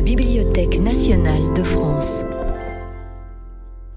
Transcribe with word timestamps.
la 0.00 0.06
Bibliothèque 0.06 0.80
nationale 0.80 1.52
de 1.54 1.62
France. 1.62 2.24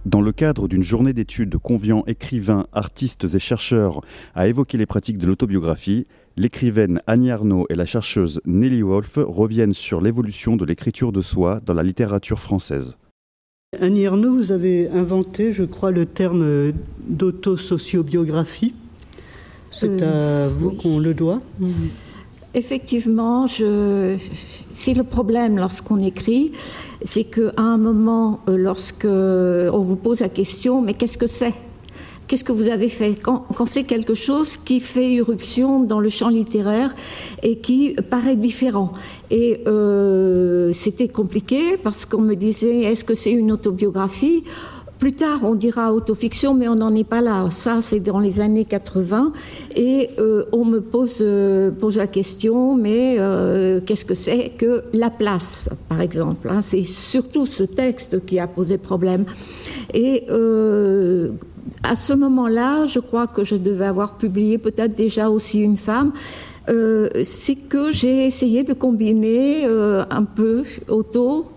Dans 0.06 0.20
le 0.20 0.33
cadre 0.33 0.68
d'une 0.68 0.83
journée 0.83 1.14
d'études 1.14 1.56
conviant 1.58 2.04
écrivains, 2.08 2.66
artistes 2.74 3.25
et 3.33 3.40
chercheurs 3.40 4.02
à 4.36 4.50
évoquer 4.50 4.77
les 4.77 4.86
pratiques 4.86 5.18
de 5.18 5.25
l'autobiographie, 5.25 6.06
l'écrivaine 6.36 7.00
Annie 7.08 7.31
Arnaud 7.31 7.68
et 7.70 7.75
la 7.75 7.86
chercheuse 7.86 8.41
Nelly 8.45 8.81
Wolf 8.81 9.13
reviennent 9.16 9.71
sur 9.71 10.02
l'évolution 10.02 10.57
de 10.57 10.66
l'écriture 10.66 11.13
de 11.13 11.21
soi 11.21 11.61
dans 11.66 11.73
la 11.73 11.84
littérature 11.84 12.39
française. 12.39 12.97
Annie 13.79 14.05
Arnaud, 14.05 14.33
vous 14.35 14.51
avez 14.51 14.89
inventé, 14.89 15.54
je 15.54 15.63
crois, 15.63 15.91
le 15.91 16.05
terme 16.05 16.73
d'autosociobiographie. 17.07 18.75
C'est 19.71 20.04
Euh, 20.04 20.47
à 20.47 20.49
vous 20.49 20.71
oui. 20.71 20.77
qu'on 20.77 20.99
le 20.99 21.13
doit. 21.13 21.41
Effectivement, 22.55 23.47
je... 23.47 24.15
c'est 24.73 24.93
le 24.93 25.04
problème 25.04 25.57
lorsqu'on 25.57 26.00
écrit, 26.00 26.51
c'est 27.04 27.23
qu'à 27.23 27.51
un 27.57 27.78
moment, 27.78 28.41
euh, 28.47 28.57
lorsque 28.57 29.05
on 29.05 29.82
vous 29.82 29.95
pose 29.95 30.19
la 30.19 30.29
question, 30.29 30.81
mais 30.81 30.93
qu'est-ce 30.93 31.18
que 31.18 31.28
c'est? 31.28 31.54
Qu'est-ce 32.28 32.44
que 32.44 32.52
vous 32.52 32.68
avez 32.68 32.90
fait? 32.90 33.16
Quand, 33.22 33.45
quand 33.55 33.66
c'est 33.66 33.84
quelque 33.84 34.14
chose 34.14 34.55
qui 34.58 34.80
fait 34.80 35.12
irruption 35.12 35.80
dans 35.80 36.00
le 36.00 36.09
champ 36.09 36.30
littéraire 36.30 36.95
et 37.42 37.58
qui 37.58 37.95
paraît 38.09 38.38
différent. 38.38 38.94
Et 39.30 39.62
euh, 39.67 40.72
c'était 40.73 41.09
compliqué 41.09 41.78
parce 41.78 42.06
qu'on 42.06 42.22
me 42.22 42.36
disait, 42.36 42.84
est-ce 42.84 43.04
que 43.04 43.16
c'est 43.16 43.31
une 43.31 43.52
autobiographie? 43.52 44.44
Plus 45.04 45.12
tard, 45.12 45.42
on 45.44 45.54
dira 45.54 45.94
autofiction, 45.94 46.54
mais 46.54 46.70
on 46.70 46.76
n'en 46.76 46.96
est 46.96 47.04
pas 47.04 47.20
là. 47.20 47.50
Ça, 47.52 47.80
c'est 47.82 48.00
dans 48.00 48.22
les 48.22 48.40
années 48.40 48.64
80. 48.64 49.34
Et 49.76 50.12
euh, 50.18 50.46
on 50.54 50.64
me 50.64 50.80
pose, 50.80 51.18
euh, 51.20 51.72
pose 51.72 51.98
la 51.98 52.08
question, 52.08 52.78
mais 52.78 53.18
euh, 53.20 53.82
qu'est-ce 53.86 54.06
que 54.06 54.16
c'est 54.16 54.54
que 54.58 54.86
la 54.94 55.10
place, 55.10 55.68
par 55.90 56.00
exemple 56.00 56.48
hein? 56.50 56.62
C'est 56.62 56.86
surtout 56.86 57.45
ce 57.48 57.64
texte 57.64 58.26
qui 58.26 58.40
a 58.40 58.48
posé 58.48 58.78
problème. 58.78 59.26
Et 59.94 60.23
à 61.84 61.95
ce 61.98 62.14
moment-là, 62.14 62.86
je 62.86 63.00
crois 63.00 63.28
que 63.28 63.44
je 63.44 63.56
devais 63.56 63.88
avoir 63.88 64.16
publié 64.16 64.58
peut-être 64.58 64.95
déjà 64.95 65.30
aussi 65.30 65.60
une 65.60 65.76
femme. 65.76 66.14
C'est 66.67 67.56
que 67.67 67.92
j'ai 67.92 68.26
essayé 68.26 68.64
de 68.64 68.72
combiner 68.72 69.66
un 69.66 70.23
peu 70.23 70.64
auto, 70.88 71.48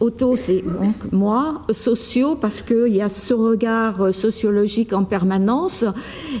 Auto, 0.00 0.34
c'est 0.34 0.62
donc 0.62 1.12
moi, 1.12 1.62
sociaux, 1.72 2.34
parce 2.34 2.62
qu'il 2.62 2.96
y 2.96 3.02
a 3.02 3.10
ce 3.10 3.34
regard 3.34 4.14
sociologique 4.14 4.94
en 4.94 5.04
permanence, 5.04 5.84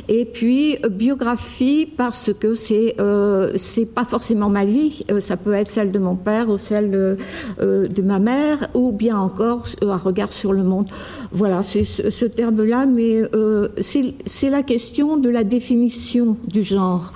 et 0.08 0.24
puis 0.24 0.78
euh, 0.84 0.88
biographie, 0.88 1.86
parce 1.94 2.32
que 2.32 2.54
c'est 2.54 2.94
euh, 3.00 3.52
c'est 3.56 3.86
pas 3.94 4.06
forcément 4.06 4.48
ma 4.48 4.64
vie, 4.64 5.04
euh, 5.10 5.20
ça 5.20 5.36
peut 5.36 5.52
être 5.52 5.68
celle 5.68 5.92
de 5.92 5.98
mon 5.98 6.16
père 6.16 6.48
ou 6.48 6.56
celle 6.56 6.90
de, 6.90 7.16
euh, 7.60 7.88
ma 8.02 8.18
mère, 8.18 8.68
ou 8.74 8.92
bien 8.92 9.18
encore 9.18 9.66
euh, 9.82 9.90
un 9.90 9.96
regard 9.96 10.32
sur 10.32 10.52
le 10.52 10.62
monde. 10.62 10.88
Voilà, 11.32 11.62
c'est 11.62 11.84
ce, 11.84 12.24
terme-là, 12.24 12.86
mais 12.86 13.22
euh, 13.34 13.68
c'est 13.80 14.50
la 14.50 14.62
question 14.62 15.16
de 15.16 15.28
la 15.28 15.44
définition 15.44 16.36
du 16.46 16.62
genre. 16.62 17.12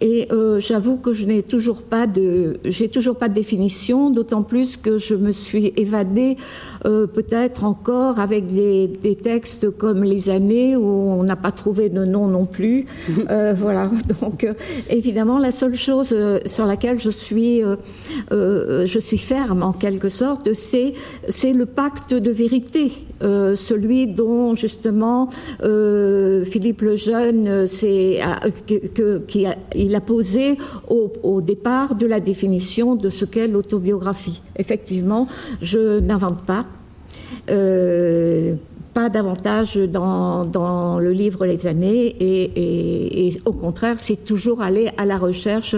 Et 0.00 0.28
euh, 0.30 0.60
j'avoue 0.60 0.96
que 0.96 1.12
je 1.12 1.26
n'ai 1.26 1.42
toujours 1.42 1.82
pas 1.82 2.06
de, 2.06 2.58
j'ai 2.64 2.88
toujours 2.88 3.16
pas 3.16 3.28
de 3.28 3.34
définition, 3.34 4.10
d'autant 4.10 4.42
plus 4.42 4.76
que 4.76 4.98
je 4.98 5.14
me 5.14 5.32
suis 5.32 5.72
évadée 5.76 6.36
euh, 6.84 7.06
peut-être 7.06 7.64
encore 7.64 8.20
avec 8.20 8.46
des, 8.46 8.86
des, 8.86 9.16
textes 9.16 9.70
comme 9.70 10.04
Les 10.04 10.30
années 10.30 10.76
où 10.76 10.84
on 10.84 11.24
n'a 11.24 11.36
pas 11.36 11.50
trouvé 11.50 11.88
de 11.88 12.04
nom 12.04 12.28
non 12.28 12.46
plus. 12.46 12.86
euh, 13.30 13.54
voilà. 13.56 13.90
Donc 14.20 14.44
euh, 14.44 14.54
évidemment, 14.90 15.38
la 15.38 15.50
seule 15.50 15.74
chose 15.74 16.12
euh, 16.12 16.38
sur 16.46 16.66
laquelle 16.66 17.00
je 17.00 17.10
suis, 17.10 17.62
euh, 17.64 18.86
je 18.86 18.98
suis 18.98 19.18
ferme 19.18 19.62
en 19.62 19.72
quelque 19.72 20.08
sorte, 20.08 20.52
c'est 20.52 20.94
c'est 21.28 21.52
le 21.52 21.66
pacte 21.66 22.14
de 22.14 22.30
vérité. 22.30 22.92
Euh, 23.22 23.56
celui 23.56 24.06
dont 24.06 24.54
justement 24.54 25.28
euh, 25.64 26.44
Philippe 26.44 26.82
le 26.82 26.94
Jeune 26.94 27.66
qui 27.66 28.20
a, 29.46 29.56
il 29.74 29.94
a 29.96 30.00
posé 30.00 30.56
au, 30.88 31.40
départ 31.40 31.96
de 31.96 32.06
la 32.06 32.20
définition 32.20 32.94
de 32.94 33.10
ce 33.10 33.24
qu'est 33.24 33.48
l'autobiographie. 33.48 34.40
Effectivement, 34.56 35.26
je 35.60 35.98
n'invente 35.98 36.42
pas. 36.42 36.66
Euh, 37.50 38.54
pas 38.94 39.08
davantage 39.08 39.76
dans, 39.76 40.98
le 40.98 41.12
livre 41.12 41.46
Les 41.46 41.66
années 41.66 42.16
et, 42.18 43.36
au 43.44 43.52
contraire 43.52 43.96
c'est 43.98 44.24
toujours 44.24 44.60
aller 44.60 44.90
à 44.96 45.04
la 45.04 45.18
recherche 45.18 45.76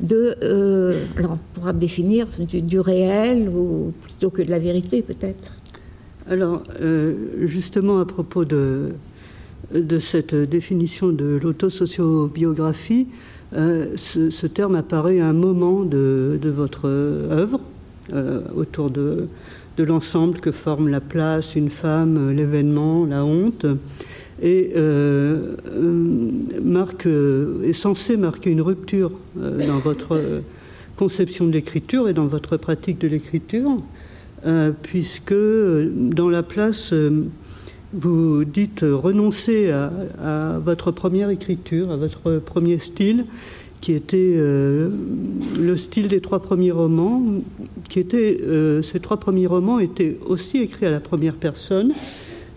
de 0.00 0.36
euh, 0.44 1.02
alors 1.16 1.32
on 1.32 1.38
pourra 1.54 1.72
définir 1.72 2.28
du, 2.38 2.62
du, 2.62 2.78
réel 2.78 3.48
ou 3.48 3.92
plutôt 4.02 4.30
que 4.30 4.42
de 4.42 4.50
la 4.50 4.58
vérité 4.58 5.02
peut-être 5.02 5.59
alors 6.30 6.62
euh, 6.80 7.14
justement 7.42 7.98
à 7.98 8.06
propos 8.06 8.44
de, 8.44 8.92
cette 9.98 10.34
définition 10.34 11.08
de 11.08 11.38
l'autosociobiographie 11.42 13.08
euh, 13.54 13.96
ce, 13.96 14.46
terme 14.46 14.76
apparaît 14.76 15.18
à 15.18 15.26
un 15.26 15.32
moment 15.32 15.84
de, 15.84 16.38
votre 16.44 16.86
œuvre 16.86 17.60
euh, 18.12 18.42
autour 18.54 18.90
de 18.90 19.28
l'ensemble 19.78 20.38
que 20.40 20.52
forme 20.52 20.88
la 20.88 21.00
place, 21.00 21.56
une 21.56 21.70
femme, 21.70 22.32
l'événement, 22.32 23.06
la 23.06 23.24
honte, 23.24 23.64
et 24.42 24.74
marque, 26.62 27.06
est 27.06 27.72
censé 27.72 28.18
marquer 28.18 28.50
une 28.50 28.60
rupture 28.60 29.12
dans 29.34 29.78
votre 29.78 30.20
conception 30.96 31.46
de 31.46 31.52
l'écriture 31.52 32.10
et 32.10 32.12
dans 32.12 32.26
votre 32.26 32.58
pratique 32.58 32.98
de 32.98 33.08
l'écriture, 33.08 33.78
euh, 34.46 34.72
puisque 34.82 35.34
dans 35.34 36.28
la 36.28 36.42
place, 36.42 36.92
vous 37.92 38.44
dites 38.44 38.84
renoncer 38.88 39.70
à, 39.70 40.58
votre 40.64 40.90
première 40.90 41.30
écriture, 41.30 41.90
à 41.90 41.96
votre 41.96 42.38
premier 42.38 42.78
style, 42.78 43.24
qui 43.80 43.92
était 43.92 44.34
euh, 44.36 44.90
le 45.58 45.76
style 45.76 46.08
des 46.08 46.20
trois 46.20 46.40
premiers 46.40 46.70
romans, 46.70 47.22
qui 47.88 47.98
était 47.98 48.38
euh, 48.42 48.82
ces 48.82 49.00
trois 49.00 49.16
premiers 49.16 49.46
romans 49.46 49.78
étaient 49.78 50.18
aussi 50.26 50.58
écrits 50.58 50.86
à 50.86 50.90
la 50.90 51.00
première 51.00 51.34
personne, 51.34 51.92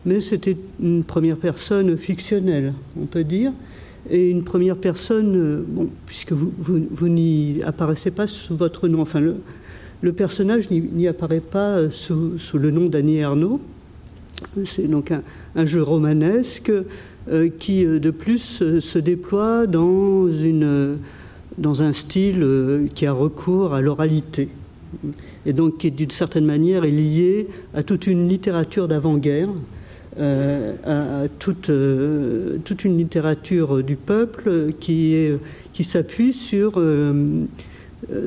mais 0.06 0.20
c'était 0.20 0.58
une 0.82 1.04
première 1.04 1.38
personne 1.38 1.98
fictionnelle, 1.98 2.74
on 3.02 3.06
peut 3.06 3.24
dire, 3.24 3.54
et 4.10 4.30
une 4.30 4.44
première 4.44 4.76
personne, 4.76 5.36
euh, 5.36 5.64
puisque 6.06 6.34
vous, 6.34 6.54
vous, 6.58 6.82
vous 6.92 7.08
n'y 7.08 7.62
apparaissez 7.64 8.12
pas 8.12 8.28
sous 8.28 8.56
votre 8.58 8.90
nom, 8.90 9.02
enfin 9.02 9.22
le, 9.22 9.38
le 10.03 10.14
personnage 10.14 10.69
n'y 10.69 11.08
apparaît 11.08 11.40
pas 11.40 11.90
sous, 11.90 12.38
sous 12.38 12.59
le 12.59 12.69
nom 12.69 12.88
d'Annie 12.88 13.18
Ernaux, 13.18 13.59
c'est 14.66 14.90
donc 14.90 15.12
un, 15.56 15.66
jeu 15.66 15.81
romanesque 15.81 16.72
euh, 17.31 17.50
qui, 17.58 17.86
de 17.86 18.12
plus, 18.12 18.62
euh, 18.62 18.81
se 18.81 19.00
déploie 19.00 19.66
dans, 19.66 20.28
un 21.81 21.94
style 21.94 22.44
euh, 22.44 22.88
qui 22.94 23.06
a 23.06 23.13
recours 23.13 23.74
à 23.74 23.81
l'oralité. 23.81 24.50
Et 25.46 25.53
donc 25.53 25.78
qui, 25.78 25.90
d'une 25.90 26.12
certaine 26.12 26.46
manière, 26.46 26.84
est 26.84 26.92
lié 26.92 27.47
à 27.74 27.81
toute 27.81 28.06
une 28.06 28.28
littérature 28.28 28.90
d'avant-guerre, 28.90 29.47
euh, 30.19 30.75
à, 30.86 31.28
toute, 31.40 31.69
euh, 31.69 32.59
une 32.84 32.97
littérature 32.97 33.81
du 33.81 33.96
peuple 33.96 34.74
qui, 34.80 35.28
s'appuie 35.81 36.34
sur, 36.34 36.74
euh, 36.78 37.46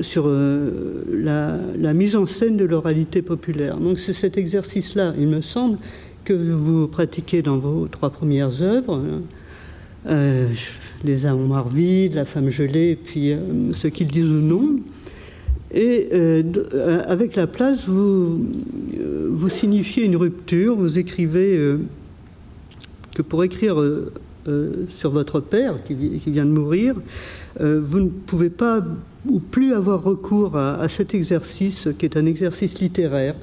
sur 0.01 0.27
la, 0.27 1.59
la, 1.77 1.93
mise 1.93 2.15
en 2.15 2.25
scène 2.25 2.57
de 2.57 2.65
l'oralité 2.65 3.21
populaire. 3.21 3.77
Donc 3.77 3.99
c'est 3.99 4.13
cet 4.13 4.37
exercice-là, 4.37 5.13
il 5.17 5.27
me 5.27 5.41
semble, 5.41 5.77
que 6.27 6.33
vous 6.33 6.87
pratiquez 6.87 7.41
dans 7.41 7.57
vos 7.57 7.87
trois 7.87 8.09
premières 8.09 8.61
œuvres. 8.61 9.01
Euh, 10.07 10.47
les 11.03 11.25
armoires 11.25 11.69
vides, 11.69 12.15
la 12.15 12.25
femme 12.25 12.49
gelée, 12.49 12.97
puis 13.01 13.31
euh, 13.31 13.37
ce 13.71 13.87
qu'ils 13.87 14.07
disent 14.07 14.31
ou 14.31 14.41
non. 14.41 14.77
Et 15.73 16.09
euh, 16.13 16.43
avec 17.05 17.35
la 17.35 17.47
place, 17.47 17.87
vous, 17.87 18.45
signifiez 19.49 20.05
une 20.05 20.15
rupture, 20.15 20.75
vous 20.75 20.97
écrivez 20.97 21.57
euh, 21.57 21.79
que 23.15 23.21
pour 23.21 23.43
écrire 23.43 23.81
euh, 23.81 24.87
sur 24.89 25.11
votre 25.11 25.41
père 25.41 25.83
qui, 25.83 25.93
vient 25.93 26.45
de 26.45 26.51
mourir, 26.51 26.95
euh, 27.59 27.81
vous 27.85 27.99
ne 27.99 28.09
pouvez 28.09 28.49
pas 28.49 28.81
ou 29.29 29.39
plus 29.39 29.73
avoir 29.73 30.03
recours 30.03 30.57
à, 30.57 30.87
cet 30.89 31.13
exercice 31.13 31.89
qui 31.97 32.05
est 32.05 32.17
un 32.17 32.25
exercice 32.25 32.79
littéraire 32.79 33.35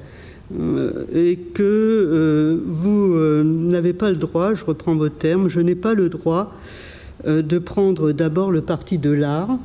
euh, 0.57 1.05
et 1.13 1.37
que 1.37 1.63
euh, 1.63 2.59
vous 2.65 3.43
n'avez 3.43 3.93
pas 3.93 4.09
le 4.09 4.17
droit, 4.17 4.53
je 4.53 4.65
reprends 4.65 4.95
vos 4.95 5.09
termes, 5.09 5.49
je 5.49 5.59
n'ai 5.59 5.75
pas 5.75 5.93
le 5.93 6.09
droit 6.09 6.53
euh, 7.27 7.41
de 7.41 7.57
prendre 7.57 8.11
d'abord 8.11 8.51
le 8.51 8.61
parti 8.61 8.97
de 8.97 9.09
l'art. 9.09 9.57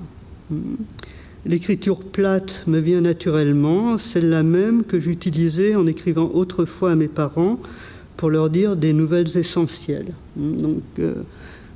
L'écriture 1.45 2.01
plate 2.01 2.63
me 2.67 2.79
vient 2.79 3.01
naturellement, 3.01 3.99
celle-là 3.99 4.43
même 4.43 4.85
que 4.85 5.01
j'utilisais 5.01 5.75
en 5.75 5.87
écrivant 5.87 6.31
autrefois 6.33 6.93
à 6.93 6.95
mes 6.95 7.09
parents 7.09 7.59
pour 8.17 8.31
leur 8.31 8.51
dire 8.51 8.77
des 8.77 8.93
nouvelles 8.93 9.37
essentielles. 9.37 10.13
Donc, 10.37 10.83
euh, 10.99 11.15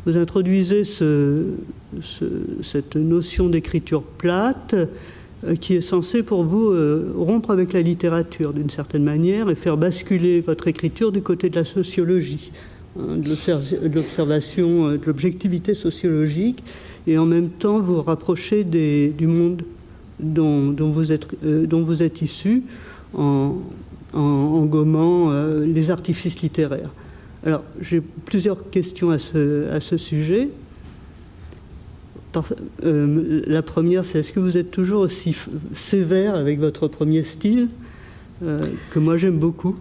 vous 0.06 0.16
introduisez 0.16 0.84
ce, 0.84 1.46
ce, 2.00 2.24
cette 2.62 2.96
notion 2.96 3.48
d'écriture 3.48 4.02
plate 4.02 4.74
qui 5.60 5.74
est 5.74 5.80
censé 5.80 6.22
pour 6.22 6.42
vous 6.42 6.72
rompre 7.16 7.50
avec 7.50 7.72
la 7.72 7.82
littérature 7.82 8.52
d'une 8.52 8.70
certaine 8.70 9.04
manière 9.04 9.50
et 9.50 9.54
faire 9.54 9.76
basculer 9.76 10.40
votre 10.40 10.68
écriture 10.68 11.12
du 11.12 11.22
côté 11.22 11.50
de 11.50 11.56
la 11.56 11.64
sociologie, 11.64 12.50
hein, 12.98 13.16
de 13.18 13.94
l'observation, 13.94 14.92
de 14.92 15.00
l'objectivité 15.06 15.74
sociologique, 15.74 16.62
et 17.06 17.18
en 17.18 17.26
même 17.26 17.50
temps 17.50 17.78
vous 17.78 18.00
rapprocher 18.00 18.64
du 18.64 19.26
monde 19.26 19.62
dont, 20.20 20.74
vous 20.78 21.12
êtes, 21.12 21.28
dont 21.42 21.82
vous 21.82 22.02
êtes 22.02 22.22
issu 22.22 22.62
en, 23.14 23.56
en, 24.14 24.64
gommant 24.64 25.30
les 25.60 25.90
artifices 25.90 26.40
littéraires. 26.40 26.90
Alors, 27.44 27.62
j'ai 27.78 28.00
plusieurs 28.00 28.70
questions 28.70 29.10
à 29.10 29.18
ce, 29.18 29.96
sujet. 29.98 30.48
Euh, 32.82 33.42
la 33.46 33.60
première, 33.60 34.04
c'est 34.04 34.20
est-ce 34.20 34.32
que 34.32 34.40
vous 34.40 34.56
êtes 34.56 34.70
toujours 34.70 35.02
aussi 35.02 35.36
sévère 35.74 36.36
avec 36.36 36.58
votre 36.58 36.88
premier 36.88 37.22
style, 37.22 37.68
euh, 38.42 38.60
que 38.90 38.98
moi 38.98 39.18
j'aime 39.18 39.38
beaucoup? 39.38 39.76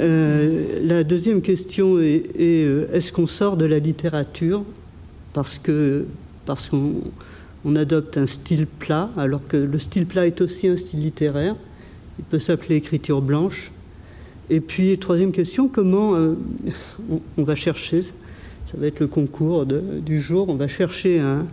Euh, 0.00 0.80
La 0.82 1.04
deuxième 1.04 1.42
question 1.42 2.00
est, 2.00 2.26
est-ce 2.92 3.12
qu'on 3.12 3.28
sort 3.28 3.56
de 3.56 3.64
la 3.64 3.78
littérature 3.78 4.64
parce 5.32 5.60
parce 6.44 6.68
qu'on 6.68 6.94
on 7.64 7.76
adopte 7.76 8.18
un 8.18 8.26
style 8.26 8.66
plat, 8.66 9.10
alors 9.16 9.46
que 9.46 9.56
le 9.56 9.78
style 9.78 10.06
plat 10.06 10.26
est 10.26 10.40
aussi 10.40 10.66
un 10.66 10.76
style 10.76 11.00
littéraire? 11.00 11.54
Il 12.18 12.24
peut 12.24 12.40
s'appeler 12.40 12.74
écriture 12.74 13.22
blanche. 13.22 13.70
Et 14.50 14.60
puis, 14.60 14.98
troisième 14.98 15.32
question, 15.32 15.68
comment 15.68 16.14
euh, 16.14 16.34
on, 17.38 17.42
va 17.42 17.54
chercher, 17.54 18.02
ça 18.02 18.76
va 18.76 18.86
être 18.86 19.00
le 19.00 19.06
concours 19.06 19.64
du 19.64 20.20
jour, 20.20 20.48
on 20.50 20.54
va 20.54 20.68
chercher 20.68 21.18
un, 21.18 21.46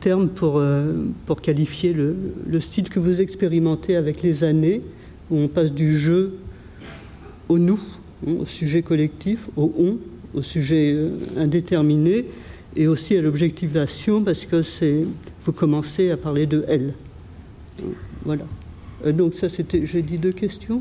terme 0.00 0.28
pour, 0.28 0.58
euh, 0.58 0.92
pour 1.26 1.40
qualifier 1.40 1.92
le, 1.92 2.60
style 2.60 2.88
que 2.88 3.00
vous 3.00 3.20
expérimentez 3.20 3.96
avec 3.96 4.22
les 4.22 4.44
années, 4.44 4.80
où 5.30 5.38
on 5.38 5.48
passe 5.48 5.72
du 5.72 5.98
jeu 5.98 6.34
au 7.48 7.58
nous, 7.58 7.80
hein, 8.26 8.32
au 8.40 8.44
sujet 8.44 8.82
collectif, 8.82 9.48
au 9.56 9.72
on, 9.76 9.98
au 10.38 10.42
sujet 10.42 10.92
euh, 10.94 11.10
indéterminé, 11.36 12.26
et 12.76 12.86
aussi 12.86 13.16
à 13.16 13.22
l'objectivation, 13.22 14.22
parce 14.22 14.44
que 14.44 14.62
vous 15.44 15.52
commencez 15.52 16.10
à 16.10 16.16
parler 16.16 16.46
de 16.46 16.64
elle. 16.68 16.94
Voilà. 18.24 18.44
Euh, 19.04 19.12
donc 19.12 19.34
ça, 19.34 19.48
c'était, 19.48 19.84
j'ai 19.86 20.02
dit 20.02 20.18
deux 20.18 20.32
questions. 20.32 20.80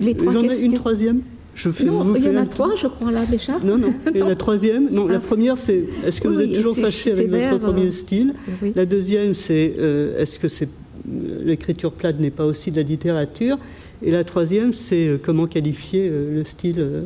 Les 0.00 0.14
trois 0.14 0.32
J'en 0.32 0.42
ai 0.42 0.60
une 0.60 0.74
troisième. 0.74 1.20
Je 1.54 1.70
fais, 1.70 1.84
non, 1.84 2.14
il 2.14 2.24
y 2.24 2.28
en 2.28 2.36
a 2.36 2.46
trois, 2.46 2.74
je 2.76 2.86
crois, 2.86 3.10
là, 3.10 3.26
déjà. 3.26 3.58
Non, 3.58 3.76
non. 3.76 3.92
Et 4.14 4.20
la 4.20 4.36
troisième, 4.36 4.88
non, 4.90 5.06
la 5.06 5.16
ah. 5.16 5.20
première, 5.20 5.58
c'est 5.58 5.84
est-ce 6.06 6.20
que 6.20 6.28
vous 6.28 6.40
êtes 6.40 6.54
toujours 6.54 6.76
fâché 6.76 7.12
avec 7.12 7.28
votre 7.28 7.58
premier 7.58 7.86
euh, 7.86 7.90
style 7.90 8.34
La 8.74 8.86
deuxième, 8.86 9.34
c'est 9.34 9.74
euh, 9.78 10.18
est-ce 10.18 10.38
que 10.38 10.48
c'est, 10.48 10.68
l'écriture 11.44 11.92
plate 11.92 12.20
n'est 12.20 12.30
pas 12.30 12.46
aussi 12.46 12.70
de 12.70 12.76
la 12.76 12.82
littérature 12.82 13.58
Et 14.02 14.12
la 14.12 14.22
troisième, 14.22 14.72
c'est 14.72 15.18
comment 15.22 15.46
qualifier 15.48 16.08
le 16.08 16.44
style, 16.44 17.04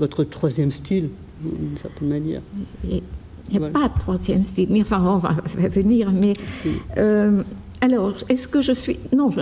votre 0.00 0.24
troisième 0.24 0.72
style, 0.72 1.08
d'une 1.42 1.78
certaine 1.80 2.08
manière. 2.08 2.42
Il 2.88 3.02
n'y 3.52 3.64
a 3.64 3.68
pas 3.70 3.88
de 3.88 3.98
troisième 4.00 4.42
style. 4.42 4.66
Mais 4.68 4.82
enfin, 4.82 5.02
on 5.06 5.18
va 5.18 5.36
venir. 5.68 6.10
Mais 6.12 6.34
alors, 7.80 8.14
est-ce 8.28 8.48
que 8.48 8.62
je 8.62 8.72
suis... 8.72 8.98
Non, 9.14 9.30
je 9.30 9.40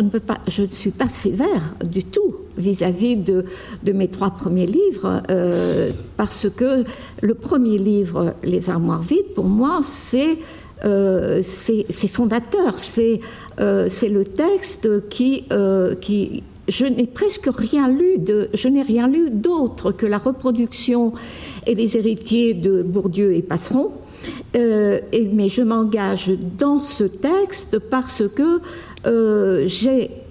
ne, 0.62 0.66
suis 0.68 0.90
pas 0.90 1.08
sévère 1.08 1.76
du 1.88 2.02
tout 2.04 2.34
vis-à-vis 2.56 3.16
de, 3.16 3.44
mes 3.92 4.08
trois 4.08 4.30
premiers 4.30 4.66
livres, 4.66 5.22
euh, 5.30 5.90
parce 6.16 6.48
que 6.48 6.84
le 7.22 7.34
premier 7.34 7.78
livre, 7.78 8.34
Les 8.42 8.70
armoires 8.70 9.02
vides, 9.02 9.32
pour 9.34 9.44
moi, 9.44 9.80
c'est 9.82 10.38
euh, 10.84 11.42
fondateur, 12.08 12.76
euh, 13.60 13.86
c'est 13.88 14.08
le 14.08 14.24
texte 14.24 15.08
qui... 15.08 15.44
qui 16.00 16.42
je 16.66 16.86
n'ai 16.86 17.06
presque 17.06 17.50
rien 17.54 17.90
lu 17.90 18.16
de, 18.16 18.48
je 18.54 18.68
n'ai 18.68 18.80
rien 18.80 19.06
lu 19.06 19.28
d'autre 19.30 19.92
que 19.92 20.06
la 20.06 20.16
reproduction 20.16 21.12
et 21.66 21.74
les 21.74 21.98
héritiers 21.98 22.54
de 22.54 22.82
Bourdieu 22.82 23.34
et 23.34 23.42
Passeron, 23.42 23.90
euh, 24.56 25.00
mais 25.32 25.48
je 25.48 25.62
m'engage 25.62 26.32
dans 26.58 26.78
ce 26.78 27.04
texte 27.04 27.78
parce 27.78 28.22
que 28.34 28.60
euh, 29.06 29.68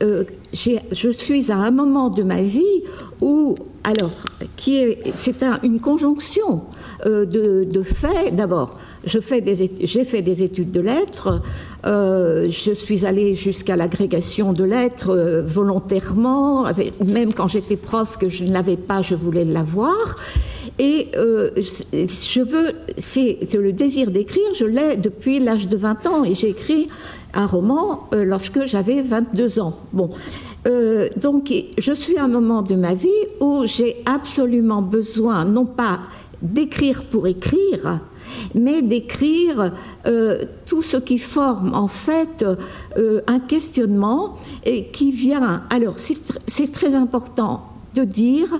euh, 0.01 0.23
je 0.51 1.09
suis 1.09 1.51
à 1.51 1.57
un 1.57 1.71
moment 1.71 2.09
de 2.09 2.23
ma 2.23 2.41
vie 2.41 2.81
où, 3.21 3.55
alors, 3.83 4.11
c'est 5.15 5.35
une 5.63 5.79
conjonction 5.79 6.63
de, 7.05 7.83
faits. 7.83 8.35
D'abord, 8.35 8.77
j'ai 9.05 9.21
fait 9.21 9.41
des 9.41 10.43
études 10.43 10.71
de 10.71 10.79
lettres. 10.79 11.41
je 11.83 12.71
suis 12.73 13.05
allée 13.05 13.35
jusqu'à 13.35 13.75
l'agrégation 13.75 14.53
de 14.53 14.63
lettres 14.63 15.43
volontairement, 15.45 16.65
même 17.05 17.33
quand 17.33 17.47
j'étais 17.47 17.77
prof 17.77 18.17
que 18.17 18.29
je 18.29 18.45
ne 18.45 18.53
l'avais 18.53 18.77
pas, 18.77 19.01
je 19.01 19.15
voulais 19.15 19.45
l'avoir. 19.45 20.15
Et 20.79 21.09
euh, 21.15 21.51
je 21.55 22.41
veux, 22.41 22.71
c'est 22.97 23.37
le 23.53 23.73
désir 23.73 24.09
d'écrire, 24.09 24.43
je 24.55 24.65
l'ai 24.65 24.95
depuis 24.97 25.39
l'âge 25.39 25.67
de 25.67 25.77
20 25.77 26.07
ans 26.07 26.23
et 26.23 26.33
j'ai 26.33 26.49
écrit 26.49 26.87
un 27.35 27.45
roman 27.45 28.09
euh, 28.13 28.23
lorsque 28.23 28.65
j'avais 28.65 29.01
22 29.01 29.59
ans. 29.59 29.77
Bon. 29.91 30.09
Euh, 30.65 31.09
donc, 31.17 31.53
je 31.77 31.91
suis 31.91 32.17
à 32.17 32.23
un 32.23 32.27
moment 32.27 32.63
de 32.63 32.75
ma 32.75 32.95
vie 32.95 33.09
où 33.39 33.65
j'ai 33.65 33.97
absolument 34.05 34.81
besoin, 34.81 35.45
non 35.45 35.65
pas 35.65 35.99
d'écrire 36.41 37.03
pour 37.03 37.27
écrire, 37.27 37.99
mais 38.55 38.81
d'écrire 38.81 39.71
tout 40.65 40.81
ce 40.81 40.97
qui 40.97 41.17
forme 41.17 41.73
en 41.73 41.87
fait 41.87 42.45
un 43.27 43.39
questionnement 43.39 44.37
et 44.65 44.87
qui 44.87 45.11
vient. 45.11 45.63
Alors, 45.69 45.95
c'est 45.97 46.71
très 46.71 46.95
important 46.95 47.63
de 47.95 48.03
dire 48.03 48.59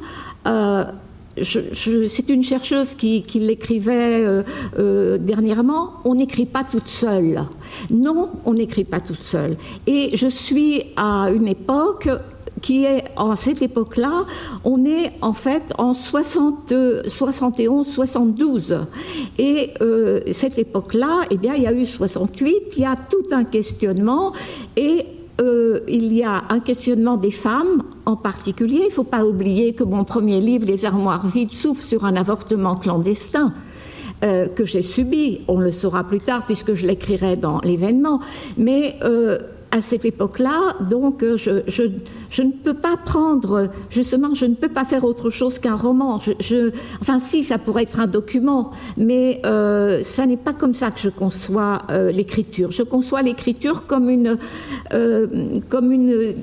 c'est 1.42 2.30
une 2.30 2.44
chercheuse 2.44 2.94
qui, 2.94 3.24
l'écrivait 3.36 4.24
euh, 4.26 4.44
euh, 4.78 5.18
dernièrement, 5.18 5.94
on 6.06 6.16
n'écrit 6.16 6.46
pas 6.46 6.64
toute 6.64 6.88
seule. 6.88 7.44
Non, 7.90 8.30
on 8.46 8.54
n'écrit 8.54 8.84
pas 8.84 9.00
toute 9.00 9.20
seule. 9.20 9.58
Et 9.88 10.16
je 10.16 10.28
suis 10.28 10.84
à 10.96 11.30
une 11.34 11.48
époque 11.48 12.10
qui 12.62 12.86
est, 12.86 13.04
en 13.18 13.36
cette 13.36 13.62
époque-là, 13.62 14.26
on 14.64 14.86
est 14.86 15.12
en 15.22 15.34
fait 15.34 15.74
en 15.78 15.94
60, 15.94 16.74
71, 17.08 17.88
72. 17.88 18.78
Et 19.38 19.72
euh, 19.82 20.22
cette 20.32 20.58
époque-là, 20.60 21.22
eh 21.32 21.38
bien, 21.38 21.56
il 21.56 21.64
y 21.64 21.68
a 21.68 21.74
eu 21.74 21.86
68, 21.86 22.56
il 22.78 22.84
y 22.84 22.86
a 22.86 22.96
tout 22.96 23.26
un 23.32 23.44
questionnement 23.44 24.34
et 24.78 25.06
euh, 25.42 25.80
il 25.88 26.14
y 26.14 26.24
a 26.24 26.44
un 26.50 26.60
questionnement 26.60 27.18
des 27.18 27.32
femmes 27.32 27.84
en 28.06 28.16
particulier. 28.16 28.82
Il 28.82 28.88
ne 28.88 28.92
faut 28.92 29.04
pas 29.04 29.26
oublier 29.26 29.74
que 29.74 29.84
mon 29.84 30.04
premier 30.04 30.40
livre, 30.40 30.66
Les 30.66 30.86
armoires 30.86 31.26
vides, 31.26 31.52
souffre 31.52 31.82
sur 31.82 32.06
un 32.06 32.16
avortement 32.16 32.76
clandestin. 32.76 33.54
Euh, 34.24 34.48
que 34.48 34.64
j'ai 34.64 34.84
subi, 34.84 35.42
on 35.50 35.60
le 35.60 35.74
saura 35.74 36.06
plus 36.06 36.22
tard 36.22 36.46
puisque 36.46 36.76
je 36.76 36.88
l'écrirai 36.88 37.36
dans 37.36 37.60
l'événement, 37.60 38.22
mais 38.58 38.96
euh, 39.04 39.38
à 39.74 39.82
cette 39.82 40.06
époque-là, 40.06 40.76
donc 40.88 41.24
euh, 41.24 41.36
je, 41.36 41.64
je, 41.68 41.84
je, 42.30 42.44
ne 42.44 42.52
peux 42.52 42.76
pas 42.76 42.96
prendre, 42.96 43.70
justement, 43.90 44.36
je 44.36 44.46
ne 44.46 44.54
peux 44.54 44.70
pas 44.70 44.86
faire 44.86 45.04
autre 45.04 45.32
chose 45.32 45.58
qu'un 45.58 45.76
roman. 45.76 46.22
Je, 46.40 46.70
enfin, 47.02 47.20
si, 47.20 47.44
ça 47.44 47.58
pourrait 47.58 47.82
être 47.82 48.00
un 48.00 48.06
document, 48.06 48.70
mais 48.98 49.42
euh, 49.48 50.04
ça 50.04 50.28
n'est 50.28 50.38
pas 50.38 50.54
comme 50.54 50.76
ça 50.76 50.92
que 50.92 51.00
je 51.00 51.10
conçois 51.10 51.82
euh, 51.90 52.12
l'écriture. 52.12 52.70
Je 52.72 52.84
conçois 52.84 53.24
l'écriture 53.24 53.88
comme 53.88 54.10
une, 54.12 54.38
euh, 54.94 55.26
comme 55.70 55.92
une, 55.92 56.36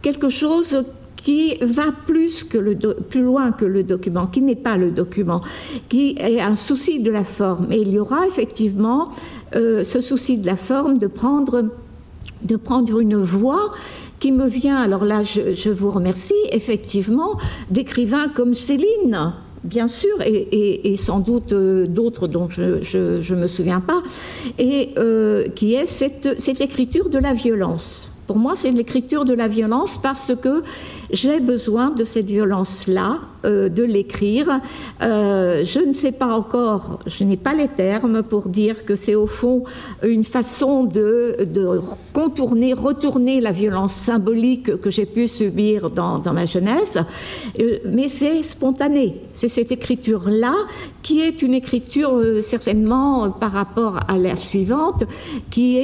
quelque 0.00 0.30
chose 0.30 0.82
qui 1.16 1.56
va 1.60 1.92
plus, 2.06 2.44
que 2.44 2.56
le 2.56 2.76
plus 2.76 3.20
loin 3.20 3.52
que 3.52 3.66
le 3.66 3.82
document, 3.82 4.26
qui 4.26 4.40
n'est 4.40 4.56
pas 4.56 4.78
le 4.78 4.90
document, 4.90 5.42
qui 5.90 6.16
est 6.18 6.40
un 6.40 6.56
souci 6.56 7.00
de 7.00 7.10
la 7.10 7.24
forme. 7.24 7.72
Et 7.72 7.82
il 7.82 7.92
y 7.92 7.98
aura 7.98 8.26
effectivement 8.26 9.10
ce 9.52 10.00
souci 10.00 10.38
de 10.38 10.46
la 10.46 10.56
forme 10.56 10.96
de 10.96 11.08
prendre 11.08 11.64
de 12.42 12.56
prendre 12.56 13.00
une 13.00 13.16
voix 13.16 13.72
qui 14.18 14.32
me 14.32 14.46
vient, 14.46 14.76
alors 14.76 15.04
là 15.04 15.24
je, 15.24 15.70
vous 15.70 15.90
remercie, 15.90 16.34
effectivement, 16.52 17.38
d'écrivains 17.70 18.28
comme 18.28 18.54
Céline, 18.54 19.32
bien 19.64 19.88
sûr, 19.88 20.14
et, 20.24 20.96
sans 20.96 21.20
doute 21.20 21.52
euh, 21.52 21.86
d'autres 21.86 22.28
dont 22.28 22.48
je 22.50 23.32
ne 23.34 23.40
me 23.40 23.46
souviens 23.46 23.80
pas, 23.80 24.02
et 24.58 24.90
euh, 24.98 25.48
qui 25.48 25.74
est 25.74 25.86
cette, 25.86 26.38
cette 26.40 26.60
écriture 26.60 27.08
de 27.08 27.18
la 27.18 27.32
violence. 27.32 28.10
Pour 28.26 28.38
moi, 28.38 28.52
c'est 28.54 28.70
l'écriture 28.70 29.24
de 29.24 29.34
la 29.34 29.48
violence 29.48 29.98
parce 30.00 30.32
que 30.40 30.62
j'ai 31.10 31.40
besoin 31.40 31.90
de 31.90 32.04
cette 32.04 32.26
violence-là 32.26 33.18
de 33.44 33.82
l'écrire. 33.82 34.60
je 35.00 35.86
ne 35.86 35.92
sais 35.92 36.12
pas 36.12 36.34
encore, 36.34 36.98
je 37.06 37.24
n'ai 37.24 37.36
pas 37.36 37.54
les 37.54 37.68
termes 37.68 38.22
pour 38.22 38.48
dire 38.48 38.84
que 38.84 38.96
c'est 38.96 39.14
au 39.14 39.26
fond 39.26 39.64
une 40.02 40.24
façon 40.24 40.84
de, 40.84 41.36
contourner, 42.12 42.72
retourner 42.72 43.40
la 43.40 43.52
violence 43.52 43.94
symbolique 43.94 44.80
que 44.80 44.90
j'ai 44.90 45.06
pu 45.06 45.28
subir 45.28 45.90
dans, 45.90 46.22
ma 46.32 46.46
jeunesse, 46.46 46.98
mais 47.86 48.08
c'est 48.08 48.42
spontané. 48.42 49.16
C'est 49.32 49.48
cette 49.48 49.72
écriture-là 49.72 50.54
qui 51.02 51.20
est 51.20 51.42
une 51.42 51.54
écriture 51.54 52.20
certainement 52.42 53.30
par 53.30 53.52
rapport 53.52 54.00
à 54.08 54.18
la 54.18 54.36
suivante, 54.36 55.04
qui, 55.50 55.80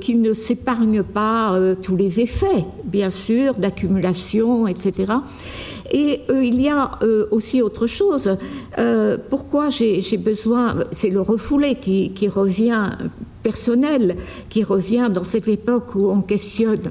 qui 0.00 0.14
ne 0.16 0.32
s'épargne 0.32 1.02
pas 1.02 1.58
tous 1.82 1.96
les 1.96 2.20
effets, 2.20 2.64
bien 2.84 3.10
sûr, 3.10 3.54
d'accumulation, 3.54 4.66
etc. 4.66 5.14
Et 5.94 6.22
euh, 6.28 6.44
il 6.44 6.60
y 6.60 6.68
a 6.68 6.98
euh, 7.02 7.26
aussi 7.30 7.62
autre 7.62 7.86
chose. 7.86 8.36
Euh, 8.78 9.16
pourquoi 9.30 9.68
j'ai 9.70 10.16
besoin, 10.16 10.74
c'est 10.90 11.08
le 11.08 11.20
refoulé 11.20 11.76
qui, 11.76 12.10
qui, 12.10 12.26
revient 12.26 12.90
personnel, 13.44 14.16
qui 14.50 14.64
revient 14.64 15.08
dans 15.12 15.22
cette 15.22 15.46
époque 15.46 15.94
où 15.94 16.10
on 16.10 16.20
questionne 16.20 16.90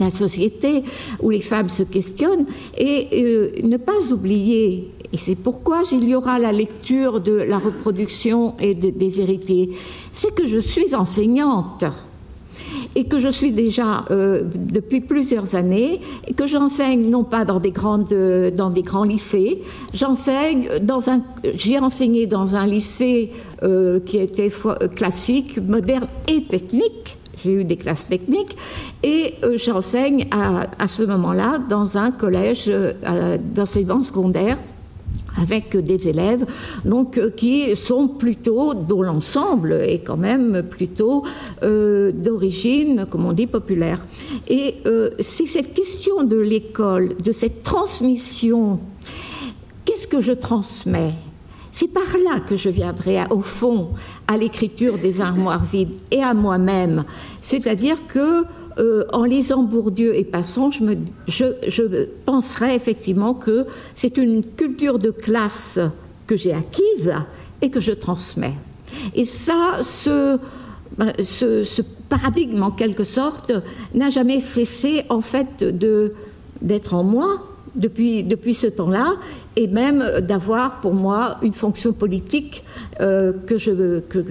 la 0.00 0.10
société, 0.10 0.82
où 1.22 1.30
les 1.30 1.40
femmes 1.40 1.68
se 1.68 1.84
questionnent, 1.84 2.46
et 2.76 3.60
ne 3.64 3.76
pas 3.76 4.12
oublier, 4.12 4.92
et 5.12 5.16
c'est 5.16 5.34
pourquoi 5.34 5.82
il 5.90 6.08
y 6.08 6.14
aura 6.14 6.38
la 6.38 6.52
lecture 6.52 7.20
de 7.20 7.32
la 7.32 7.58
reproduction 7.58 8.54
et 8.60 8.74
des 8.74 9.20
héritiers, 9.20 9.70
c'est 10.12 10.32
que 10.32 10.46
je 10.46 10.58
suis 10.58 10.94
enseignante 10.94 11.84
et 12.94 13.04
que 13.04 13.18
je 13.18 13.28
suis 13.28 13.52
déjà 13.52 14.04
euh, 14.10 14.42
depuis 14.44 15.00
plusieurs 15.00 15.54
années 15.54 16.00
et 16.26 16.34
que 16.34 16.46
j'enseigne 16.46 17.08
non 17.10 17.24
pas 17.24 17.44
dans 17.44 17.60
des 17.60 17.70
grandes 17.70 18.14
dans 18.56 18.70
des 18.70 18.82
grands 18.82 19.04
lycées, 19.04 19.62
j'enseigne 19.94 20.68
dans 20.82 21.08
un 21.08 21.22
j'ai 21.54 21.78
enseigné 21.78 22.26
dans 22.26 22.56
un 22.56 22.66
lycée 22.66 23.30
euh, 23.62 24.00
qui 24.00 24.18
était 24.18 24.50
classique, 24.94 25.58
moderne 25.58 26.06
et 26.28 26.42
technique. 26.42 27.16
J'ai 27.42 27.52
eu 27.52 27.64
des 27.64 27.76
classes 27.76 28.08
techniques 28.08 28.56
et 29.04 29.34
euh, 29.44 29.56
j'enseigne 29.56 30.26
à, 30.32 30.88
ce 30.88 31.04
moment-là 31.04 31.58
dans 31.70 31.96
un 31.96 32.10
collège 32.10 32.68
d'enseignement 33.54 34.02
secondaire 34.02 34.58
avec 35.40 35.76
des 35.76 36.08
élèves 36.08 36.44
donc, 36.84 37.18
euh, 37.18 37.30
qui 37.30 37.74
sont 37.76 38.08
plutôt, 38.08 38.74
dont 38.74 39.02
l'ensemble 39.02 39.72
est 39.72 40.00
quand 40.00 40.16
même 40.16 40.62
plutôt 40.68 41.24
euh, 41.62 42.12
d'origine, 42.12 43.06
comme 43.08 43.26
on 43.26 43.32
dit, 43.32 43.46
populaire. 43.46 44.04
Et 44.48 44.74
euh, 44.86 45.10
c'est 45.18 45.46
cette 45.46 45.74
question 45.74 46.24
de 46.24 46.36
l'école, 46.36 47.16
de 47.22 47.32
cette 47.32 47.62
transmission. 47.62 48.80
Qu'est-ce 49.84 50.06
que 50.06 50.20
je 50.20 50.32
transmets? 50.32 51.14
C'est 51.72 51.92
par 51.92 52.08
là 52.24 52.40
que 52.40 52.56
je 52.56 52.70
viendrai 52.70 53.20
au 53.30 53.40
fond 53.40 53.90
à 54.26 54.36
l'écriture 54.36 54.98
des 54.98 55.20
armoires 55.20 55.64
vides 55.64 55.94
et 56.10 56.22
à 56.22 56.34
moi-même. 56.34 57.04
C'est-à-dire 57.40 57.98
que 58.08 58.44
euh, 58.78 59.04
en 59.12 59.24
lisant 59.24 59.62
Bourdieu 59.62 60.16
et 60.16 60.24
Passant, 60.24 60.70
je, 60.70 60.84
me, 60.84 62.06
penserais 62.24 62.76
effectivement 62.76 63.34
que 63.34 63.66
c'est 63.94 64.16
une 64.16 64.44
culture 64.44 64.98
de 64.98 65.10
classe 65.10 65.78
que 66.26 66.36
j'ai 66.36 66.52
acquise 66.52 67.12
et 67.60 67.70
que 67.70 67.80
je 67.80 67.92
transmets. 67.92 68.54
Et 69.14 69.24
ça, 69.24 69.78
ce, 69.82 70.38
paradigme, 72.08 72.62
en 72.62 72.70
quelque 72.70 73.04
sorte, 73.04 73.52
n'a 73.94 74.10
jamais 74.10 74.40
cessé, 74.40 75.02
en 75.08 75.20
fait, 75.20 75.64
d'être 76.62 76.94
en 76.94 77.02
moi 77.02 77.44
depuis, 77.74 78.22
depuis 78.22 78.54
ce 78.54 78.66
temps-là, 78.66 79.14
et 79.56 79.66
même 79.66 80.04
d'avoir 80.22 80.80
pour 80.80 80.94
moi 80.94 81.38
une 81.42 81.52
fonction 81.52 81.92
politique 81.92 82.64
euh, 83.00 83.32
que 83.46 83.58
je, 83.58 84.00
que, 84.00 84.24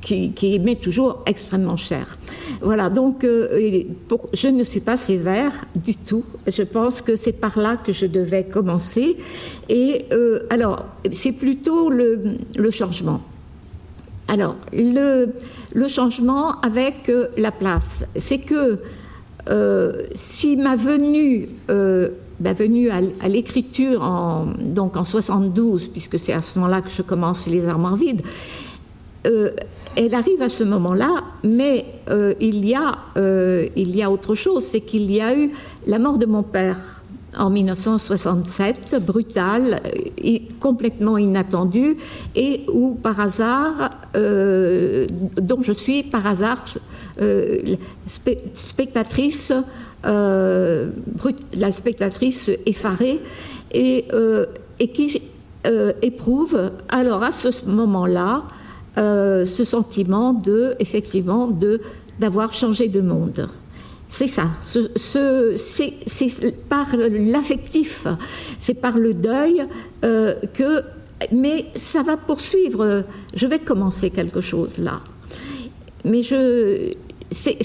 qui, 0.00 0.32
qui 0.32 0.76
toujours 0.76 1.22
extrêmement 1.26 1.76
cher. 1.76 2.18
Voilà, 2.62 2.90
donc 2.90 3.24
euh, 3.24 3.84
je 4.32 4.48
ne 4.48 4.64
suis 4.64 4.80
pas 4.80 4.96
sévère 4.96 5.52
du 5.76 5.94
tout. 5.94 6.24
Je 6.46 6.62
pense 6.62 7.00
que 7.02 7.16
c'est 7.16 7.32
par 7.32 7.58
là 7.58 7.76
que 7.76 7.92
je 7.92 8.06
devais 8.06 8.44
commencer. 8.44 9.16
Et 9.68 10.06
euh, 10.12 10.40
alors, 10.50 10.84
c'est 11.12 11.32
plutôt 11.32 11.90
le, 11.90 12.36
changement. 12.70 13.20
Alors, 14.28 14.56
le, 14.72 15.28
changement 15.88 16.60
avec 16.60 17.08
euh, 17.08 17.26
la 17.36 17.52
place, 17.52 18.04
c'est 18.16 18.38
que 18.38 18.78
si 20.14 20.56
ma 20.56 20.76
venue 20.76 21.48
à, 22.90 23.28
l'écriture 23.28 24.02
en, 24.02 24.46
donc 24.60 24.96
en 24.96 25.04
72, 25.04 25.88
puisque 25.88 26.20
c'est 26.20 26.32
à 26.32 26.40
ce 26.42 26.58
moment-là 26.58 26.82
que 26.82 26.90
je 26.90 27.02
commence 27.02 27.46
les 27.48 27.66
armoires 27.66 27.96
vides, 27.96 28.22
elle 29.96 30.14
arrive 30.14 30.42
à 30.42 30.48
ce 30.48 30.64
moment-là, 30.64 31.24
mais 31.42 31.84
euh, 32.10 32.34
il, 32.40 32.66
y 32.66 32.74
a, 32.74 32.98
euh, 33.16 33.66
il 33.76 33.94
y 33.96 34.02
a 34.02 34.10
autre 34.10 34.34
chose, 34.34 34.64
c'est 34.64 34.80
qu'il 34.80 35.10
y 35.10 35.20
a 35.20 35.36
eu 35.36 35.50
la 35.86 35.98
mort 35.98 36.18
de 36.18 36.26
mon 36.26 36.42
père 36.42 36.78
en 37.36 37.50
1967, 37.50 38.96
brutale, 39.00 39.80
et 40.18 40.48
complètement 40.58 41.16
inattendue, 41.16 41.96
et 42.34 42.66
où 42.72 42.94
par 42.94 43.20
hasard, 43.20 43.90
euh, 44.16 45.06
dont 45.40 45.62
je 45.62 45.72
suis 45.72 46.02
par 46.02 46.26
hasard 46.26 46.64
spectatrice, 48.06 49.52
la 50.02 51.70
spectatrice 51.70 52.50
effarée, 52.66 53.20
et 53.72 54.08
qui 54.92 55.22
éprouve 56.02 56.72
alors 56.88 57.22
à 57.22 57.30
ce 57.30 57.48
moment-là 57.66 58.42
euh, 58.98 59.46
ce 59.46 59.64
sentiment 59.64 60.32
de, 60.32 60.74
effectivement, 60.78 61.46
de 61.46 61.80
d'avoir 62.18 62.52
changé 62.52 62.88
de 62.88 63.00
monde. 63.00 63.48
C'est 64.10 64.26
ça. 64.26 64.48
Ce, 64.66 64.90
ce, 64.96 65.54
c'est 65.56 66.68
par 66.68 66.88
l'affectif, 66.96 68.08
c'est 68.58 68.74
par 68.74 68.98
le 68.98 69.14
deuil 69.14 69.64
euh, 70.04 70.34
que. 70.52 70.82
Mais 71.32 71.66
ça 71.76 72.02
va 72.02 72.16
poursuivre. 72.16 73.04
Je 73.34 73.46
vais 73.46 73.58
commencer 73.58 74.10
quelque 74.10 74.40
chose 74.40 74.78
là. 74.78 75.00
Mais 76.04 76.22
je. 76.22 76.92
C'est 77.32 77.58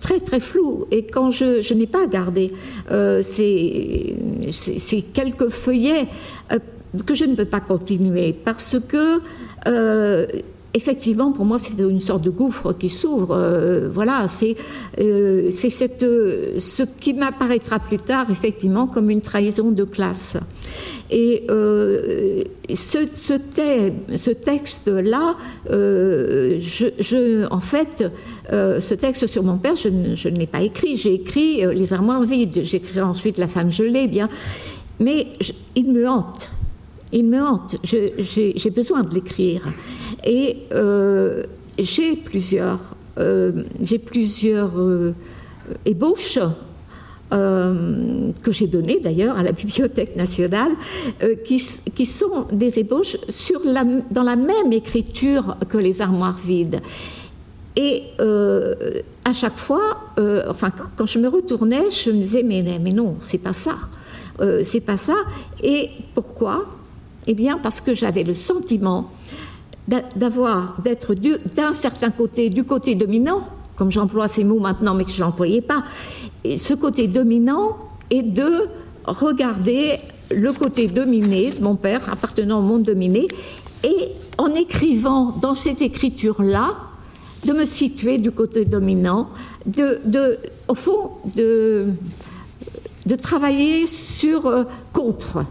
très 0.00 0.18
très 0.18 0.40
flou 0.40 0.86
et 0.90 1.04
quand 1.04 1.30
je, 1.30 1.60
je 1.60 1.74
n'ai 1.74 1.86
pas 1.86 2.06
gardé 2.06 2.52
euh, 2.90 3.22
ces, 3.22 4.16
quelques 5.12 5.50
feuillets 5.50 6.08
euh, 6.50 6.58
que 7.04 7.12
je 7.12 7.26
ne 7.26 7.34
peux 7.34 7.44
pas 7.44 7.60
continuer 7.60 8.32
parce 8.32 8.78
que 8.88 9.20
effectivement, 10.74 11.32
pour 11.32 11.44
moi, 11.44 11.58
c'est 11.58 11.78
une 11.80 12.00
sorte 12.00 12.22
de 12.22 12.30
gouffre 12.30 12.72
qui 12.72 12.88
s'ouvre. 12.88 13.34
Euh, 13.34 13.88
voilà, 13.90 14.26
c'est 14.28 14.56
euh, 15.00 15.50
cette, 15.50 16.00
ce 16.02 16.82
qui 16.82 17.14
m'apparaîtra 17.14 17.78
plus 17.78 17.98
tard, 17.98 18.26
effectivement, 18.30 18.86
comme 18.86 19.10
une 19.10 19.20
trahison 19.20 19.70
de 19.70 19.84
classe. 19.84 20.36
Et 21.10 21.44
euh, 21.50 22.44
ce, 22.72 24.32
texte-là, 24.32 25.36
euh, 25.70 26.60
en 27.50 27.60
fait, 27.60 28.04
euh, 28.52 28.80
ce 28.80 28.94
texte 28.94 29.26
sur 29.26 29.42
mon 29.42 29.58
père, 29.58 29.74
je, 29.74 29.88
ne 29.88 30.36
l'ai 30.36 30.46
pas 30.46 30.62
écrit. 30.62 30.96
J'ai 30.96 31.14
écrit 31.14 31.64
euh, 31.64 31.72
Les 31.72 31.92
armoires 31.92 32.22
vides. 32.22 32.60
J'ai 32.62 32.76
écrit 32.76 33.00
ensuite 33.00 33.38
La 33.38 33.48
femme 33.48 33.72
gelée, 33.72 34.06
bien. 34.06 34.28
Mais 35.00 35.26
il 35.74 35.92
me 35.92 36.08
hante. 36.08 36.48
Il 37.12 37.26
me 37.26 37.40
hante. 37.40 37.76
J'ai 37.84 38.70
besoin 38.70 39.02
de 39.02 39.14
l'écrire. 39.14 39.66
Et 40.24 40.56
euh, 40.72 41.44
j'ai 41.78 42.16
plusieurs, 42.16 42.80
euh, 43.18 43.64
plusieurs 44.04 44.78
euh, 44.78 45.12
ébauches 45.84 46.38
que 47.30 48.50
j'ai 48.50 48.66
données 48.66 48.98
d'ailleurs 48.98 49.38
à 49.38 49.44
la 49.44 49.52
Bibliothèque 49.52 50.16
nationale, 50.16 50.72
qui, 51.44 51.60
sont 51.60 52.48
des 52.52 52.80
ébauches 52.80 53.16
dans 54.10 54.24
la 54.24 54.34
même 54.34 54.72
écriture 54.72 55.56
que 55.68 55.78
les 55.78 56.00
armoires 56.00 56.38
vides. 56.44 56.80
Et 57.76 58.02
à 59.24 59.32
chaque 59.32 59.58
fois, 59.58 60.12
enfin, 60.48 60.72
quand 60.96 61.06
je 61.06 61.20
me 61.20 61.28
retournais, 61.28 61.88
je 61.92 62.10
me 62.10 62.20
disais 62.20 62.42
mais, 62.42 62.64
mais 62.82 62.92
non, 62.92 63.14
c'est 63.20 63.38
pas 63.38 63.52
ça, 63.52 63.76
c'est 64.64 64.84
pas 64.84 64.96
ça. 64.96 65.14
Et 65.62 65.88
pourquoi? 66.16 66.79
Eh 67.26 67.34
bien, 67.34 67.58
parce 67.58 67.80
que 67.80 67.94
j'avais 67.94 68.22
le 68.22 68.34
sentiment 68.34 69.10
d'avoir, 70.16 70.76
d'être 70.82 71.14
d'un 71.14 71.72
certain 71.72 72.10
côté, 72.10 72.48
du 72.48 72.64
côté 72.64 72.94
dominant, 72.94 73.46
comme 73.76 73.90
j'emploie 73.90 74.28
ces 74.28 74.44
mots 74.44 74.60
maintenant, 74.60 74.94
mais 74.94 75.04
que 75.04 75.10
je 75.10 75.20
n'employais 75.20 75.62
pas, 75.62 75.82
et 76.44 76.58
ce 76.58 76.74
côté 76.74 77.08
dominant 77.08 77.76
est 78.10 78.22
de 78.22 78.68
regarder 79.04 79.98
le 80.30 80.52
côté 80.52 80.86
dominé 80.86 81.52
mon 81.60 81.74
père, 81.74 82.08
appartenant 82.10 82.60
au 82.60 82.62
monde 82.62 82.84
dominé, 82.84 83.26
et 83.84 84.08
en 84.38 84.54
écrivant 84.54 85.36
dans 85.42 85.54
cette 85.54 85.82
écriture-là, 85.82 86.76
de 87.44 87.52
me 87.52 87.64
situer 87.64 88.18
du 88.18 88.30
côté 88.30 88.64
dominant, 88.64 89.30
au 90.68 90.74
fond, 90.74 91.12
de, 91.34 91.86
de 93.06 93.14
travailler 93.14 93.86
sur 93.86 94.46
euh, 94.46 94.64
contre 94.92 95.44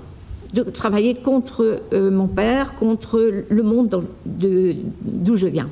de 0.53 0.63
travailler 0.63 1.13
contre 1.13 1.81
mon 1.91 2.27
père, 2.27 2.75
contre 2.75 3.43
le 3.47 3.63
monde 3.63 4.03
d'où 4.25 5.35
je 5.35 5.47
viens. 5.47 5.69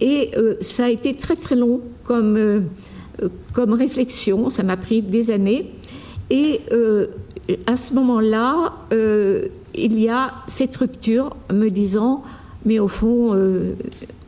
Et 0.00 0.30
ça 0.60 0.84
a 0.84 0.90
été 0.90 1.14
très 1.14 1.36
très 1.36 1.56
long 1.56 1.80
comme, 2.04 2.64
comme 3.54 3.72
réflexion, 3.72 4.50
ça 4.50 4.62
m'a 4.62 4.76
pris 4.76 5.00
des 5.00 5.30
années. 5.30 5.72
Et 6.28 6.60
à 7.66 7.76
ce 7.76 7.94
moment-là, 7.94 8.72
il 9.74 10.00
y 10.00 10.08
a 10.08 10.32
cette 10.46 10.76
rupture 10.76 11.36
me 11.52 11.68
disant, 11.68 12.22
mais 12.64 12.78
au 12.78 12.88
fond, 12.88 13.34
euh, 13.34 13.74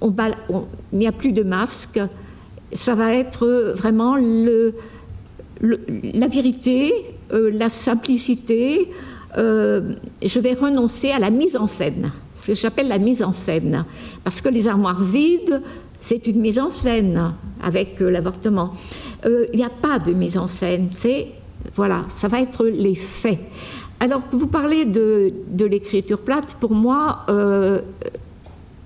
il 0.02 0.98
n'y 0.98 1.06
a 1.06 1.12
plus 1.12 1.32
de 1.32 1.42
masque, 1.42 2.00
ça 2.72 2.94
va 2.94 3.14
être 3.14 3.72
vraiment 3.74 4.16
la 4.16 4.72
vérité, 6.26 6.92
euh, 7.32 7.50
la 7.52 7.68
simplicité. 7.68 8.88
Euh, 9.36 9.94
je 10.22 10.40
vais 10.40 10.54
renoncer 10.54 11.10
à 11.10 11.18
la 11.18 11.30
mise 11.30 11.56
en 11.56 11.66
scène, 11.66 12.10
ce 12.34 12.48
que 12.48 12.54
j'appelle 12.54 12.88
la 12.88 12.98
mise 12.98 13.22
en 13.22 13.32
scène, 13.32 13.84
parce 14.24 14.40
que 14.40 14.48
les 14.48 14.66
armoires 14.66 15.02
vides, 15.02 15.62
c'est 15.98 16.26
une 16.26 16.40
mise 16.40 16.58
en 16.58 16.70
scène 16.70 17.32
avec 17.62 18.00
l'avortement. 18.00 18.72
il 19.24 19.56
n'y 19.56 19.64
a 19.64 19.70
pas 19.70 19.98
de 19.98 20.12
mise 20.12 20.36
en 20.36 20.46
scène, 20.46 20.88
c'est 20.90 21.28
voilà, 21.74 22.04
ça 22.08 22.28
va 22.28 22.40
être 22.40 22.66
les 22.66 22.94
faits. 22.94 23.38
Alors 23.98 24.28
que 24.28 24.36
vous 24.36 24.46
parlez 24.46 24.84
de, 24.84 25.32
l'écriture 25.58 26.20
plate, 26.20 26.54
pour 26.60 26.72
moi, 26.72 27.24
euh, 27.28 27.80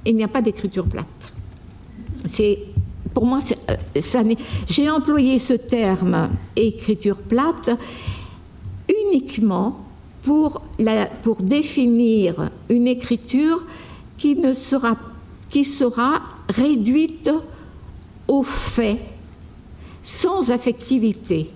il 0.05 0.15
n'y 0.15 0.25
a 0.25 0.29
pas 0.29 0.41
d'écriture 0.43 0.87
plate. 0.87 1.07
C'est, 2.29 2.59
pour 3.13 3.27
moi, 3.27 3.41
euh, 3.71 4.35
j'ai 4.69 4.89
employé 4.89 5.39
ce 5.39 5.55
terme 5.55 6.31
écriture 6.55 7.17
plate 7.17 7.71
uniquement 8.89 9.85
pour, 10.23 10.63
définir 11.41 12.51
une 12.69 12.87
écriture 12.87 13.65
qui, 14.19 14.37
ne 14.37 14.53
sera, 14.53 14.97
qui 15.49 15.65
sera 15.65 16.21
réduite 16.49 17.31
aux 18.29 18.43
faits, 18.43 19.01
sans 20.03 20.51
affectivité 20.51 21.51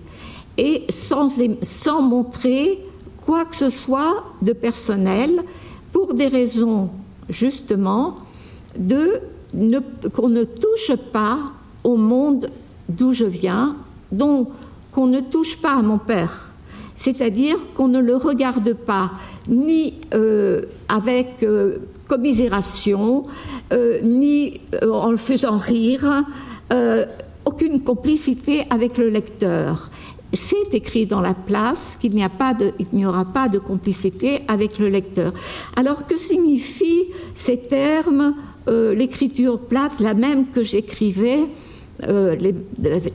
et 0.57 0.85
sans, 0.89 2.01
montrer 2.01 2.79
quoi 3.25 3.45
que 3.45 3.55
ce 3.55 3.69
soit 3.69 4.23
de 4.41 4.53
personnel 4.53 5.43
pour 5.91 6.13
des 6.13 6.27
raisons 6.27 6.89
justement 7.29 8.17
qu'on 8.77 10.29
ne 10.29 10.43
touche 10.43 10.95
pas 11.11 11.39
au 11.83 11.97
monde 11.97 12.49
d'où 12.89 13.13
je 13.13 13.25
viens, 13.25 13.75
donc 14.11 14.49
qu'on 14.91 15.07
ne 15.07 15.19
touche 15.19 15.57
pas 15.61 15.75
à 15.75 15.81
mon 15.81 15.97
père, 15.97 16.44
c'est-à-dire 16.95 17.57
qu'on 17.75 17.87
ne 17.87 17.99
le 17.99 18.15
regarde 18.15 18.73
pas 18.73 19.11
ni 19.47 19.95
euh, 20.13 20.61
avec 20.89 21.43
euh, 21.43 21.77
commisération, 22.07 23.25
euh, 23.73 23.99
ni 24.01 24.61
en 24.81 25.11
le 25.11 25.17
faisant 25.17 25.57
rire, 25.57 26.23
aucune 27.45 27.81
complicité 27.81 28.63
avec 28.69 28.97
le 28.97 29.09
lecteur 29.09 29.91
c'est 30.33 30.73
écrit 30.73 31.05
dans 31.05 31.21
la 31.21 31.33
place 31.33 31.97
qu'il 32.01 32.13
n'y 32.13 33.05
aura 33.05 33.25
pas 33.25 33.47
de 33.47 33.59
complicité 33.59 34.39
avec 34.49 34.79
le 34.79 34.89
lecteur. 34.89 35.31
Alors 35.77 36.07
que 36.07 36.17
signifient 36.17 37.05
ces 37.35 37.57
termes, 37.57 38.33
l'écriture 38.67 39.59
plate, 39.59 39.99
la 40.01 40.13
même 40.13 40.47
que 40.47 40.61
j'écrivais, 40.61 41.45
euh, 42.03 42.35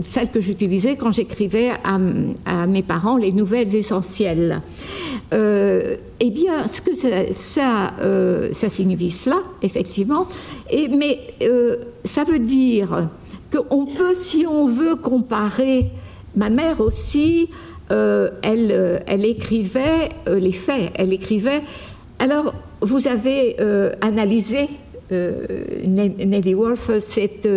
celle 0.01 0.31
que 0.31 0.41
j'utilisais 0.41 0.97
quand 0.97 1.13
j'écrivais 1.13 1.71
à, 1.85 2.67
mes 2.67 2.83
parents 2.83 3.17
les 3.17 3.33
nouvelles 3.33 3.75
essentielles. 3.75 4.63
Euh, 5.33 5.97
eh 6.21 6.31
bien, 6.31 6.67
ce 6.67 6.81
que 6.81 6.95
ça, 6.95 7.93
ça, 8.53 8.69
signifie 8.69 9.11
cela, 9.11 9.37
effectivement, 9.63 10.27
et, 10.71 10.89
mais 10.89 11.19
ça 12.05 12.25
veut 12.25 12.39
dire 12.39 13.09
qu'on 13.53 13.87
peut, 13.87 14.15
si 14.15 14.47
on 14.47 14.67
veut 14.67 14.97
comparer 14.97 15.91
Ma 16.37 16.49
mère 16.49 16.81
aussi, 16.81 17.49
euh, 17.91 18.31
elle, 18.43 18.71
euh, 18.71 18.99
elle, 19.07 19.25
écrivait 19.25 20.11
euh, 20.29 20.39
les 20.39 20.53
faits, 20.53 20.93
elle 20.95 21.13
écrivait. 21.13 21.63
Alors, 22.21 22.55
vous 22.83 23.09
avez 23.09 23.57
analysé 24.01 24.69
Nelly 25.13 26.55
Wolf 26.55 26.91
cette, 27.01 27.49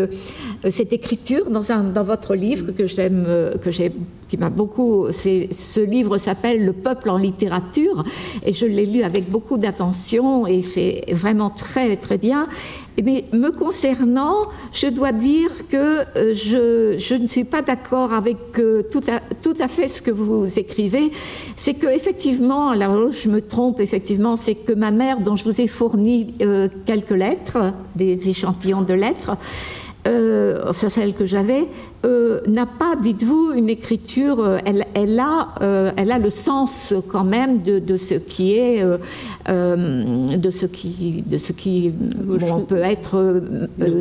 cette 0.69 0.93
écriture 0.93 1.49
dans, 1.49 1.71
un, 1.71 1.83
dans, 1.83 2.03
votre 2.03 2.35
livre 2.35 2.71
que 2.71 2.87
j'aime, 2.87 3.25
que 3.61 3.71
j'ai, 3.71 3.91
qui 4.29 4.37
m'a 4.37 4.49
beaucoup. 4.49 5.07
Ce 5.11 5.79
livre 5.83 6.17
s'appelle 6.17 6.65
Le 6.65 6.73
peuple 6.73 7.09
en 7.09 7.17
littérature 7.17 8.03
et 8.45 8.53
je 8.53 8.65
l'ai 8.65 8.85
lu 8.85 9.03
avec 9.03 9.29
beaucoup 9.29 9.57
d'attention 9.57 10.47
et 10.47 10.61
c'est 10.61 11.05
vraiment 11.11 11.49
très 11.49 11.95
très 11.97 12.17
bien. 12.17 12.47
Mais 13.01 13.25
me 13.33 13.49
concernant, 13.49 14.35
je 14.71 14.87
dois 14.87 15.11
dire 15.11 15.49
que 15.69 15.77
euh, 16.17 16.35
je, 16.35 16.95
je 16.99 17.15
ne 17.15 17.27
suis 17.27 17.43
pas 17.43 17.61
d'accord 17.61 18.13
avec 18.13 18.37
tout, 18.53 19.01
à, 19.07 19.19
tout, 19.41 19.53
à, 19.59 19.67
fait 19.67 19.89
ce 19.89 20.01
que 20.01 20.11
vous 20.11 20.59
écrivez. 20.59 21.11
C'est 21.55 21.73
que 21.73 21.87
effectivement, 21.87 22.69
alors 22.69 23.11
je 23.11 23.29
me 23.29 23.41
trompe 23.41 23.79
effectivement, 23.79 24.35
c'est 24.35 24.55
que 24.55 24.73
ma 24.73 24.91
mère, 24.91 25.19
dont 25.21 25.35
je 25.35 25.43
vous 25.43 25.59
ai 25.61 25.67
fourni 25.67 26.35
euh, 26.41 26.67
quelques 26.85 27.11
lettres, 27.11 27.73
des 27.95 28.29
échantillons 28.29 28.81
de 28.81 28.93
lettres, 28.93 29.37
euh, 30.07 30.63
enfin 30.67 30.89
celle 30.89 31.13
que 31.13 31.25
j'avais, 31.25 31.67
euh, 32.05 32.41
n'a 32.47 32.65
pas, 32.65 32.97
dites-vous, 33.01 33.53
une 33.55 33.69
écriture, 33.69 34.41
euh, 34.41 34.57
elle, 34.65 34.85
elle, 34.93 35.17
a, 35.21 35.55
euh, 35.61 35.91
elle 35.95 36.11
a 36.11 36.19
le 36.19 36.29
sens 36.29 36.93
quand 37.07 37.23
même 37.23 37.61
de, 37.61 37.79
de 37.79 37.95
ce 37.95 38.15
qui 38.15 38.55
est, 38.55 38.83
de 38.83 40.51
ce 40.51 40.65
qui, 40.65 41.23
de 41.25 41.37
ce 41.37 41.53
qui 41.53 41.91
bon, 41.91 42.65
peut 42.67 42.81
être 42.83 43.41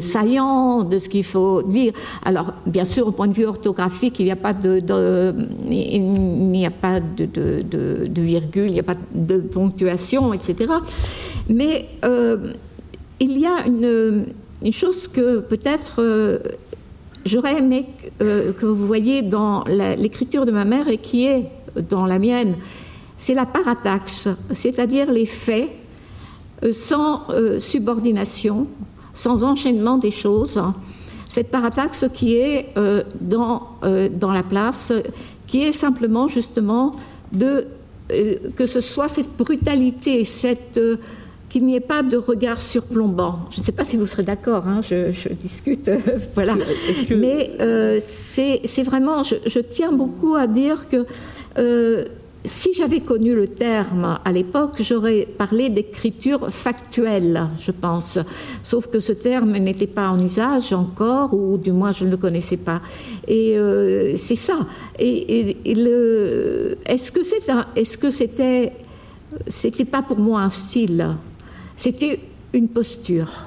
saillant, 0.00 0.82
de 0.82 0.98
ce 0.98 1.08
qu'il 1.08 1.22
faut 1.22 1.62
dire. 1.62 1.92
Alors, 2.24 2.54
bien 2.66 2.84
sûr, 2.84 3.06
au 3.06 3.12
point 3.12 3.28
de 3.28 3.34
vue 3.34 3.46
orthographique, 3.46 4.18
il 4.18 4.24
n'y 4.24 4.32
a 4.32 4.36
pas 4.36 4.52
de, 4.52 4.80
de 4.80 5.32
il 5.70 6.02
n'y 6.02 6.66
a 6.66 6.70
pas 6.70 6.98
de, 6.98 7.24
de, 7.26 8.20
virgule, 8.20 8.66
il 8.66 8.72
n'y 8.72 8.80
a 8.80 8.84
pas 8.84 8.96
de 9.14 9.38
ponctuation, 9.38 10.32
etc. 10.32 10.72
Mais 11.48 11.86
il 13.20 13.38
y 13.38 13.46
a 13.46 13.66
une 13.68 14.24
une 14.64 14.72
chose 14.72 15.08
que 15.08 15.40
peut-être 15.40 15.94
euh, 15.98 16.38
j'aurais 17.24 17.58
aimé 17.58 17.86
euh, 18.20 18.52
que 18.52 18.66
vous 18.66 18.86
voyez 18.86 19.22
dans 19.22 19.64
l'écriture 19.64 20.46
de 20.46 20.52
ma 20.52 20.64
mère 20.64 20.88
et 20.88 20.98
qui 20.98 21.26
est 21.26 21.46
dans 21.88 22.06
la 22.06 22.18
mienne, 22.18 22.54
c'est 23.16 23.34
la 23.34 23.46
parataxe, 23.46 24.28
c'est-à-dire 24.52 25.10
les 25.10 25.26
faits 25.26 25.68
euh, 26.64 26.72
sans 26.72 27.26
subordination, 27.58 28.66
sans 29.14 29.42
enchaînement 29.42 29.98
des 29.98 30.10
choses. 30.10 30.60
Cette 31.28 31.50
parataxe 31.50 32.04
qui 32.12 32.34
est 32.34 32.74
dans, 33.20 33.68
dans 33.82 34.32
la 34.32 34.42
place, 34.42 34.92
qui 35.46 35.62
est 35.62 35.72
simplement 35.72 36.28
justement 36.28 36.96
de 37.32 37.66
que 38.54 38.66
ce 38.66 38.82
soit 38.82 39.08
cette 39.08 39.38
brutalité, 39.38 40.26
cette 40.26 40.78
qu'il 41.52 41.66
n'y 41.66 41.76
ait 41.76 41.80
pas 41.80 42.02
de 42.02 42.16
regard 42.16 42.62
surplombant. 42.62 43.40
Je 43.50 43.60
ne 43.60 43.64
sais 43.64 43.72
pas 43.72 43.84
si 43.84 43.98
vous 43.98 44.06
serez 44.06 44.22
d'accord, 44.22 44.66
hein, 44.66 44.80
je, 44.88 45.28
discute, 45.34 45.90
voilà. 46.34 46.54
Mais 47.14 47.50
euh, 47.60 48.00
c'est 48.00 48.82
vraiment, 48.82 49.22
je, 49.22 49.58
tiens 49.60 49.92
beaucoup 49.92 50.34
à 50.34 50.46
dire 50.46 50.88
que 50.88 51.04
euh, 51.58 52.04
si 52.42 52.72
j'avais 52.72 53.00
connu 53.00 53.34
le 53.34 53.46
terme 53.46 54.18
à 54.24 54.32
l'époque, 54.32 54.76
j'aurais 54.80 55.28
parlé 55.36 55.68
d'écriture 55.68 56.48
factuelle, 56.48 57.48
je 57.60 57.70
pense. 57.70 58.18
Sauf 58.64 58.86
que 58.86 59.00
ce 59.00 59.12
terme 59.12 59.52
n'était 59.52 59.86
pas 59.86 60.08
en 60.08 60.24
usage 60.24 60.72
encore, 60.72 61.34
ou 61.34 61.58
du 61.58 61.70
moins 61.70 61.92
je 61.92 62.06
ne 62.06 62.10
le 62.10 62.16
connaissais 62.16 62.56
pas. 62.56 62.80
Et 63.28 63.58
euh, 63.58 64.16
c'est 64.16 64.36
ça. 64.36 64.60
Et, 64.98 65.58
est-ce 66.86 67.12
que 67.12 67.20
est-ce 67.76 67.98
que 67.98 68.10
c'était, 68.10 68.72
c'était 69.48 69.84
pas 69.84 70.00
pour 70.00 70.18
moi 70.18 70.40
un 70.40 70.48
style? 70.48 71.14
C'était 71.76 72.20
une 72.52 72.68
posture, 72.68 73.46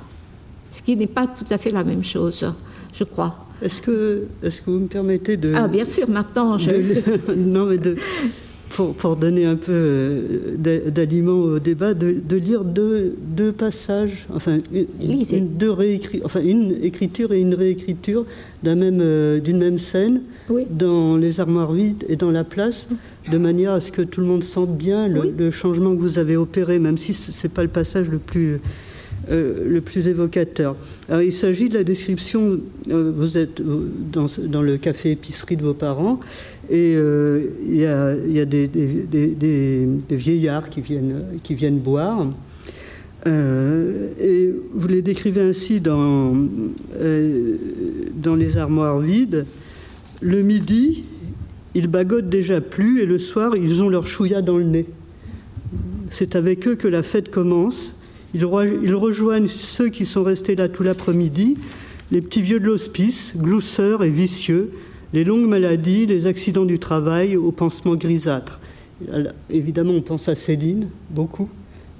ce 0.72 0.82
qui 0.82 0.96
n'est 0.98 1.08
pas 1.08 1.28
tout 1.28 1.46
à 1.52 1.58
fait 1.58 1.72
la 1.72 1.84
même 1.84 2.04
chose, 2.04 2.46
je 2.94 3.04
crois. 3.04 3.46
Est-ce 3.62 3.82
que, 3.82 4.26
est 4.44 4.64
que 4.64 4.70
vous 4.70 4.80
me 4.80 4.88
permettez 4.88 5.38
de... 5.38 5.54
Ah, 5.56 5.68
bien 5.68 5.86
sûr, 5.86 6.10
maintenant, 6.10 6.58
je... 6.58 7.32
non, 7.34 7.66
mais 7.66 7.78
de... 7.78 7.96
Pour, 8.70 9.16
donner 9.16 9.46
un 9.46 9.56
peu 9.56 9.72
euh, 9.72 10.90
d'aliment 10.90 11.40
au 11.40 11.60
débat, 11.60 11.94
de, 11.94 12.36
lire 12.36 12.66
deux, 12.66 13.16
deux, 13.22 13.54
passages, 13.54 14.28
enfin, 14.34 14.58
une, 15.02 15.56
deux 15.56 15.74
enfin, 16.24 16.42
une 16.42 16.76
écriture 16.84 17.32
et 17.32 17.40
une 17.40 17.54
réécriture 17.54 18.26
même, 18.64 19.00
euh, 19.02 19.40
d'une 19.40 19.60
même 19.60 19.80
scène 19.80 20.22
dans 20.70 21.18
les 21.18 21.40
armoires 21.40 21.72
vides 21.72 22.04
et 22.10 22.16
dans 22.16 22.32
la 22.32 22.44
place 22.44 22.88
de 23.32 23.38
manière 23.38 23.74
à 23.74 23.80
ce 23.80 23.92
que 23.92 24.02
tout 24.02 24.22
le 24.22 24.28
monde 24.28 24.44
sente 24.44 24.76
bien 24.76 25.08
le, 25.08 25.52
changement 25.52 25.96
que 25.96 26.02
vous 26.02 26.20
avez 26.20 26.38
opéré, 26.38 26.80
même 26.80 26.98
si 26.98 27.14
ce 27.14 27.48
n'est 27.48 27.54
pas 27.54 27.64
le 27.64 27.70
passage 27.70 28.10
le 28.10 28.18
plus, 28.18 28.60
le 29.30 29.80
plus 29.80 30.08
évocateur. 30.08 30.76
Il 31.12 31.34
s'agit 31.34 31.70
de 31.70 31.76
la 31.76 31.84
description, 31.84 32.60
vous 32.88 33.38
êtes 33.38 33.62
dans, 34.12 34.28
dans, 34.44 34.62
le 34.62 34.78
café-épicerie 34.78 35.58
de 35.58 35.64
vos 35.64 35.74
parents, 35.74 36.20
et 36.70 36.94
il 36.94 37.76
y 37.76 37.86
a, 37.86 38.46
des, 38.46 39.88
vieillards 40.12 40.70
qui 40.70 40.82
viennent, 40.82 41.24
qui 41.44 41.56
viennent 41.56 41.80
boire. 41.80 42.28
et 43.26 44.54
vous 44.74 44.88
les 44.88 45.02
décrivez 45.02 45.42
ainsi 45.42 45.80
dans, 45.82 46.36
dans 48.16 48.36
les 48.36 48.58
armoires 48.58 49.00
vides. 49.00 49.46
Le 50.22 50.42
midi, 50.42 51.04
ils 51.76 51.88
bagotent 51.88 52.30
déjà 52.30 52.62
plus 52.62 53.02
et 53.02 53.06
le 53.06 53.20
soir, 53.20 53.56
ils 53.58 53.84
ont 53.84 53.90
leur 53.90 54.08
chouïa 54.08 54.42
dans 54.42 54.58
le 54.58 54.64
nez. 54.64 54.86
C'est 56.10 56.38
avec 56.38 56.68
eux 56.68 56.76
que 56.76 56.88
la 56.88 57.04
fête 57.04 57.30
commence. 57.30 57.95
Ils, 58.36 58.44
rejoignent 58.96 59.48
ceux 59.48 59.88
qui 59.88 60.06
sont 60.06 60.24
restés 60.24 60.56
là 60.56 60.68
tout 60.68 60.84
l'après-midi, 60.84 61.56
les 62.12 62.20
petits 62.20 62.42
vieux 62.42 62.60
de 62.60 62.66
l'hospice, 62.66 63.38
glousseurs 63.38 64.04
et 64.04 64.10
vicieux, 64.10 64.72
les 65.14 65.24
longues 65.24 65.48
maladies, 65.48 66.06
les 66.06 66.28
accidents 66.28 66.66
du 66.66 66.78
travail, 66.78 67.38
aux 67.38 67.54
pansements 67.54 67.96
grisâtres. 67.96 68.60
Évidemment, 69.50 69.94
on 69.94 70.02
pense 70.02 70.28
à 70.28 70.36
Céline, 70.36 70.90
beaucoup, 71.12 71.48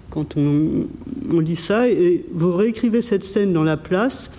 quand 0.10 0.36
on, 0.36 1.40
lit 1.40 1.56
ça, 1.56 1.88
et 1.90 2.26
vous 2.34 2.54
réécrivez 2.54 3.02
cette 3.02 3.24
scène 3.24 3.54
dans 3.54 3.64
la 3.64 3.78
place. 3.78 4.30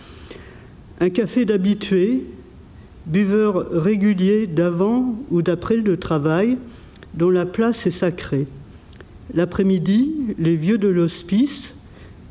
Un 1.01 1.09
café 1.09 1.47
d'habitués, 1.47 2.25
buveurs 3.07 3.71
réguliers 3.71 4.47
d'avant 4.47 5.19
ou 5.31 5.41
d'après 5.41 5.77
le 5.77 5.97
travail, 5.97 6.59
dont 7.15 7.31
la 7.31 7.47
place 7.47 7.87
est 7.87 7.91
sacrée. 7.91 8.47
L'après-midi, 9.33 10.13
les 10.39 10.57
vieux 10.57 10.77
de 10.77 10.89
l'hospice, 10.89 11.77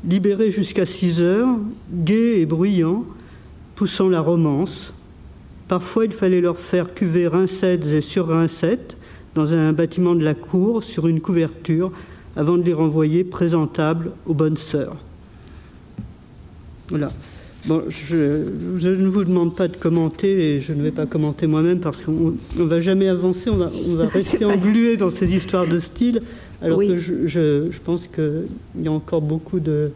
libérés 0.08 0.50
jusqu'à 0.50 0.86
6 0.86 1.20
heures, 1.22 1.58
gais 1.92 2.40
et 2.40 2.46
bruyants, 2.46 3.04
poussant 3.74 4.08
la 4.08 4.20
romance. 4.20 4.94
Parfois, 5.68 6.04
il 6.04 6.12
fallait 6.12 6.40
leur 6.40 6.58
faire 6.58 6.94
cuver 6.94 7.28
rincettes 7.28 7.86
et 7.86 8.00
sur 8.00 8.28
rincettes 8.28 8.96
dans 9.34 9.54
un 9.54 9.72
bâtiment 9.72 10.14
de 10.14 10.24
la 10.24 10.34
cour 10.34 10.82
sur 10.82 11.06
une 11.06 11.20
couverture 11.20 11.92
avant 12.36 12.56
de 12.56 12.62
les 12.62 12.72
renvoyer 12.72 13.24
présentables 13.24 14.12
aux 14.26 14.34
bonnes 14.34 14.56
sœurs. 14.56 14.96
Voilà. 16.88 17.08
Bon, 17.66 17.82
je, 17.88 18.86
ne 18.86 19.08
vous 19.08 19.24
demande 19.24 19.56
pas 19.56 19.66
de 19.66 19.76
commenter 19.76 20.54
et 20.54 20.60
je 20.60 20.72
ne 20.72 20.82
vais 20.82 20.92
pas 20.92 21.04
commenter 21.04 21.48
moi-même 21.48 21.80
parce 21.80 22.00
qu'on 22.00 22.34
ne 22.56 22.62
va 22.62 22.78
jamais 22.78 23.08
avancer, 23.08 23.50
on 23.50 23.56
va, 23.56 23.70
on 23.88 23.94
va 23.96 24.06
rester 24.12 24.44
englué 24.44 24.96
dans 24.96 25.10
ces 25.10 25.34
histoires 25.34 25.66
de 25.66 25.80
style, 25.80 26.22
alors 26.62 26.78
que 26.78 26.96
je, 26.96 27.26
je 27.26 27.78
pense 27.84 28.06
qu'il 28.06 28.46
y 28.80 28.88
a 28.88 28.92
encore 28.92 29.20
beaucoup 29.20 29.60
de, 29.60 29.92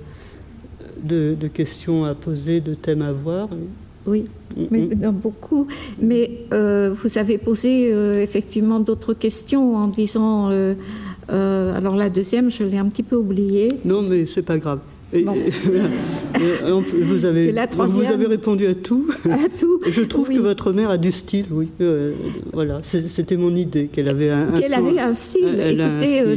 de, 1.02 1.48
questions 1.48 2.04
à 2.04 2.14
poser, 2.14 2.60
de 2.60 2.74
thèmes 2.74 3.02
à 3.02 3.12
voir. 3.12 3.48
Oui, 4.06 4.26
mais, 4.70 4.88
beaucoup. 5.12 5.66
Mais 6.00 6.30
euh, 6.52 6.94
vous 7.02 7.18
avez 7.18 7.38
posé 7.38 7.92
euh, 7.92 8.22
effectivement 8.22 8.80
d'autres 8.80 9.14
questions 9.14 9.76
en 9.76 9.88
disant. 9.88 10.50
Euh, 10.50 10.74
alors 11.76 11.94
la 11.94 12.10
deuxième, 12.10 12.50
je 12.50 12.64
l'ai 12.64 12.78
un 12.78 12.86
petit 12.86 13.04
peu 13.04 13.16
oubliée. 13.16 13.74
Non, 13.84 14.02
mais 14.02 14.26
c'est 14.26 14.42
pas 14.42 14.58
grave. 14.58 14.80
vous, 15.12 15.28
avez, 17.24 17.52
vous 17.52 18.04
avez 18.04 18.26
répondu 18.26 18.68
à 18.68 18.74
tout. 18.74 19.08
À 19.28 19.48
tout. 19.58 19.80
Je 19.90 20.02
trouve 20.02 20.28
que 20.28 20.38
votre 20.38 20.72
mère 20.72 20.90
a 20.90 20.98
du 20.98 21.10
style, 21.10 21.46
oui. 21.50 21.68
Euh, 21.80 22.12
voilà, 22.52 22.78
c'était 22.82 23.36
mon 23.36 23.56
idée, 23.56 23.86
qu'elle 23.86 24.08
avait 24.08 24.30
un, 24.30 24.52
Qu'elle 24.52 24.74
avait 24.74 25.00
un 25.00 25.12
style. 25.12 25.58
Écoutez, 25.58 26.20
euh, 26.20 26.36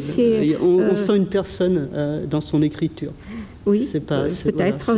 on, 0.62 0.65
on, 0.65 0.79
euh, 0.79 0.95
sent 0.95 1.17
une 1.17 1.27
personne 1.27 1.88
dans 2.29 2.41
son 2.41 2.63
écriture. 2.63 3.12
Oui, 3.65 3.88
peut-être. 3.93 4.95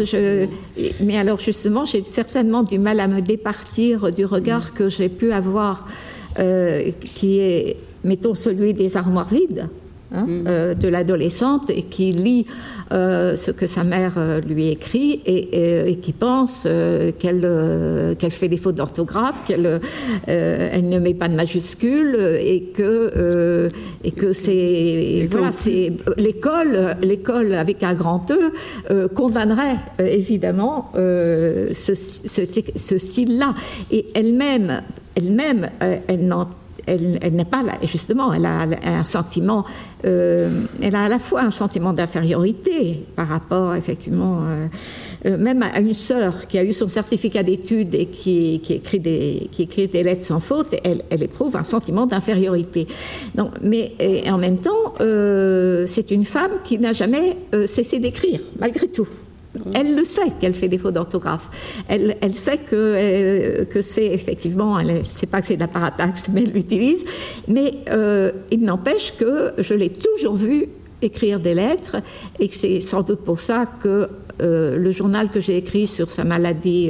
mais 1.02 1.18
alors 1.18 1.40
justement, 1.40 1.86
j'ai 1.86 2.04
certainement 2.04 2.64
du 2.64 2.80
mal 2.80 3.00
à 3.00 3.08
me 3.08 3.20
départir 3.20 4.12
du 4.12 4.26
regard 4.26 4.74
que 4.74 4.90
j'ai 4.90 5.10
pu 5.10 5.32
avoir, 5.34 5.88
qui 6.36 7.40
est, 7.40 7.78
mettons, 8.06 8.36
celui 8.36 8.74
des 8.74 8.96
armoires 8.96 9.30
vides. 9.30 9.68
Hein, 10.16 10.26
mm. 10.28 10.76
de 10.76 10.88
l'adolescente 10.88 11.70
et 11.70 11.84
qui 11.84 12.12
lit 12.12 12.46
euh, 12.92 13.36
ce 13.36 13.50
que 13.50 13.66
sa 13.66 13.84
mère 13.84 14.14
euh, 14.18 14.40
lui 14.42 14.68
écrit 14.68 15.20
et, 15.26 15.98
qui 16.02 16.14
pense 16.14 16.66
euh, 16.68 17.12
qu'elle 17.18 18.32
fait 18.32 18.48
des 18.48 18.58
fautes 18.58 18.76
d'orthographe, 18.76 19.44
qu'elle 19.46 19.82
elle 20.28 20.88
ne 20.90 21.00
met 21.00 21.16
pas 21.16 21.28
de 21.28 21.36
majuscules 21.36 22.16
et 22.40 22.72
que, 22.76 23.72
et 24.04 24.12
que 24.12 24.34
c'est 24.34 25.28
voilà, 25.32 25.50
l'école, 26.18 26.98
l'école 27.02 27.54
avec 27.54 27.82
un 27.82 27.96
grand 27.96 28.32
E 28.90 29.08
condamnerait 29.08 29.78
évidemment 30.00 30.92
ce, 30.94 31.96
ce, 31.96 32.98
style-là. 32.98 33.56
Et 33.92 34.08
elle-même, 34.14 34.82
elle-même, 35.16 35.68
elle 35.80 36.28
n'entend 36.28 36.65
elle, 36.86 37.34
n'est 37.34 37.46
pas 37.46 37.64
justement, 37.84 38.34
elle 38.34 38.46
a 38.46 38.68
un 38.84 39.04
sentiment, 39.04 39.66
euh, 40.06 40.66
elle 40.82 40.96
a 40.96 41.04
à 41.06 41.10
la 41.10 41.20
fois 41.20 41.42
un 41.42 41.52
sentiment 41.52 41.94
d'infériorité 41.94 43.06
par 43.16 43.28
rapport 43.28 43.76
effectivement, 43.76 44.42
euh, 44.44 44.68
euh, 45.26 45.38
même 45.38 45.64
à 45.64 45.80
une 45.80 45.94
sœur 45.94 46.48
qui 46.48 46.58
a 46.58 46.64
eu 46.64 46.74
son 46.74 46.90
certificat 46.90 47.44
d'études 47.44 47.96
et 47.96 48.06
qui, 48.08 48.62
écrit 48.70 49.00
des, 49.00 49.50
qui 49.52 49.64
écrit 49.64 49.88
des 49.88 50.04
lettres 50.04 50.26
sans 50.26 50.40
faute, 50.40 50.76
elle, 50.84 51.04
éprouve 51.24 51.56
un 51.56 51.64
sentiment 51.64 52.06
d'infériorité. 52.06 52.88
Mais 53.62 53.94
en 54.30 54.38
même 54.38 54.60
temps, 54.60 54.94
c'est 55.00 56.12
une 56.12 56.26
femme 56.26 56.52
qui 56.64 56.78
n'a 56.78 56.94
jamais 56.94 57.38
cessé 57.68 58.00
d'écrire, 58.00 58.42
malgré 58.60 58.88
tout. 58.88 59.08
Elle 59.74 59.96
le 59.96 60.04
sait 60.04 60.32
qu'elle 60.40 60.54
fait 60.54 60.68
des 60.68 60.78
fautes 60.78 60.94
d'orthographe. 60.94 61.50
Elle, 61.88 62.36
sait 62.36 62.58
que, 62.58 62.76
euh, 62.76 63.66
que 63.66 63.82
c'est 63.82 64.08
effectivement, 64.08 64.80
elle 64.80 65.00
ne 65.00 65.04
sait 65.04 65.26
pas 65.26 65.42
que 65.42 65.48
c'est 65.48 65.56
de 65.56 65.62
la 65.62 65.68
parataxe, 65.68 66.30
mais 66.34 66.44
elle 66.44 66.52
l'utilise. 66.52 67.04
Mais 67.48 67.74
euh, 67.90 68.32
il 68.52 68.62
n'empêche 68.62 69.16
que 69.18 69.54
je 69.58 69.74
l'ai 69.74 69.90
toujours 69.90 70.36
vue 70.36 70.68
écrire 71.02 71.40
des 71.40 71.54
lettres 71.54 71.98
et 72.40 72.48
que 72.48 72.56
c'est 72.56 72.82
sans 72.82 73.04
doute 73.04 73.20
pour 73.20 73.40
ça 73.40 73.66
que 73.82 74.08
euh, 74.42 74.78
le 74.78 74.92
journal 74.92 75.30
que 75.30 75.40
j'ai 75.40 75.58
écrit 75.58 75.88
sur 75.88 76.10
sa 76.10 76.24
maladie, 76.24 76.90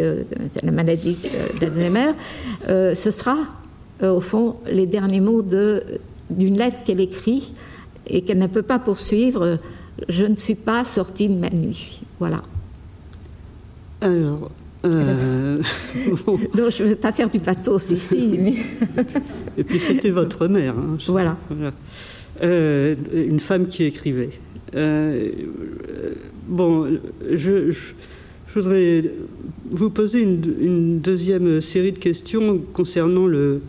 la 0.63 0.71
maladie 0.71 1.17
d'Alzheimer, 1.59 2.11
ce 2.67 3.11
sera 3.11 3.37
au 4.01 4.21
fond 4.21 4.57
les 4.71 4.85
derniers 4.85 5.21
mots 5.21 5.41
d'une 5.41 6.57
lettre 6.57 6.77
qu'elle 6.85 7.01
écrit 7.01 7.53
et 8.07 8.21
qu'elle 8.21 8.39
ne 8.39 8.47
peut 8.47 8.61
pas 8.61 8.79
poursuivre. 8.79 9.57
Je 10.09 10.25
ne 10.25 10.35
suis 10.35 10.55
pas 10.55 10.85
sortie 10.85 11.27
de 11.27 11.35
ma 11.35 11.49
nuit. 11.49 12.04
Voilà. 12.19 12.41
Alors. 14.01 14.51
Euh, 14.85 15.57
non, 16.27 16.69
je 16.69 16.83
ne 16.83 16.89
veux 16.89 16.95
pas 16.95 17.11
faire 17.11 17.29
du 17.29 17.39
pathos 17.39 17.89
ici. 17.91 18.37
Mais... 18.39 18.53
Et 19.57 19.63
puis 19.63 19.79
c'était 19.79 20.11
votre 20.11 20.47
mère. 20.47 20.75
Hein, 20.77 20.97
voilà. 21.07 21.37
Euh, 22.43 22.95
une 23.13 23.39
femme 23.39 23.67
qui 23.67 23.83
écrivait. 23.83 24.31
Euh, 24.75 25.31
bon, 26.47 26.99
je, 27.31 27.73
voudrais 28.53 29.03
vous 29.71 29.89
poser 29.89 30.21
une, 30.21 30.99
deuxième 30.99 31.61
série 31.61 31.91
de 31.91 31.99
questions 31.99 32.61
concernant 32.73 33.25
le, 33.25 33.61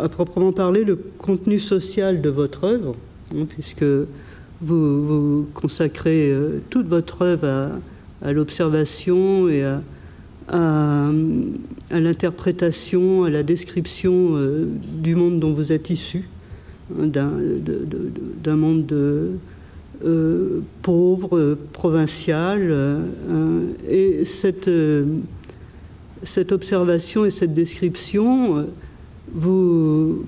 à 0.00 0.08
proprement 0.08 0.52
parler, 0.52 0.84
le 0.84 0.96
contenu 1.18 1.58
social 1.58 2.22
de 2.22 2.30
votre 2.30 2.64
œuvre, 2.64 2.96
hein, 3.34 3.46
puisque 3.48 3.84
vous, 4.62 5.46
consacrez 5.54 6.32
toute 6.70 6.86
votre 6.86 7.22
œuvre 7.22 7.80
à 8.22 8.32
l'observation 8.32 9.48
et 9.48 9.64
à, 10.48 11.10
l'interprétation, 11.90 13.24
à 13.24 13.30
la 13.30 13.42
description 13.42 14.36
euh, 14.36 14.66
du 15.02 15.14
monde 15.14 15.40
dont 15.40 15.52
vous 15.52 15.72
êtes 15.72 15.90
issu, 15.90 16.28
hein, 16.98 17.06
d'un 17.06 18.56
monde 18.56 18.86
de, 18.86 19.32
euh, 20.04 20.60
pauvre, 20.82 21.56
provincial. 21.72 22.68
Euh, 22.70 23.00
et 23.88 24.24
cette 24.24 24.68
observation 26.52 27.24
et 27.24 27.30
cette 27.30 27.54
description, 27.54 28.66
vous, 29.32 30.24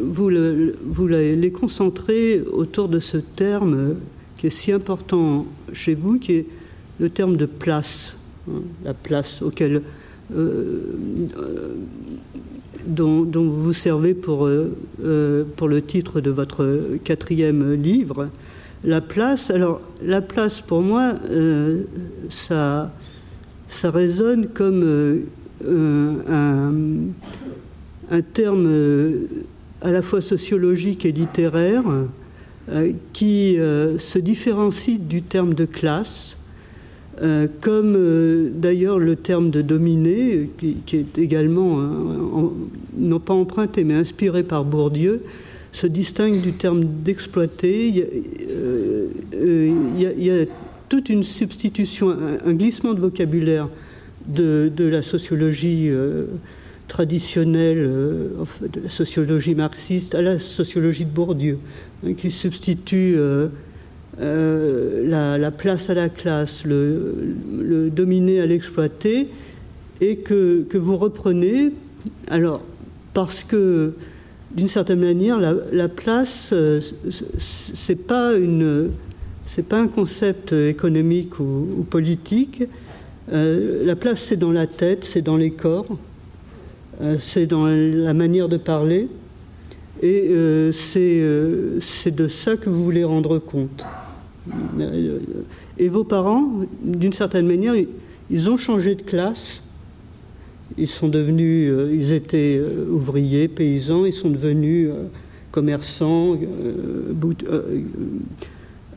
vous, 0.00 0.28
les 0.28 1.52
concentrez 1.52 2.42
autour 2.52 2.88
de 2.88 3.00
ce 3.00 3.18
terme 3.18 3.96
qui 4.38 4.46
est 4.46 4.50
si 4.50 4.72
important 4.72 5.46
chez 5.72 5.94
vous, 5.94 6.18
qui 6.18 6.32
est 6.32 6.46
le 7.00 7.10
terme 7.10 7.36
de 7.36 7.46
place, 7.46 8.16
hein, 8.48 8.62
la 8.84 8.94
place 8.94 9.42
auquel, 9.42 9.82
euh, 10.34 10.80
euh, 11.36 11.74
dont, 12.86 13.24
vous 13.24 13.64
vous 13.64 13.72
servez 13.72 14.14
pour, 14.14 14.46
euh, 14.46 15.44
pour 15.56 15.68
le 15.68 15.82
titre 15.82 16.20
de 16.20 16.30
votre 16.30 16.96
quatrième 17.04 17.74
livre. 17.74 18.28
La 18.84 19.00
place, 19.00 19.50
alors 19.50 19.80
la 20.02 20.20
place 20.20 20.60
pour 20.60 20.82
moi, 20.82 21.14
ça, 22.30 22.92
ça 23.68 23.90
résonne 23.90 24.46
comme 24.46 25.24
un, 25.66 26.84
un, 28.10 28.20
terme 28.32 28.68
à 29.82 29.90
la 29.90 30.02
fois 30.02 30.20
sociologique 30.20 31.04
et 31.04 31.12
littéraire 31.12 31.84
qui 33.12 33.56
se 33.56 34.18
différencie 34.18 35.00
du 35.00 35.22
terme 35.22 35.54
de 35.54 35.64
classe, 35.64 36.36
comme 37.60 38.50
d'ailleurs 38.54 38.98
le 38.98 39.16
terme 39.16 39.50
de 39.50 39.62
dominé, 39.62 40.50
qui, 40.58 40.96
est 40.96 41.16
également 41.18 41.80
non 42.98 43.20
pas 43.20 43.32
emprunté 43.32 43.84
mais 43.84 43.94
inspiré 43.94 44.42
par 44.42 44.64
Bourdieu, 44.64 45.22
se 45.72 45.86
distingue 45.86 46.40
du 46.40 46.52
terme 46.52 46.84
d'exploiter. 46.84 47.88
Il, 49.32 50.24
y 50.24 50.30
a 50.30 50.44
toute 50.88 51.10
une 51.10 51.22
substitution, 51.22 52.16
un, 52.44 52.52
glissement 52.54 52.94
de 52.94 53.00
vocabulaire 53.00 53.68
de, 54.26 54.70
la 54.78 55.02
sociologie 55.02 55.88
euh, 55.88 56.24
traditionnelle, 56.88 57.78
euh, 57.78 58.28
de 58.62 58.80
la 58.80 58.90
sociologie 58.90 59.54
marxiste 59.54 60.14
à 60.14 60.22
la 60.22 60.38
sociologie 60.38 61.04
de 61.04 61.10
Bourdieu, 61.10 61.58
hein, 62.04 62.14
qui 62.14 62.30
substitue 62.30 63.14
euh, 63.16 63.48
la, 64.18 65.50
place 65.50 65.90
à 65.90 65.94
la 65.94 66.08
classe, 66.08 66.64
le, 66.64 67.90
dominé 67.90 68.40
à 68.40 68.46
l'exploité, 68.46 69.28
et 70.00 70.16
que, 70.16 70.66
vous 70.74 70.96
reprenez, 70.96 71.72
alors, 72.28 72.62
parce 73.14 73.44
que 73.44 73.94
d'une 74.54 74.68
certaine 74.68 75.00
manière, 75.00 75.38
la, 75.38 75.54
la 75.72 75.88
place, 75.88 76.54
c'est 77.38 78.06
pas 78.06 78.32
pas 79.68 79.78
un 79.78 79.88
concept 79.88 80.52
économique 80.52 81.38
ou, 81.40 81.86
politique. 81.88 82.64
Euh, 83.32 83.84
la 83.84 83.96
place, 83.96 84.20
c'est 84.20 84.36
dans 84.36 84.52
la 84.52 84.66
tête, 84.66 85.04
c'est 85.04 85.22
dans 85.22 85.36
les 85.36 85.50
corps, 85.50 85.86
euh, 85.90 85.94
c'est 87.18 87.46
dans 87.46 87.66
la 87.66 88.14
manière 88.14 88.48
de 88.48 88.56
parler, 88.56 89.08
et 90.02 90.28
euh, 90.30 90.70
c'est 90.72 92.14
de 92.14 92.28
ça 92.28 92.56
que 92.56 92.70
vous 92.70 92.84
voulez 92.84 93.04
rendre 93.04 93.38
compte. 93.38 93.84
Et 95.78 95.88
vos 95.88 96.04
parents, 96.04 96.50
d'une 96.82 97.12
certaine 97.12 97.46
manière, 97.46 97.74
ils 98.30 98.50
ont 98.50 98.56
changé 98.56 98.94
de 98.94 99.02
classe. 99.02 99.62
Ils 100.76 100.88
sont 100.88 101.08
devenus, 101.08 101.72
ils 101.92 102.12
étaient 102.12 102.60
ouvriers, 102.90 103.48
paysans, 103.48 104.04
ils 104.04 104.12
sont 104.12 104.30
devenus 104.30 104.90
commerçants, 105.50 106.36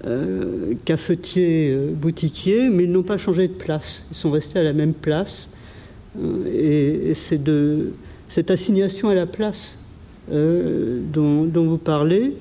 euh, 0.08 0.74
cafetiers, 0.84 1.74
euh, 1.74 1.92
boutiquiers, 1.94 2.70
mais 2.72 2.86
ils 2.86 2.92
n'ont 2.92 3.04
pas 3.04 3.20
changé 3.20 3.48
de 3.48 3.54
place. 3.54 4.04
Ils 4.12 4.18
sont 4.18 4.32
restés 4.32 4.58
à 4.58 4.64
la 4.64 4.74
même 4.74 4.94
place. 4.94 5.48
Euh, 6.19 7.10
et, 7.10 7.13
c'est 7.13 7.43
de 7.43 7.93
cette 8.28 8.52
assignation 8.52 9.10
à 9.10 9.15
la 9.15 9.26
place 9.26 9.76
dont, 10.30 11.50
vous 11.54 11.78
parlez, 11.78 12.34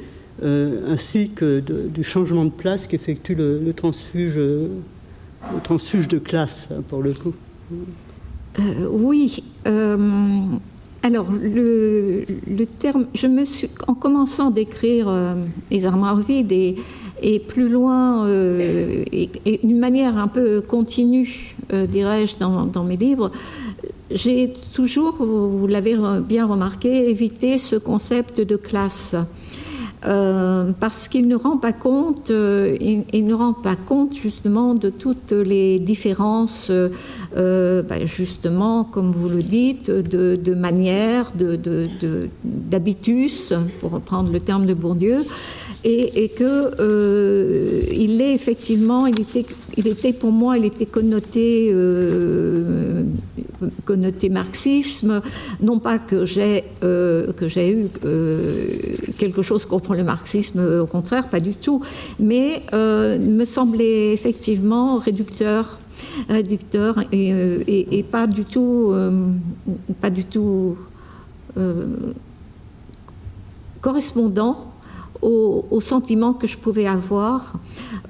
ainsi 0.42 1.30
que 1.30 1.61
du 1.61 2.04
changement 2.04 2.44
de 2.44 2.50
place 2.50 2.87
qu'effectue 2.87 3.35
le, 3.35 3.72
transfuge, 3.72 4.37
de 4.37 6.18
classe, 6.18 6.68
hein, 6.70 6.83
pour 6.87 7.02
le 7.02 7.12
coup. 7.12 7.35
oui. 8.92 9.42
Alors, 11.02 11.33
le, 11.33 12.24
terme, 12.78 13.06
je 13.14 13.26
me 13.26 13.44
suis, 13.44 13.70
en 13.88 13.94
commençant 13.94 14.50
d'écrire 14.50 15.12
Les 15.72 15.85
armoires 15.85 16.16
vides 16.16 16.52
et, 16.52 16.76
et 17.22 17.38
plus 17.38 17.68
loin, 17.68 18.26
euh, 18.26 19.04
d'une 19.62 19.78
manière 19.78 20.16
un 20.16 20.28
peu 20.28 20.61
continue, 20.61 21.56
euh, 21.72 21.87
dirais-je, 21.87 22.38
dans, 22.38 22.85
mes 22.85 22.96
livres, 22.96 23.30
j'ai 24.11 24.52
toujours, 24.74 25.16
vous 25.22 25.66
l'avez 25.66 25.96
bien 26.26 26.46
remarqué, 26.46 27.09
évité 27.11 27.59
ce 27.59 27.76
concept 27.76 28.40
de 28.40 28.56
classe. 28.56 29.14
Euh, 30.06 30.72
parce 30.80 31.09
qu'il 31.09 31.28
ne 31.28 31.37
rend 31.37 31.59
pas 31.59 31.74
compte, 31.74 32.30
il, 32.30 33.26
ne 33.26 33.35
rend 33.35 33.52
pas 33.52 33.76
compte 33.76 34.14
justement 34.14 34.72
de 34.72 34.88
toutes 34.88 35.33
les 35.33 35.78
différences, 35.78 36.72
bah, 37.37 38.06
justement, 38.06 38.85
comme 38.85 39.12
vous 39.12 39.28
le 39.28 39.42
dites, 39.42 39.90
de, 39.90 40.54
manière, 40.54 41.33
d'habitus, 42.42 43.52
pour 43.80 43.90
reprendre 43.90 44.33
le 44.33 44.40
terme 44.40 44.64
de 44.64 44.72
Bourdieu, 44.72 45.22
et, 45.85 46.25
et 46.25 46.29
que 46.29 46.73
euh, 46.81 47.83
est 47.90 48.35
effectivement, 48.35 49.07
il 49.07 49.21
était, 49.87 50.12
pour 50.12 50.33
moi, 50.33 50.59
il 50.59 50.64
était 50.64 50.87
connoté, 50.87 51.71
euh, 51.73 53.03
connoté 53.85 54.29
marxisme. 54.29 55.23
Non 55.61 55.79
pas 55.79 55.99
que 55.99 56.25
j'ai 56.25 56.64
euh, 56.83 57.33
que 57.33 57.49
j'ai 57.49 57.73
eu 57.73 57.88
quelque 59.19 59.43
chose 59.43 59.64
contre 59.64 59.95
le 59.95 60.05
marxisme, 60.05 60.61
au 60.83 60.87
contraire, 60.87 61.29
pas 61.29 61.40
du 61.40 61.55
tout. 61.55 61.81
Mais 62.19 62.62
me 62.73 63.45
semblait 63.45 64.12
effectivement 64.12 64.99
réducteur 64.99 65.79
réducteur 66.29 66.99
et, 67.12 67.29
et, 67.29 67.99
et, 67.99 68.03
pas 68.03 68.27
du 68.27 68.45
tout, 68.45 68.95
pas 70.01 70.11
du 70.11 70.25
tout 70.25 70.77
correspondant 73.81 74.69
au, 75.22 75.80
sentiment 75.80 76.33
que 76.33 76.46
je 76.46 76.56
pouvais 76.56 76.87
avoir, 76.87 77.54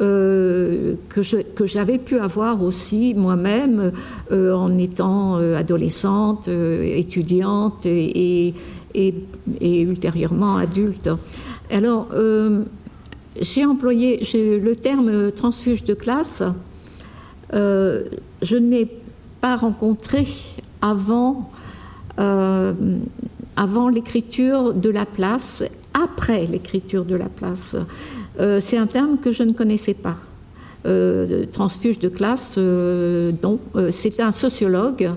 euh, 0.01 0.95
que 1.09 1.67
j'avais 1.67 1.99
pu 1.99 2.19
avoir 2.19 2.63
aussi 2.63 3.15
moi-même 3.15 3.93
euh, 4.33 4.55
en 4.55 4.77
étant 4.79 5.39
euh, 5.39 5.57
adolescente, 5.57 6.49
étudiante 6.49 7.87
et, 7.87 8.55
et, 8.95 9.83
ultérieurement 9.83 10.57
adulte. 10.57 11.11
Alors, 11.71 12.09
j'ai 13.41 13.65
employé 13.65 14.23
le 14.35 14.75
terme 14.75 15.31
transfuge 15.31 15.85
de 15.85 15.95
classe. 15.95 16.43
je 17.53 18.57
ne 18.57 18.71
l'ai 18.71 18.89
pas 19.41 19.57
rencontré 19.57 20.27
avant, 20.83 21.51
avant 23.57 23.89
l'écriture 23.89 24.75
de 24.75 24.91
la 24.91 25.07
place 25.07 25.63
après 26.03 26.47
l'écriture 26.47 27.05
de 27.05 27.15
la 27.15 27.29
place. 27.29 27.77
Euh, 28.39 28.61
c'est 28.61 28.77
un 28.77 28.87
terme 28.87 29.19
que 29.19 29.33
je 29.33 29.43
ne 29.43 29.53
connaissais 29.53 29.95
pas. 29.95 30.17
Euh, 30.87 31.45
transfuge 31.53 31.99
de 31.99 32.09
classe, 32.09 32.55
euh, 32.57 33.33
non. 33.43 33.59
c'est 33.91 34.21
un 34.21 34.33
sociologue 34.33 35.11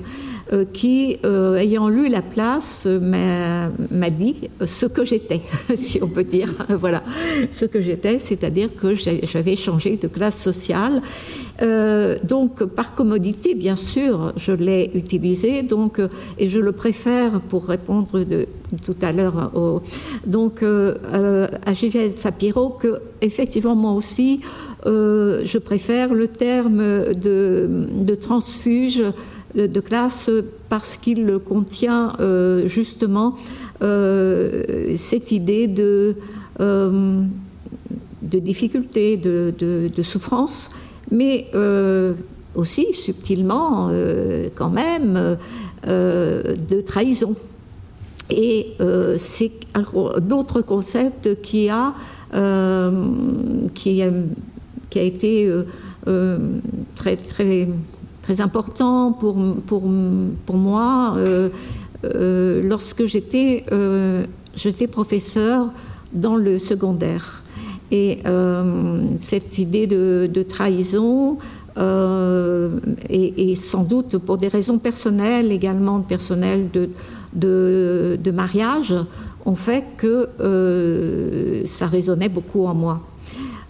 qui, 0.72 1.17
ayant 1.24 1.88
lu 1.88 2.10
la 2.10 2.22
place, 2.22 2.86
m'a 2.86 4.10
dit 4.12 4.50
ce 4.63 4.86
que 4.86 5.04
j'étais, 5.04 5.41
si 5.76 6.00
on 6.04 6.08
peut 6.08 6.26
dire. 6.26 6.54
voilà, 6.69 7.02
ce 7.50 7.65
que 7.65 7.82
j'étais, 7.82 8.19
c'est-à-dire 8.19 8.69
que 8.76 8.93
j'avais 8.93 9.56
changé 9.56 9.98
de 9.98 10.08
classe 10.08 10.39
sociale 10.39 11.02
euh, 11.62 12.18
donc, 12.24 12.63
par 12.63 12.96
commodité, 12.96 13.54
bien 13.54 13.76
sûr, 13.76 14.34
je 14.38 14.52
l'ai 14.52 14.89
utilisé, 14.96 15.62
donc, 15.62 16.00
euh, 16.00 16.08
et 16.39 16.50
je 16.50 16.60
le 16.60 16.72
préfère 16.72 17.39
pour 17.42 17.68
répondre 17.68 18.24
de, 18.24 18.48
tout 18.84 18.96
à 19.02 19.12
l'heure 19.12 19.52
donc, 20.26 20.63
euh, 20.63 21.48
à 21.66 21.74
Gilles 21.74 22.13
Sapiro 22.18 22.70
que, 22.70 23.00
effectivement, 23.22 23.76
moi 23.76 23.92
aussi, 23.92 24.42
je 24.86 25.58
préfère 25.60 26.13
le 26.13 26.28
terme 26.28 27.13
de, 27.13 28.16
transfuge 28.20 29.04
de, 29.56 29.80
classe 29.80 30.30
parce 30.70 30.98
qu'il 30.98 31.38
contient 31.48 32.13
justement 32.66 33.36
cette 33.80 35.32
idée 35.32 35.68
de, 35.68 36.16
difficulté, 38.24 39.18
de 39.18 40.04
souffrance 40.04 40.72
mais 41.13 41.45
euh, 41.54 42.13
aussi 42.56 42.88
subtilement, 42.93 43.89
euh, 43.91 44.49
quand 44.56 44.71
même, 44.71 45.38
euh, 45.88 46.56
de 46.69 46.82
trahison. 46.82 47.36
Et 48.30 48.78
c'est 49.17 49.52
un 49.76 50.32
autre 50.32 50.62
concept 50.62 51.41
qui 51.41 51.69
a, 51.69 51.93
qui 53.76 54.02
a, 54.02 54.12
qui 54.89 54.99
a 54.99 55.02
été 55.02 55.52
très, 56.95 57.17
très, 57.17 57.67
très 58.23 58.41
important 58.41 59.12
pour, 59.12 59.38
pour, 59.67 59.84
pour 60.45 60.56
moi 60.56 61.15
lorsque 62.04 63.06
j'étais 63.06 63.65
j'étais 64.56 64.88
professeur 64.88 65.67
dans 66.13 66.38
le 66.38 66.58
secondaire. 66.58 67.42
Et 67.93 68.17
euh, 68.25 69.03
cette 69.19 69.60
idée 69.60 69.86
de, 69.86 70.43
trahison, 70.49 71.38
euh, 71.77 72.79
et, 73.08 73.56
sans 73.56 73.84
doute 73.84 74.17
pour 74.17 74.39
des 74.39 74.47
raisons 74.47 74.79
personnelles, 74.79 75.51
également 75.51 76.01
personnelles 76.01 76.69
de, 76.73 76.89
de, 78.19 78.32
mariage, 78.32 78.95
ont 79.45 79.53
fait 79.53 79.84
que 79.95 80.27
euh, 80.39 81.67
ça 81.67 81.86
résonnait 81.86 82.29
beaucoup 82.29 82.65
en 82.65 82.73
moi. 82.73 82.99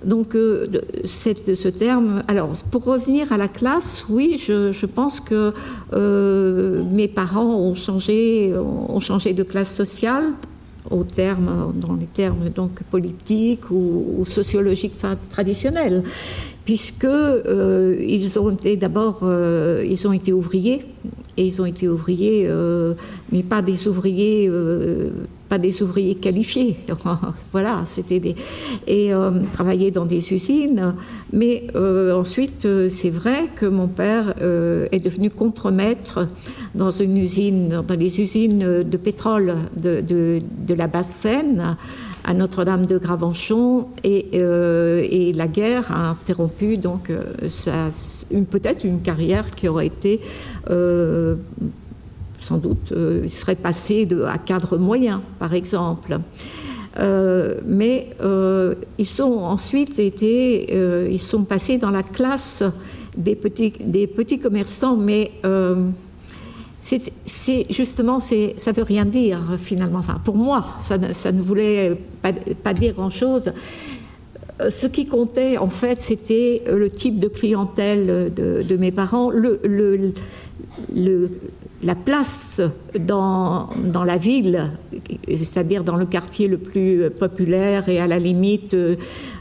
Donc, 0.06 0.36
ce 0.36 1.68
terme. 1.68 2.24
Alors, 2.30 2.54
pour 2.72 2.86
revenir 2.86 3.34
à 3.34 3.38
la 3.38 3.50
classe, 3.50 4.06
oui, 4.10 4.38
je, 4.40 4.86
pense 4.86 5.20
que 5.20 5.52
mes 5.92 7.10
parents 7.10 7.58
ont 7.58 7.76
changé, 7.76 8.54
ont 8.56 9.02
changé 9.02 9.34
de 9.34 9.44
classe 9.44 9.76
sociale 9.76 10.24
aux 10.94 11.04
termes, 11.04 11.74
dans 11.76 11.96
les 11.96 12.06
termes 12.06 12.50
donc 12.50 12.84
politiques 12.90 13.70
ou, 13.72 14.24
sociologiques 14.26 14.96
traditionnels, 15.30 16.04
puisque 16.66 17.08
ils 18.00 18.40
ont 18.40 18.52
été 18.52 18.78
d'abord, 18.78 19.24
ils 19.86 20.08
ont 20.08 20.14
été 20.14 20.32
ouvriers 20.32 20.86
et 21.36 21.46
ils 21.46 21.62
ont 21.62 21.66
été 21.66 21.88
ouvriers, 21.90 22.48
mais 23.32 23.44
pas 23.44 23.62
des 23.62 23.88
ouvriers 23.88 24.50
des 25.58 25.82
ouvriers 25.82 26.16
qualifiés. 26.16 26.78
voilà, 27.52 27.84
c'était 27.86 28.20
des 28.20 28.36
et 28.88 29.14
euh, 29.14 29.32
travailler 29.52 29.92
dans 29.92 30.06
des 30.06 30.34
usines. 30.34 30.94
Mais 31.32 31.68
euh, 31.76 32.14
ensuite, 32.16 32.66
euh, 32.66 32.90
c'est 32.90 33.10
vrai 33.10 33.50
que 33.56 33.66
mon 33.66 33.88
père 33.88 34.34
est 34.92 35.04
devenu 35.04 35.30
contremaître 35.30 36.28
dans 36.76 36.92
une 36.92 37.18
usine, 37.18 37.84
dans 37.88 37.96
les 37.96 38.22
usines 38.22 38.84
de 38.84 38.98
pétrole 38.98 39.56
de, 39.76 40.02
de, 40.02 40.74
la 40.74 40.88
Basse-Seine 40.88 41.78
à 42.26 42.34
Notre-Dame 42.34 42.86
de 42.86 42.98
Gravenchon 42.98 43.88
et, 44.04 44.38
et, 44.38 45.34
la 45.34 45.48
guerre 45.48 45.92
a 45.92 46.10
interrompu 46.12 46.78
donc 46.78 47.12
peut-être 48.50 48.84
une 48.86 49.02
carrière 49.02 49.52
qui 49.52 49.68
aurait 49.68 49.88
été 49.88 50.20
sans 52.44 52.58
doute, 52.58 52.92
euh, 52.92 53.22
il 53.24 53.32
serait 53.32 53.56
passé 53.56 54.06
de, 54.06 54.24
à 54.24 54.38
cadre 54.38 54.78
moyen, 54.78 55.22
par 55.40 55.54
exemple. 55.54 56.20
Euh, 57.00 57.56
mais 57.66 58.10
euh, 58.22 58.76
ils 58.98 59.08
sont 59.08 59.40
ensuite 59.40 59.98
été, 59.98 60.76
ils 61.10 61.22
sont 61.22 61.44
passés 61.44 61.78
dans 61.78 61.90
la 61.90 62.04
classe 62.04 62.64
des 63.18 63.36
petits, 63.36 64.40
commerçants, 64.40 64.98
mais 64.98 65.32
c'est 66.82 67.66
justement, 67.70 68.20
ça 68.20 68.72
veut 68.74 68.84
rien 68.84 69.06
dire 69.06 69.40
finalement. 69.58 70.02
Pour 70.26 70.36
moi, 70.36 70.66
ça, 70.80 70.98
ne 70.98 71.42
voulait 71.42 71.98
pas, 72.22 72.74
dire 72.74 72.94
grand-chose. 72.94 73.54
Ce 74.70 74.86
qui 74.86 75.08
comptait, 75.08 75.58
en 75.58 75.70
fait, 75.70 76.00
c'était 76.00 76.64
le 76.72 76.90
type 76.90 77.20
de 77.20 77.28
clientèle 77.28 78.32
de, 78.36 78.78
mes 78.78 78.92
parents, 78.92 79.32
la 81.84 81.96
place 81.96 82.62
dans, 82.98 83.70
dans 83.84 84.04
la 84.04 84.18
ville, 84.18 84.72
c'est-à-dire 85.28 85.84
dans 85.84 85.98
le 85.98 86.06
quartier 86.06 86.48
le 86.48 86.58
plus 86.58 87.10
populaire 87.10 87.90
et 87.90 88.00
à 88.00 88.08
la 88.08 88.20
limite, 88.20 88.76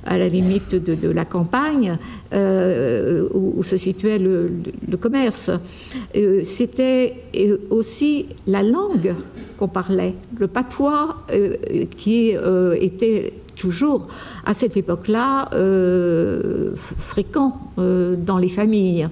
à 0.04 0.18
la 0.18 0.28
limite 0.28 0.74
de, 0.74 1.08
la 1.08 1.24
campagne, 1.24 1.96
euh, 2.32 3.28
où, 3.32 3.62
se 3.62 3.76
situait 3.76 4.18
le, 4.18 4.50
commerce. 5.00 5.50
Euh, 6.16 6.40
c'était 6.44 7.14
aussi 7.70 8.26
la 8.46 8.62
langue 8.62 9.14
qu'on 9.58 9.68
parlait, 9.68 10.14
le 10.38 10.48
patois 10.48 11.24
euh, 11.32 11.56
qui 11.96 12.34
était 12.80 13.32
toujours 13.54 14.08
à 14.44 14.54
cette 14.54 14.76
époque-là 14.76 15.50
fréquent 16.76 17.60
dans 17.76 18.38
les 18.38 18.48
familles. 18.48 19.08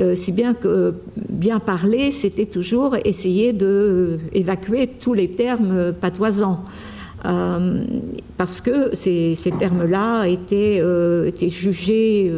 Euh, 0.00 0.14
si 0.14 0.32
bien 0.32 0.54
que 0.54 0.94
bien 1.28 1.58
parler, 1.58 2.10
c'était 2.10 2.46
toujours 2.46 2.96
essayer 3.04 3.52
d'évacuer 3.52 4.86
tous 4.86 5.14
les 5.14 5.30
termes 5.30 5.92
patoisants. 5.92 6.64
Euh, 7.24 7.84
parce 8.36 8.60
que 8.60 8.94
ces, 8.94 9.36
termes-là 9.58 10.26
étaient, 10.26 10.78
euh, 10.80 11.26
étaient, 11.26 11.48
jugés, 11.48 12.32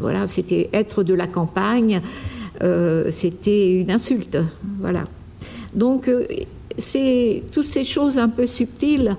voilà, 0.00 0.26
c'était 0.26 0.70
être 0.72 1.02
de 1.02 1.12
la 1.12 1.26
campagne, 1.26 2.00
c'était 3.10 3.80
une 3.80 3.90
insulte, 3.90 4.38
voilà. 4.80 5.04
Donc, 5.74 6.10
toutes 7.52 7.64
ces 7.64 7.84
choses 7.84 8.16
un 8.16 8.30
peu 8.30 8.46
subtiles. 8.46 9.14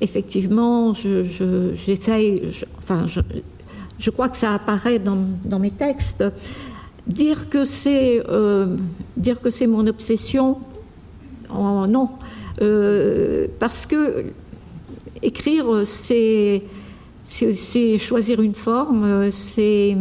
effectivement, 0.00 0.94
j'essaye, 0.94 2.42
enfin, 2.78 3.06
crois 4.10 4.28
que 4.28 4.36
ça 4.36 4.54
apparaît 4.54 4.98
dans, 4.98 5.58
mes 5.58 5.70
textes, 5.70 6.24
dire 7.06 7.48
que 7.48 7.64
c'est 7.64 8.22
euh, 8.28 8.76
dire 9.16 9.40
que 9.40 9.50
c'est 9.50 9.66
mon 9.66 9.86
obsession, 9.86 10.58
oh, 11.54 11.86
non, 11.86 12.08
euh, 12.60 13.46
parce 13.58 13.86
que 13.86 14.24
écrire 15.22 15.82
c'est 15.84 16.62
c'est 17.24 17.96
choisir 17.98 18.42
une 18.42 18.54
forme, 18.54 19.30
c'est 19.30 19.96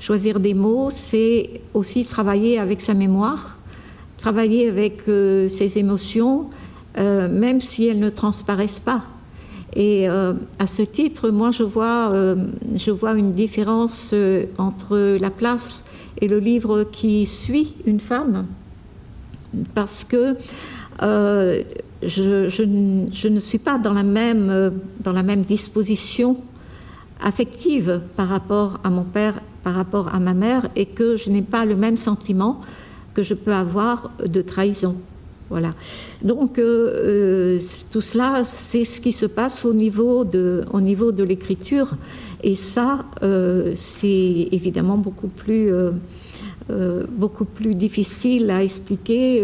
choisir 0.00 0.38
des 0.38 0.54
mots, 0.54 0.90
c'est 0.90 1.60
aussi 1.74 2.04
travailler 2.04 2.58
avec 2.58 2.80
sa 2.80 2.94
mémoire, 2.94 3.58
travailler 4.16 4.68
avec 4.68 5.08
euh, 5.08 5.48
ses 5.48 5.76
émotions, 5.78 6.50
même 6.96 7.60
si 7.60 7.88
elles 7.88 7.98
ne 7.98 8.08
transparaissent 8.08 8.78
pas. 8.78 9.02
Et 9.74 10.08
euh, 10.08 10.34
à 10.58 10.66
ce 10.66 10.82
titre, 10.82 11.30
moi, 11.30 11.50
je 11.50 11.64
vois, 11.64 12.12
euh, 12.12 12.36
une 13.16 13.32
différence 13.32 14.10
euh, 14.12 14.44
entre 14.56 15.18
la 15.20 15.30
place 15.30 15.82
et 16.20 16.28
le 16.28 16.38
livre 16.38 16.84
qui 16.84 17.26
suit 17.26 17.74
une 17.84 17.98
femme, 17.98 18.46
parce 19.74 20.04
que 20.04 20.36
je, 21.00 23.28
ne 23.28 23.40
suis 23.40 23.58
pas 23.58 23.78
dans 23.78 23.92
la 23.92 24.04
même 24.04 25.42
disposition 25.42 26.36
affective 27.20 28.00
par 28.16 28.28
rapport 28.28 28.78
à 28.84 28.90
mon 28.90 29.02
père, 29.02 29.40
par 29.64 29.74
rapport 29.74 30.14
à 30.14 30.20
ma 30.20 30.34
mère, 30.34 30.68
et 30.76 30.86
que 30.86 31.16
je 31.16 31.30
n'ai 31.30 31.42
pas 31.42 31.64
le 31.64 31.74
même 31.74 31.96
sentiment 31.96 32.60
que 33.12 33.24
je 33.24 33.34
peux 33.34 33.54
avoir 33.54 34.12
de 34.24 34.40
trahison. 34.40 34.94
Voilà. 35.50 35.74
Donc 36.22 36.58
euh, 36.58 37.58
euh, 37.58 37.60
tout 37.90 38.00
cela, 38.00 38.42
c'est 38.44 38.84
ce 38.84 39.00
qui 39.00 39.12
se 39.12 39.26
passe 39.26 39.64
au 39.64 39.74
niveau 39.74 40.24
de, 40.24 40.64
de 40.64 41.22
l'écriture, 41.22 41.96
et 42.42 42.56
ça, 42.56 43.04
euh, 43.22 43.72
c'est 43.76 44.48
évidemment 44.52 44.96
beaucoup 44.96 45.28
plus, 45.28 45.70
beaucoup 47.10 47.44
plus 47.44 47.74
difficile 47.74 48.50
à 48.50 48.62
expliquer, 48.62 49.42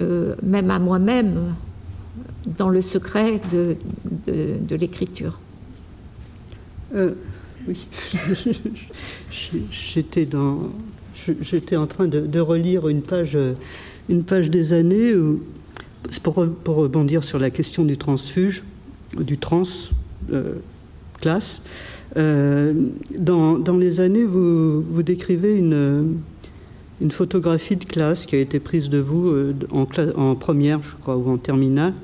même 0.00 0.70
à 0.70 0.78
moi-même, 0.78 1.54
dans 2.58 2.68
le 2.68 2.82
secret 2.82 3.40
de, 3.52 3.76
de, 4.26 4.76
l'écriture. 4.76 5.38
oui, 6.94 7.86
j'étais 9.70 10.26
dans, 10.26 10.70
j'étais 11.40 11.76
en 11.76 11.86
train 11.86 12.06
de, 12.06 12.40
relire 12.40 12.88
une 12.88 13.02
page 13.02 13.36
une 14.08 14.24
page 14.24 14.50
des 14.50 14.72
années, 14.72 15.14
pour, 16.22 16.46
pour, 16.64 16.76
rebondir 16.76 17.24
sur 17.24 17.38
la 17.38 17.50
question 17.50 17.84
du 17.84 17.96
transfuge, 17.96 18.64
du 19.18 19.38
trans 19.38 19.62
euh, 20.32 20.54
classe, 21.20 21.62
euh, 22.16 22.72
dans, 23.16 23.58
dans, 23.58 23.76
les 23.76 24.00
années, 24.00 24.24
vous, 24.24 24.82
vous 24.82 25.02
décrivez 25.02 25.54
une, 25.54 26.18
une, 27.00 27.10
photographie 27.10 27.76
de 27.76 27.84
classe 27.84 28.26
qui 28.26 28.36
a 28.36 28.38
été 28.38 28.60
prise 28.60 28.90
de 28.90 28.98
vous 28.98 29.28
euh, 29.28 29.54
en, 29.70 29.86
en, 30.16 30.34
première, 30.34 30.82
je 30.82 30.94
crois, 31.00 31.16
ou 31.16 31.30
en 31.30 31.38
terminale. 31.38 31.94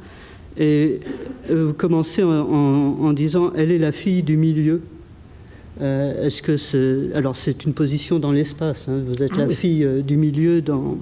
Et 0.56 1.00
vous 1.48 1.72
commencez 1.72 2.24
en, 2.24 2.30
en, 2.30 3.12
disant 3.12 3.52
Elle 3.54 3.70
est 3.70 3.78
la 3.78 3.92
fille 3.92 4.24
du 4.24 4.36
milieu. 4.36 4.80
Est-ce 5.80 6.42
que 6.42 6.56
c'est. 6.56 7.14
Alors, 7.14 7.36
c'est 7.36 7.64
une 7.64 7.74
position 7.74 8.18
dans 8.18 8.32
l'espace. 8.32 8.88
Hein. 8.88 9.02
vous 9.06 9.22
êtes 9.22 9.30
ah 9.34 9.46
la 9.46 9.48
fille 9.48 9.86
du 10.04 10.16
milieu 10.16 10.60
dans, 10.60 10.98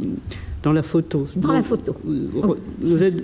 dans 0.66 0.72
la 0.72 0.83
photo. 0.83 1.29
Dans 1.37 1.52
la 1.52 1.62
photo. 1.62 1.94
Vous 2.81 3.00
êtes 3.00 3.22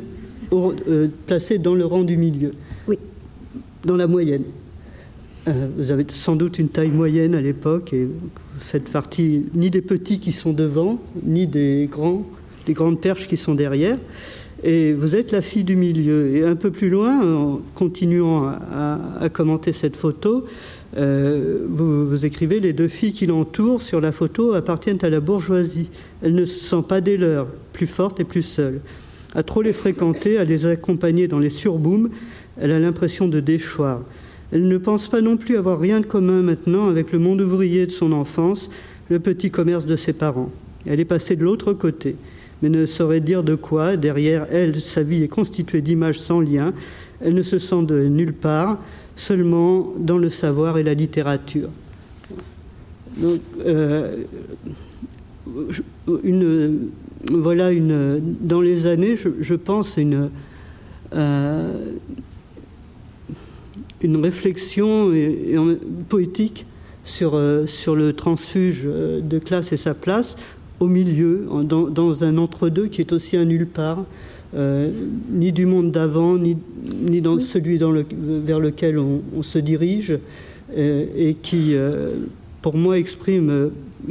euh, 0.52 1.08
placé 1.26 1.58
dans 1.58 1.74
le 1.74 1.84
rang 1.84 2.04
du 2.04 2.16
milieu. 2.16 2.52
Oui. 2.86 2.96
Dans 3.84 3.96
la 3.96 4.06
moyenne. 4.06 4.44
Euh, 5.48 5.66
vous 5.76 5.90
avez 5.90 6.06
sans 6.08 6.36
doute 6.36 6.60
une 6.60 6.68
taille 6.68 6.92
moyenne 6.92 7.34
à 7.34 7.40
l'époque 7.40 7.92
et 7.94 8.04
vous 8.04 8.30
faites 8.60 8.88
partie 8.88 9.46
ni 9.54 9.70
des 9.70 9.82
petits 9.82 10.20
qui 10.20 10.30
sont 10.30 10.52
devant, 10.52 11.02
ni 11.24 11.48
des 11.48 11.88
grands, 11.90 12.24
des 12.64 12.74
grandes 12.74 13.00
perches 13.00 13.26
qui 13.26 13.36
sont 13.36 13.56
derrière. 13.56 13.98
Et 14.62 14.92
vous 14.92 15.16
êtes 15.16 15.32
la 15.32 15.42
fille 15.42 15.64
du 15.64 15.74
milieu. 15.74 16.36
Et 16.36 16.44
un 16.44 16.54
peu 16.54 16.70
plus 16.70 16.90
loin, 16.90 17.26
en 17.26 17.60
continuant 17.74 18.46
à 18.46 19.28
commenter 19.32 19.72
cette 19.72 19.96
photo, 19.96 20.46
euh, 20.96 21.64
vous, 21.68 22.24
écrivez 22.26 22.60
Les 22.60 22.72
deux 22.72 22.88
filles 22.88 23.12
qui 23.12 23.26
l'entourent 23.26 23.82
sur 23.82 24.00
la 24.00 24.12
photo 24.12 24.52
appartiennent 24.52 24.98
à 25.02 25.08
la 25.08 25.20
bourgeoisie. 25.20 25.88
Elles 26.22 26.34
ne 26.34 26.44
se 26.44 26.64
sentent 26.64 26.88
pas 26.88 27.00
des 27.00 27.16
leurs, 27.16 27.46
plus 27.72 27.86
fortes 27.86 28.20
et 28.20 28.24
plus 28.24 28.42
seules. 28.42 28.80
À 29.34 29.42
trop 29.42 29.62
les 29.62 29.72
fréquenter, 29.72 30.36
à 30.38 30.44
les 30.44 30.66
accompagner 30.66 31.28
dans 31.28 31.38
les 31.38 31.50
surbooms, 31.50 32.10
elle 32.60 32.72
a 32.72 32.78
l'impression 32.78 33.28
de 33.28 33.40
déchoir. 33.40 34.02
Elle 34.52 34.68
ne 34.68 34.76
pense 34.76 35.08
pas 35.08 35.22
non 35.22 35.38
plus 35.38 35.56
avoir 35.56 35.80
rien 35.80 36.00
de 36.00 36.06
commun 36.06 36.42
maintenant 36.42 36.88
avec 36.88 37.12
le 37.12 37.18
monde 37.18 37.40
ouvrier 37.40 37.86
de 37.86 37.90
son 37.90 38.12
enfance, 38.12 38.68
le 39.08 39.18
petit 39.18 39.50
commerce 39.50 39.86
de 39.86 39.96
ses 39.96 40.12
parents. 40.12 40.50
Elle 40.84 41.00
est 41.00 41.06
passée 41.06 41.36
de 41.36 41.44
l'autre 41.44 41.72
côté, 41.72 42.16
mais 42.60 42.68
ne 42.68 42.84
saurait 42.84 43.20
dire 43.20 43.42
de 43.42 43.54
quoi. 43.54 43.96
Derrière 43.96 44.46
elle, 44.50 44.78
sa 44.78 45.02
vie 45.02 45.22
est 45.22 45.28
constituée 45.28 45.80
d'images 45.80 46.20
sans 46.20 46.40
lien. 46.40 46.74
Elle 47.24 47.34
ne 47.34 47.42
se 47.42 47.58
sent 47.58 47.84
de 47.84 48.04
nulle 48.08 48.34
part 48.34 48.78
seulement 49.16 49.92
dans 49.98 50.18
le 50.18 50.30
savoir 50.30 50.78
et 50.78 50.82
la 50.82 50.94
littérature. 50.94 51.68
Donc, 53.18 53.40
euh, 53.64 54.16
une, 56.22 56.88
voilà 57.30 57.72
une, 57.72 58.20
dans 58.40 58.60
les 58.60 58.86
années, 58.86 59.16
je, 59.16 59.54
pense, 59.54 59.96
une, 59.96 60.30
une 64.02 64.16
réflexion 64.16 65.12
poétique 66.08 66.66
sur, 67.04 67.38
sur 67.66 67.96
le 67.96 68.12
transfuge 68.12 68.84
de 68.84 69.38
classe 69.38 69.72
et 69.72 69.76
sa 69.76 69.94
place 69.94 70.36
au 70.80 70.88
milieu, 70.88 71.46
dans, 71.64 71.88
dans 71.88 72.24
un 72.24 72.38
entre-deux 72.38 72.86
qui 72.86 73.00
est 73.00 73.12
aussi 73.12 73.36
un 73.36 73.44
nulle 73.44 73.66
part. 73.66 74.04
Euh, 74.54 74.90
ni 75.30 75.50
du 75.50 75.64
monde 75.64 75.92
d'avant, 75.92 76.36
ni, 76.36 76.58
ni, 76.84 77.22
dans 77.22 77.38
celui 77.38 77.78
dans 77.78 77.90
le, 77.90 78.04
vers 78.12 78.60
lequel 78.60 78.98
on, 78.98 79.42
se 79.42 79.58
dirige, 79.58 80.18
euh, 80.76 81.06
et 81.16 81.34
qui, 81.34 81.74
euh, 81.74 82.10
pour 82.60 82.76
moi, 82.76 82.98
exprime, 82.98 83.70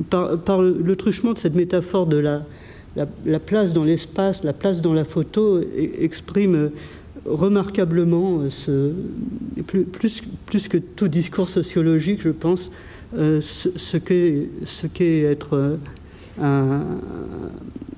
par, 0.09 0.39
par, 0.39 0.61
le 0.63 0.95
truchement 0.95 1.33
de 1.33 1.37
cette 1.37 1.53
métaphore 1.53 2.07
de 2.07 2.17
la, 2.17 2.43
la, 2.95 3.39
place 3.39 3.71
dans 3.71 3.83
l'espace, 3.83 4.43
la 4.43 4.53
place 4.53 4.81
dans 4.81 4.93
la 4.93 5.05
photo, 5.05 5.59
e, 5.59 5.65
exprime 5.99 6.71
remarquablement, 7.25 8.49
ce, 8.49 8.93
plus, 9.67 9.83
plus, 9.83 10.23
plus, 10.47 10.67
que 10.67 10.77
tout 10.77 11.07
discours 11.07 11.49
sociologique, 11.49 12.21
je 12.23 12.29
pense, 12.29 12.71
ce, 13.13 13.97
qu'est 13.97 15.21
être 15.21 15.77
un, 16.39 16.83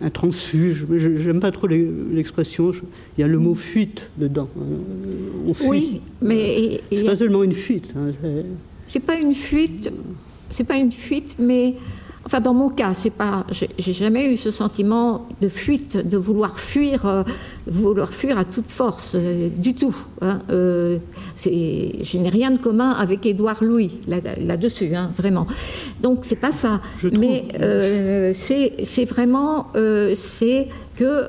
un 0.01 0.09
transfuge. 0.09 0.85
J'aime 0.95 1.39
pas 1.39 1.51
trop 1.51 1.67
l'expression. 1.67 2.71
Il 3.17 3.21
y 3.21 3.23
a 3.23 3.27
le 3.27 3.39
mot 3.39 3.55
fuite 3.55 4.09
dedans. 4.17 4.49
Euh, 4.57 5.47
on 5.47 5.53
fuit. 5.53 5.67
Oui, 5.67 6.01
mais 6.21 6.81
c'est 6.91 7.03
pas 7.05 7.15
seulement 7.15 7.43
une 7.43 7.53
fuite. 7.53 7.93
Hein, 7.97 8.11
c'est 8.85 8.99
pas 8.99 9.15
une 9.17 9.33
fuite. 9.33 9.91
C'est 10.49 10.65
pas 10.65 10.77
une 10.77 10.91
fuite, 10.91 11.37
mais 11.39 11.75
Enfin, 12.25 12.39
dans 12.39 12.53
mon 12.53 12.69
cas, 12.69 12.93
c'est 12.93 13.09
pas, 13.09 13.45
j'ai 13.51 13.93
jamais 13.93 14.33
eu 14.33 14.37
ce 14.37 14.49
sentiment 14.49 15.27
de 15.41 15.49
fuite, 15.49 16.07
de 16.07 16.15
vouloir 16.15 16.57
fuir, 16.57 17.05
euh, 17.05 17.23
vouloir 17.67 18.13
fuir 18.13 18.37
à 18.37 18.45
toute 18.45 18.71
force, 18.71 19.11
euh, 19.15 19.49
du 19.49 19.75
tout. 19.75 19.95
Hein, 20.21 20.39
euh, 20.49 20.99
je 21.43 22.17
n'ai 22.17 22.29
rien 22.29 22.51
de 22.51 22.57
commun 22.59 22.91
avec 22.91 23.25
Édouard 23.25 23.61
Louis 23.61 23.99
là-dessus, 24.07 24.95
hein, 24.95 25.11
vraiment. 25.17 25.47
Donc 26.01 26.19
c'est 26.21 26.37
pas 26.37 26.53
ça. 26.53 26.79
Mais 27.19 27.45
c'est 28.33 29.05
vraiment, 29.05 29.67
c'est 30.15 30.69
que 30.95 31.27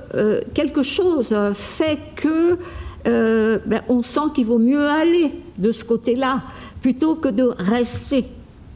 quelque 0.53 0.85
chose 0.85 1.35
fait 1.55 1.99
que 2.15 2.57
ben, 3.05 3.83
on 3.89 4.03
sent 4.03 4.31
qu'il 4.35 4.47
vaut 4.47 4.59
mieux 4.59 4.87
aller 4.87 5.33
de 5.59 5.73
ce 5.73 5.85
côté-là 5.85 6.41
plutôt 6.81 7.17
que 7.17 7.29
de 7.29 7.51
rester 7.59 8.25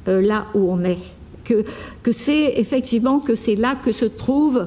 là 0.06 0.46
où 0.54 0.72
on 0.72 0.82
est 0.82 0.98
que, 2.02 2.12
c'est 2.12 2.54
effectivement 2.56 3.18
que 3.18 3.34
c'est 3.34 3.56
là 3.56 3.74
que 3.74 3.92
se 3.92 4.04
trouve 4.04 4.66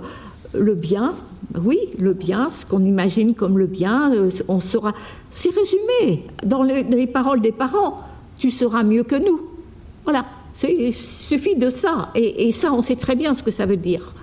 le 0.54 0.76
bien. 0.76 1.16
Oui, 1.64 1.80
le 2.00 2.14
bien, 2.14 2.50
ce 2.50 2.66
qu'on 2.66 2.82
imagine 2.82 3.34
comme 3.36 3.58
le 3.58 3.68
bien, 3.68 4.14
euh, 4.14 4.30
on 4.48 4.60
sera. 4.60 4.94
C'est 5.32 5.50
résumé 5.50 6.26
dans 6.46 6.64
les, 6.64 7.08
paroles 7.08 7.42
des 7.42 7.52
parents. 7.52 8.00
Tu 8.38 8.52
seras 8.52 8.84
mieux 8.84 9.04
que 9.04 9.16
nous. 9.16 9.42
Voilà, 10.06 10.26
il 10.64 10.94
suffit 10.94 11.56
de 11.56 11.70
ça. 11.70 12.10
Et, 12.16 12.52
ça, 12.52 12.72
on 12.72 12.82
sait 12.82 12.96
très 12.96 13.16
bien 13.16 13.34
ce 13.34 13.44
que 13.44 13.52
ça 13.52 13.66
veut 13.66 13.78
dire. 13.78 14.14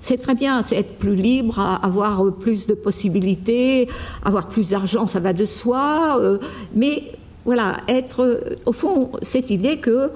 C'est 0.00 0.16
très 0.16 0.34
bien, 0.34 0.62
c'est 0.62 0.76
être 0.76 0.98
plus 0.98 1.16
libre, 1.16 1.58
avoir 1.82 2.32
plus 2.32 2.66
de 2.66 2.74
possibilités, 2.74 3.88
avoir 4.24 4.48
plus 4.48 4.70
d'argent, 4.70 5.06
ça 5.06 5.20
va 5.20 5.32
de 5.32 5.44
soi. 5.44 6.18
Euh, 6.20 6.38
mais 6.74 7.02
voilà, 7.44 7.78
être, 7.88 8.40
au 8.64 8.72
fond, 8.72 9.10
cette 9.20 9.50
idée 9.50 9.78
que 9.78 10.10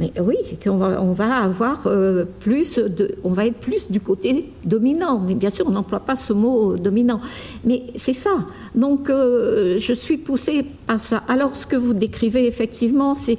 mais 0.00 0.12
oui, 0.20 0.36
on 0.66 1.12
va, 1.12 1.36
avoir 1.38 1.86
euh, 1.86 2.24
plus 2.38 2.78
de, 2.78 3.16
on 3.24 3.30
va 3.30 3.46
être 3.46 3.58
plus 3.58 3.90
du 3.90 4.00
côté 4.00 4.52
dominant. 4.64 5.18
Mais 5.18 5.34
bien 5.34 5.50
sûr, 5.50 5.66
on 5.66 5.72
n'emploie 5.72 6.00
pas 6.00 6.14
ce 6.14 6.32
mot 6.32 6.76
dominant. 6.76 7.20
Mais 7.64 7.82
c'est 7.96 8.14
ça. 8.14 8.46
Donc, 8.76 9.10
euh, 9.10 9.78
je 9.80 9.92
suis 9.92 10.16
poussée 10.16 10.64
par 10.86 11.00
ça. 11.00 11.24
Alors, 11.26 11.56
ce 11.56 11.66
que 11.66 11.74
vous 11.74 11.94
décrivez 11.94 12.46
effectivement, 12.46 13.14
c'est 13.16 13.38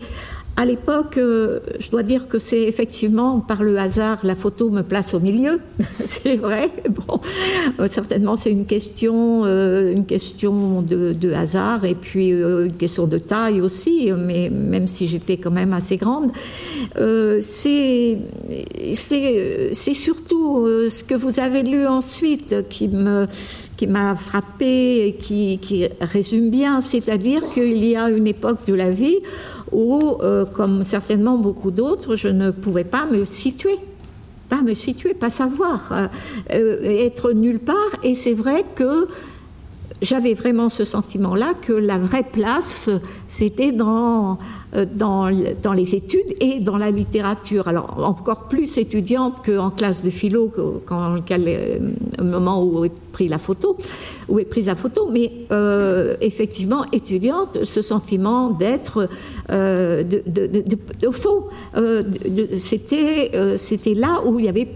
à 0.59 0.65
l'époque, 0.65 1.17
euh, 1.17 1.61
je 1.79 1.89
dois 1.89 2.03
dire 2.03 2.27
que 2.27 2.37
c'est 2.37 2.63
effectivement 2.63 3.39
par 3.39 3.63
le 3.63 3.77
hasard, 3.77 4.19
la 4.23 4.35
photo 4.35 4.69
me 4.69 4.81
place 4.81 5.13
au 5.13 5.21
milieu. 5.21 5.61
c'est 6.05 6.35
vrai. 6.35 6.69
Bon, 6.89 7.21
euh, 7.79 7.87
certainement, 7.89 8.35
c'est 8.35 8.51
une 8.51 8.65
question, 8.65 9.45
euh, 9.45 9.93
une 9.93 10.05
question 10.05 10.81
de, 10.81 11.31
hasard 11.31 11.85
et 11.85 11.95
puis 11.95 12.31
une 12.31 12.73
question 12.73 13.07
de 13.07 13.19
taille 13.19 13.61
aussi. 13.61 14.11
Mais 14.11 14.49
même 14.49 14.89
si 14.89 15.07
j'étais 15.07 15.37
quand 15.37 15.51
même 15.51 15.71
assez 15.71 15.95
grande, 15.95 16.31
c'est 17.41 18.17
c'est 18.95 19.93
surtout 19.93 20.67
ce 20.89 21.03
que 21.05 21.15
vous 21.15 21.39
avez 21.39 21.63
lu 21.63 21.87
ensuite 21.87 22.67
qui 22.67 22.89
me 22.89 23.27
qui 23.77 23.87
m'a 23.87 24.13
frappé 24.13 25.07
et 25.07 25.13
qui, 25.13 25.57
qui 25.59 25.87
résume 26.01 26.49
bien, 26.49 26.81
c'est-à-dire 26.81 27.47
qu'il 27.53 27.77
y 27.77 27.95
a 27.95 28.09
une 28.09 28.27
époque 28.27 28.57
de 28.67 28.73
la 28.73 28.91
vie 28.91 29.19
où, 29.71 30.17
euh, 30.21 30.45
comme 30.45 30.83
certainement 30.83 31.37
beaucoup 31.37 31.71
d'autres, 31.71 32.15
je 32.15 32.27
ne 32.27 32.51
pouvais 32.51 32.83
pas 32.83 33.05
me 33.05 33.25
situer 33.25 33.77
pas 34.49 34.61
me 34.63 34.73
situer, 34.73 35.13
pas 35.13 35.29
savoir, 35.29 35.91
euh, 35.91 36.07
euh, 36.53 37.05
être 37.05 37.31
nulle 37.31 37.59
part. 37.59 37.75
Et 38.03 38.15
c'est 38.15 38.33
vrai 38.33 38.65
que 38.75 39.07
j'avais 40.01 40.33
vraiment 40.33 40.69
ce 40.69 40.85
sentiment-là 40.85 41.53
que 41.61 41.73
la 41.73 41.97
vraie 41.97 42.23
place, 42.23 42.89
c'était 43.27 43.71
dans 43.71 44.39
dans, 44.93 45.31
dans, 45.63 45.73
les 45.73 45.95
études 45.95 46.35
et 46.39 46.59
dans 46.59 46.77
la 46.77 46.91
littérature. 46.91 47.67
Alors 47.67 47.97
encore 48.03 48.47
plus 48.47 48.77
étudiante 48.77 49.43
qu'en 49.43 49.71
classe 49.71 50.03
de 50.03 50.11
philo, 50.11 50.51
quand, 50.85 51.17
euh, 51.31 51.79
au 52.19 52.23
moment 52.23 52.63
où 52.63 52.85
est 52.85 52.91
prise 53.11 53.31
la 53.31 53.39
photo, 53.39 53.77
où 54.29 54.39
est 54.39 54.45
prise 54.45 54.67
la 54.67 54.75
photo, 54.75 55.09
mais 55.11 55.31
euh, 55.51 56.15
effectivement 56.21 56.85
étudiante, 56.91 57.63
ce 57.63 57.81
sentiment 57.81 58.51
d'être 58.51 59.09
de, 59.49 60.03
de, 60.25 60.47
de, 60.47 61.07
au 61.07 61.11
fond, 61.11 61.45
c'était 62.57 63.31
c'était 63.57 63.93
là 63.95 64.21
où 64.25 64.39
il 64.39 64.45
y 64.45 64.49
avait 64.49 64.67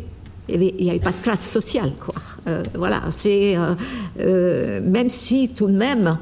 il 0.50 0.60
n'y 0.60 0.90
avait, 0.90 1.00
pas 1.00 1.12
de 1.12 1.24
classe 1.24 1.50
sociale, 1.50 1.92
quoi. 2.06 2.16
voilà, 2.76 3.04
c'est 3.12 3.56
même 4.18 5.10
si 5.10 5.50
tout 5.50 5.68
de 5.68 5.78
même 5.78 6.18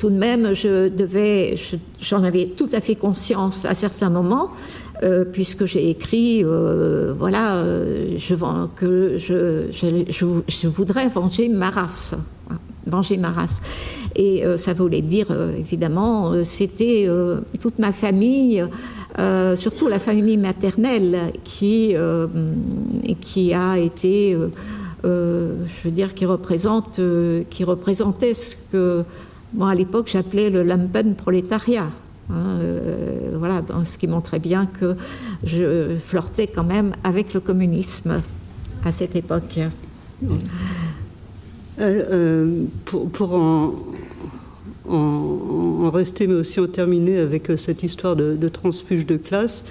tout 0.00 0.08
de 0.08 0.16
même, 0.16 0.54
je 0.54 0.88
devais, 0.88 1.56
j'en 2.00 2.24
avais 2.24 2.46
tout 2.46 2.70
à 2.72 2.80
fait 2.80 2.94
conscience 2.94 3.66
à 3.66 3.74
certains 3.74 4.08
moments, 4.08 4.48
euh, 5.02 5.24
puisque 5.24 5.64
j'ai 5.64 5.88
écrit, 5.88 6.44
euh, 6.44 7.14
voilà, 7.18 7.54
euh, 7.54 8.18
je, 8.18 8.34
que 8.76 9.16
je, 9.16 10.66
voudrais 10.66 11.08
venger 11.08 11.48
ma 11.48 11.70
race, 11.70 12.14
hein, 12.50 12.58
venger 12.86 13.16
ma 13.16 13.30
race. 13.30 13.60
Et 14.14 14.42
ça 14.56 14.74
voulait 14.74 15.02
dire, 15.02 15.28
évidemment, 15.56 16.44
c'était 16.44 17.08
toute 17.60 17.78
ma 17.78 17.92
famille, 17.92 18.62
surtout 19.56 19.86
la 19.86 20.00
famille 20.00 20.36
maternelle, 20.36 21.32
qui, 21.44 21.94
a 21.94 23.78
été, 23.78 24.36
je 25.04 25.84
veux 25.84 25.90
dire, 25.92 26.12
qui 26.12 26.26
qui 27.50 27.64
représentait 27.64 28.34
ce 28.34 28.56
que 28.72 29.04
moi, 29.54 29.70
à 29.70 29.74
l'époque, 29.76 30.10
j'appelais 30.12 30.50
le 30.50 30.64
lumpen 30.64 31.14
prolétariat. 31.14 31.88
Hein, 32.32 32.58
euh, 32.60 33.34
voilà, 33.38 33.62
ce 33.84 33.98
qui 33.98 34.06
montrait 34.06 34.38
bien 34.38 34.66
que 34.66 34.96
je 35.44 35.96
flirtais 35.98 36.46
quand 36.46 36.64
même 36.64 36.92
avec 37.02 37.34
le 37.34 37.40
communisme 37.40 38.20
à 38.84 38.92
cette 38.92 39.16
époque. 39.16 39.58
Euh, 40.22 40.28
euh, 41.80 42.64
pour, 42.84 43.34
en, 43.34 43.74
rester, 45.90 46.26
mais 46.26 46.34
aussi 46.34 46.60
en 46.60 46.66
terminer 46.66 47.18
avec 47.18 47.50
cette 47.56 47.82
histoire 47.82 48.16
de, 48.16 48.48
transfuge 48.48 49.06
de 49.06 49.16
classe 49.16 49.64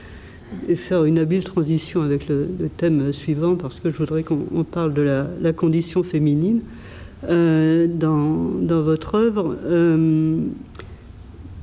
et 0.67 0.75
faire 0.75 1.05
une 1.05 1.19
habile 1.19 1.43
transition 1.43 2.01
avec 2.01 2.27
le, 2.27 2.47
thème 2.77 3.13
suivant, 3.13 3.55
parce 3.55 3.79
que 3.79 3.89
je 3.89 3.97
voudrais 3.97 4.23
qu'on 4.23 4.65
parle 4.69 4.93
de 4.93 5.23
la 5.41 5.53
condition 5.53 6.03
féminine. 6.03 6.61
Dans, 7.21 8.51
dans, 8.61 8.81
votre 8.81 9.15
œuvre. 9.15 9.57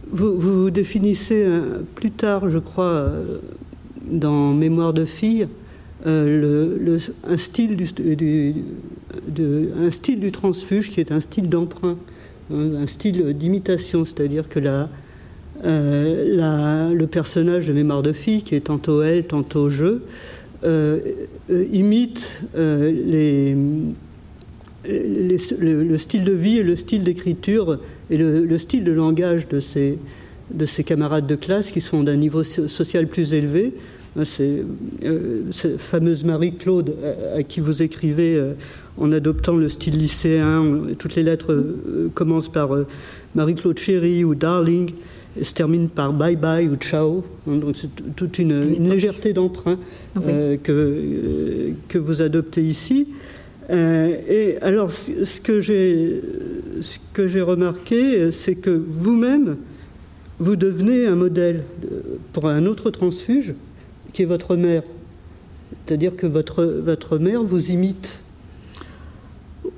Euh, 0.06 0.10
vous, 0.12 0.38
vous, 0.38 0.70
définissez 0.70 1.44
euh, 1.44 1.82
plus 1.94 2.10
tard, 2.10 2.50
je 2.50 2.58
crois, 2.58 3.10
dans 4.10 4.52
Mémoire 4.52 4.92
de 4.92 5.04
fille, 5.04 5.48
le, 6.04 6.98
un, 7.28 7.36
style 7.36 7.76
du, 7.76 7.86
transfuge 10.32 10.90
qui 10.90 11.00
est 11.00 11.10
un 11.10 11.20
style 11.20 11.48
d'emprunt, 11.48 11.96
un 12.52 12.86
style 12.86 13.36
d'imitation, 13.36 14.04
c'est-à-dire 14.04 14.48
que 14.48 14.60
la, 14.60 14.88
le 15.64 17.04
personnage 17.06 17.66
de 17.66 17.72
Mémoire 17.72 18.02
de 18.02 18.12
fille, 18.12 18.42
qui 18.42 18.54
est 18.54 18.60
tantôt 18.60 19.02
elle, 19.02 19.26
tantôt 19.26 19.68
je, 19.68 19.98
imite 21.72 22.42
le, 22.54 23.56
style 25.98 26.24
de 26.24 26.32
vie 26.32 26.58
et 26.58 26.62
le 26.62 26.76
style 26.76 27.02
d'écriture 27.02 27.80
et 28.10 28.16
le, 28.16 28.58
style 28.58 28.84
de 28.84 28.92
langage 28.92 29.48
de 29.48 29.60
ces, 29.60 29.98
de 30.52 30.82
camarades 30.82 31.26
de 31.26 31.34
classe 31.34 31.70
qui 31.70 31.80
sont 31.80 32.02
d'un 32.02 32.16
niveau 32.16 32.44
social 32.44 33.06
plus 33.06 33.34
élevé 33.34 33.72
C'est 34.24 34.62
cette 35.50 35.80
fameuse 35.80 36.24
Marie-Claude 36.24 36.94
à, 37.34 37.42
qui 37.42 37.60
vous 37.60 37.82
écrivez 37.82 38.40
en 38.96 39.12
adoptant 39.12 39.56
le 39.56 39.68
style 39.68 39.98
lycéen. 39.98 40.64
Toutes 40.98 41.16
les 41.16 41.22
lettres 41.22 41.74
commencent 42.14 42.48
par 42.48 42.70
Marie-Claude 43.34 43.78
Chérie 43.78 44.24
ou 44.24 44.34
Darling 44.34 44.92
et 45.38 45.44
se 45.44 45.52
terminent 45.52 45.88
par 45.88 46.12
Bye 46.12 46.36
Bye 46.36 46.68
ou 46.68 46.76
Ciao. 46.76 47.24
Donc 47.46 47.74
c'est 47.74 47.90
toute 48.14 48.38
une, 48.38 48.88
légèreté 48.88 49.32
d'emprunt 49.32 49.78
que, 50.62 51.72
que 51.88 51.98
vous 51.98 52.22
adoptez 52.22 52.62
ici. 52.62 53.08
Et 53.70 54.56
alors, 54.62 54.92
ce 54.92 55.40
que 55.40 55.60
j'ai 55.60 56.22
ce 56.80 56.98
que 57.12 57.26
j'ai 57.28 57.40
remarqué, 57.40 58.30
c'est 58.30 58.54
que 58.54 58.70
vous-même, 58.70 59.56
vous 60.38 60.56
devenez 60.56 61.06
un 61.06 61.16
modèle 61.16 61.64
pour 62.32 62.48
un 62.48 62.66
autre 62.66 62.90
transfuge, 62.90 63.54
qui 64.12 64.22
est 64.22 64.26
votre 64.26 64.56
mère. 64.56 64.82
C'est-à-dire 65.84 66.16
que 66.16 66.26
votre, 66.26 66.64
votre 66.64 67.18
mère 67.18 67.42
vous 67.42 67.70
imite. 67.70 68.18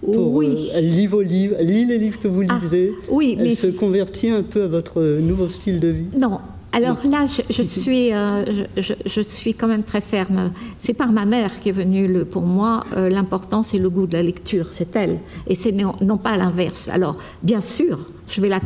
oui. 0.03 0.71
Euh, 0.71 0.79
elle, 0.79 0.91
lit 0.91 1.07
vos 1.07 1.23
livres, 1.23 1.57
elle 1.59 1.67
lit 1.67 1.87
les 1.87 1.99
livres 1.99 2.21
que 2.21 2.29
vous 2.29 2.45
ah, 2.49 2.59
lisez. 2.61 2.93
oui, 3.11 3.37
elle 3.39 3.57
se 3.57 3.69
convertit 3.69 4.31
un 4.31 4.43
peu 4.43 4.63
à 4.63 4.67
votre 4.67 5.03
nouveau 5.03 5.49
style 5.49 5.81
de 5.81 5.89
vie. 5.89 6.07
Non, 6.17 6.39
alors 6.79 6.99
là, 7.05 7.27
je, 7.51 7.63
suis, 7.63 8.13
euh, 8.13 8.45
je, 8.77 9.21
suis 9.21 9.53
quand 9.53 9.67
même 9.67 9.83
très 9.83 10.01
ferme. 10.01 10.53
C'est 10.79 10.95
par 10.95 11.11
ma 11.11 11.27
mère 11.27 11.59
qui 11.59 11.71
est 11.71 11.73
venue, 11.73 12.07
le, 12.07 12.25
pour 12.25 12.43
moi, 12.43 12.85
euh, 12.97 13.09
l'important, 13.09 13.65
c'est 13.65 13.79
le 13.79 13.91
goût 13.91 14.07
de 14.07 14.13
la 14.13 14.23
lecture, 14.23 14.67
c'est 14.71 14.95
elle. 14.95 15.19
Et 15.49 15.57
c'est 15.57 15.73
non, 15.73 15.97
non, 16.03 16.19
pas 16.19 16.37
l'inverse. 16.37 16.89
Alors, 16.89 17.17
bien 17.43 17.61
sûr, 17.61 17.99
je 18.29 18.41
vais 18.41 18.49
la, 18.49 18.61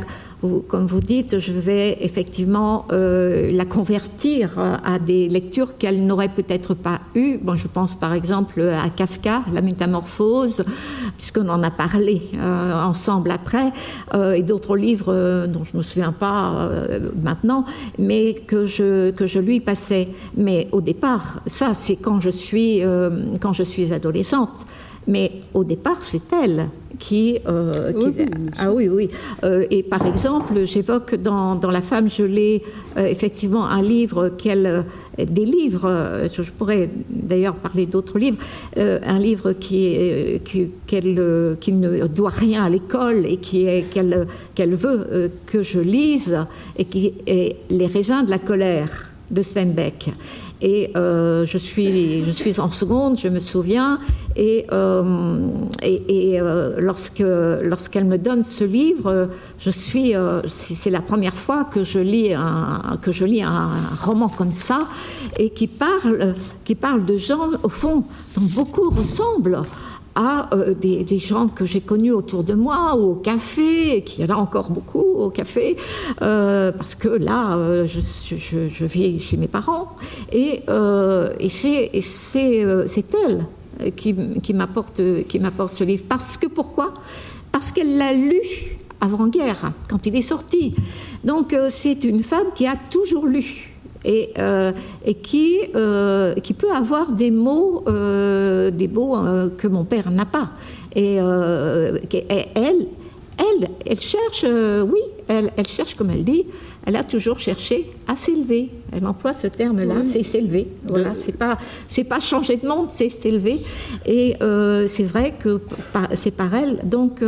comme 0.68 0.86
vous 0.86 1.01
dites, 1.01 1.38
je 1.38 1.53
vais 1.53 1.99
effectivement 2.01 2.86
euh, 2.90 3.53
la 3.53 3.64
convertir 3.64 4.59
à 4.59 4.99
des 4.99 5.28
lectures 5.28 5.76
qu'elle 5.78 6.05
n'aurait 6.05 6.30
peut-être 6.30 6.74
pas 6.74 7.01
eues. 7.14 7.38
Bon, 7.40 7.55
je 7.55 7.68
pense 7.68 7.95
par 7.95 8.12
exemple 8.12 8.61
à 8.61 8.88
Kafka, 8.90 9.43
La 9.53 9.61
Métamorphose, 9.61 10.64
puisqu'on 11.16 11.49
en 11.49 11.62
a 11.62 11.70
parlé 11.70 12.22
euh, 12.34 12.82
ensemble 12.82 13.30
après, 13.30 13.72
euh, 14.14 14.32
et 14.32 14.43
d'autres 14.43 14.76
livres 14.76 15.47
dont 15.47 15.62
je 15.62 15.74
ne 15.74 15.78
me 15.78 15.82
souviens 15.82 16.12
pas 16.12 16.68
maintenant, 17.22 17.64
mais 17.99 18.34
que 18.34 18.64
je, 18.64 19.11
que 19.11 19.26
je 19.26 19.38
lui 19.38 19.61
passais. 19.61 20.09
Mais 20.36 20.68
au 20.72 20.80
départ, 20.80 21.40
ça, 21.47 21.74
c'est 21.74 21.97
quand 21.97 22.18
je 22.18 22.30
suis 22.30 22.82
quand 23.40 23.53
je 23.53 23.62
suis 23.62 23.93
adolescente. 23.93 24.66
Mais 25.07 25.32
au 25.55 25.64
départ, 25.64 26.03
c'est 26.03 26.32
elle 26.32 26.68
qui, 27.03 27.38
euh, 27.48 27.92
ah 28.59 28.72
oui 28.72 28.88
oui. 28.88 29.09
Euh, 29.42 29.66
et 29.70 29.82
par 29.82 30.07
exemple 30.07 30.64
j'évoque 30.64 31.16
dans, 31.16 31.57
dans, 31.57 31.70
la 31.70 31.80
femme 31.80 32.09
je 32.09 32.22
l'ai 32.22 32.62
euh, 32.96 33.07
effectivement 33.07 33.66
un 33.66 33.82
livre 33.82 34.28
qu'elle 34.28 34.84
des 35.18 35.44
livres 35.44 36.22
je 36.30 36.50
pourrais 36.53 36.88
d'ailleurs 37.11 37.57
parler 37.57 37.86
d'autres 37.86 38.18
livres 38.18 38.38
un 38.76 39.18
livre 39.18 39.53
qui 39.53 40.40
qui, 40.44 40.70
qu'elle 40.86 41.57
qui 41.61 41.72
ne 41.72 42.07
doit 42.07 42.30
rien 42.30 42.62
à 42.62 42.70
l'école 42.70 43.26
et 43.26 43.38
qui 43.38 43.66
est 43.66 43.82
qu'elle 43.90 44.26
qu'elle 44.55 44.74
veut 44.74 45.30
que 45.46 45.62
je 45.62 45.80
lise 45.80 46.38
et 46.78 46.84
qui 46.84 47.14
est 47.26 47.57
les 47.68 47.86
raisins 47.86 48.24
de 48.24 48.30
la 48.30 48.38
colère 48.38 49.11
de 49.30 49.42
Steinbeck 49.42 50.11
et 50.62 50.92
euh, 50.96 51.44
je, 51.44 51.58
suis, 51.58 52.24
je 52.24 52.30
suis 52.30 52.60
en 52.60 52.70
seconde, 52.70 53.18
je 53.18 53.26
me 53.26 53.40
souviens, 53.40 53.98
et, 54.36 54.64
euh, 54.72 55.40
et, 55.82 56.40
euh, 56.40 56.76
lorsque, 56.78 57.22
lorsqu'elle 57.62 58.04
me 58.04 58.16
donne 58.16 58.44
ce 58.44 58.62
livre, 58.62 59.28
je 59.58 59.70
suis, 59.70 60.14
c'est, 60.46 60.90
la 60.90 61.02
première 61.02 61.34
fois 61.34 61.64
que 61.64 61.82
je 61.82 61.98
lis 61.98 62.32
un, 62.32 62.96
que 63.02 63.10
je 63.10 63.24
lis 63.24 63.42
un 63.42 63.70
roman 64.02 64.28
comme 64.28 64.52
ça, 64.52 64.86
et 65.36 65.50
qui 65.50 65.66
parle, 65.66 66.34
qui 66.64 66.76
parle 66.76 67.04
de 67.04 67.16
gens, 67.16 67.50
au 67.64 67.68
fond, 67.68 68.04
dont 68.36 68.46
beaucoup 68.54 68.88
ressemblent 68.90 69.62
à 70.14 70.54
euh, 70.54 70.74
des, 70.74 71.18
gens 71.18 71.48
que 71.48 71.64
j'ai 71.64 71.80
connus 71.80 72.12
autour 72.12 72.44
de 72.44 72.54
moi, 72.54 72.94
au 72.94 73.14
café, 73.14 73.96
et 73.96 74.04
qu'il 74.04 74.24
y 74.24 74.30
en 74.30 74.34
a 74.34 74.38
encore 74.38 74.70
beaucoup 74.70 75.00
au 75.00 75.30
café, 75.30 75.76
euh, 76.20 76.72
parce 76.72 76.94
que 76.94 77.08
là, 77.08 77.56
euh, 77.56 77.86
je, 77.86 78.84
vis 78.84 79.20
chez 79.20 79.36
mes 79.36 79.48
parents, 79.48 79.96
et, 80.32 80.62
et 81.40 81.48
c'est 81.48 81.90
elle 83.26 83.46
qui, 83.96 84.14
qui 84.42 84.54
m'apporte 84.54 84.98
ce 84.98 85.84
livre. 85.84 86.04
Parce 86.08 86.36
que 86.36 86.46
pourquoi? 86.46 86.92
Parce 87.50 87.70
qu'elle 87.72 87.96
l'a 87.96 88.12
lu 88.12 88.40
avant-guerre, 89.00 89.72
quand 89.88 90.06
il 90.06 90.16
est 90.16 90.22
sorti. 90.22 90.74
Donc 91.24 91.56
c'est 91.68 92.04
une 92.04 92.22
femme 92.22 92.46
qui 92.54 92.66
a 92.66 92.76
toujours 92.90 93.26
lu 93.26 93.71
et, 94.05 94.30
euh, 94.38 94.72
et 95.05 95.14
qui, 95.14 95.59
euh, 95.74 96.34
qui 96.34 96.55
peut 96.55 96.72
avoir 96.72 97.12
des 97.12 97.30
mots, 97.30 97.84
euh, 97.86 98.70
des 98.70 98.88
mots 98.88 99.16
que 99.57 99.68
mon 99.68 99.84
père 99.84 100.11
n'a 100.11 100.24
pas. 100.24 100.50
Et, 100.94 101.14
elle, 101.16 102.86
elle, 103.38 103.68
elle 103.86 104.00
cherche, 104.00 104.44
oui, 104.44 105.00
elle, 105.28 105.50
elle, 105.57 105.66
cherche, 105.66 105.94
comme 105.94 106.11
elle 106.11 106.24
dit, 106.24 106.44
elle 106.84 106.96
a 106.96 107.05
toujours 107.05 107.38
cherché 107.38 107.86
à 108.07 108.16
s'élever. 108.16 108.70
Elle 108.92 109.07
emploie 109.07 109.32
ce 109.32 109.46
terme-là, 109.46 109.94
c'est 110.05 110.24
s'élever. 110.24 110.68
Voilà, 110.86 111.14
c'est 111.14 111.36
pas, 111.36 111.57
c'est 111.88 112.05
pas 112.05 112.20
changer 112.20 112.57
de 112.57 112.66
monde, 112.66 112.88
c'est 112.90 113.09
s'élever. 113.09 113.61
Et 114.05 114.34
c'est 114.88 115.05
vrai 115.05 115.34
que 115.38 115.61
c'est 116.14 116.32
par 116.32 116.55
elle. 116.55 116.80
Donc, 116.84 117.22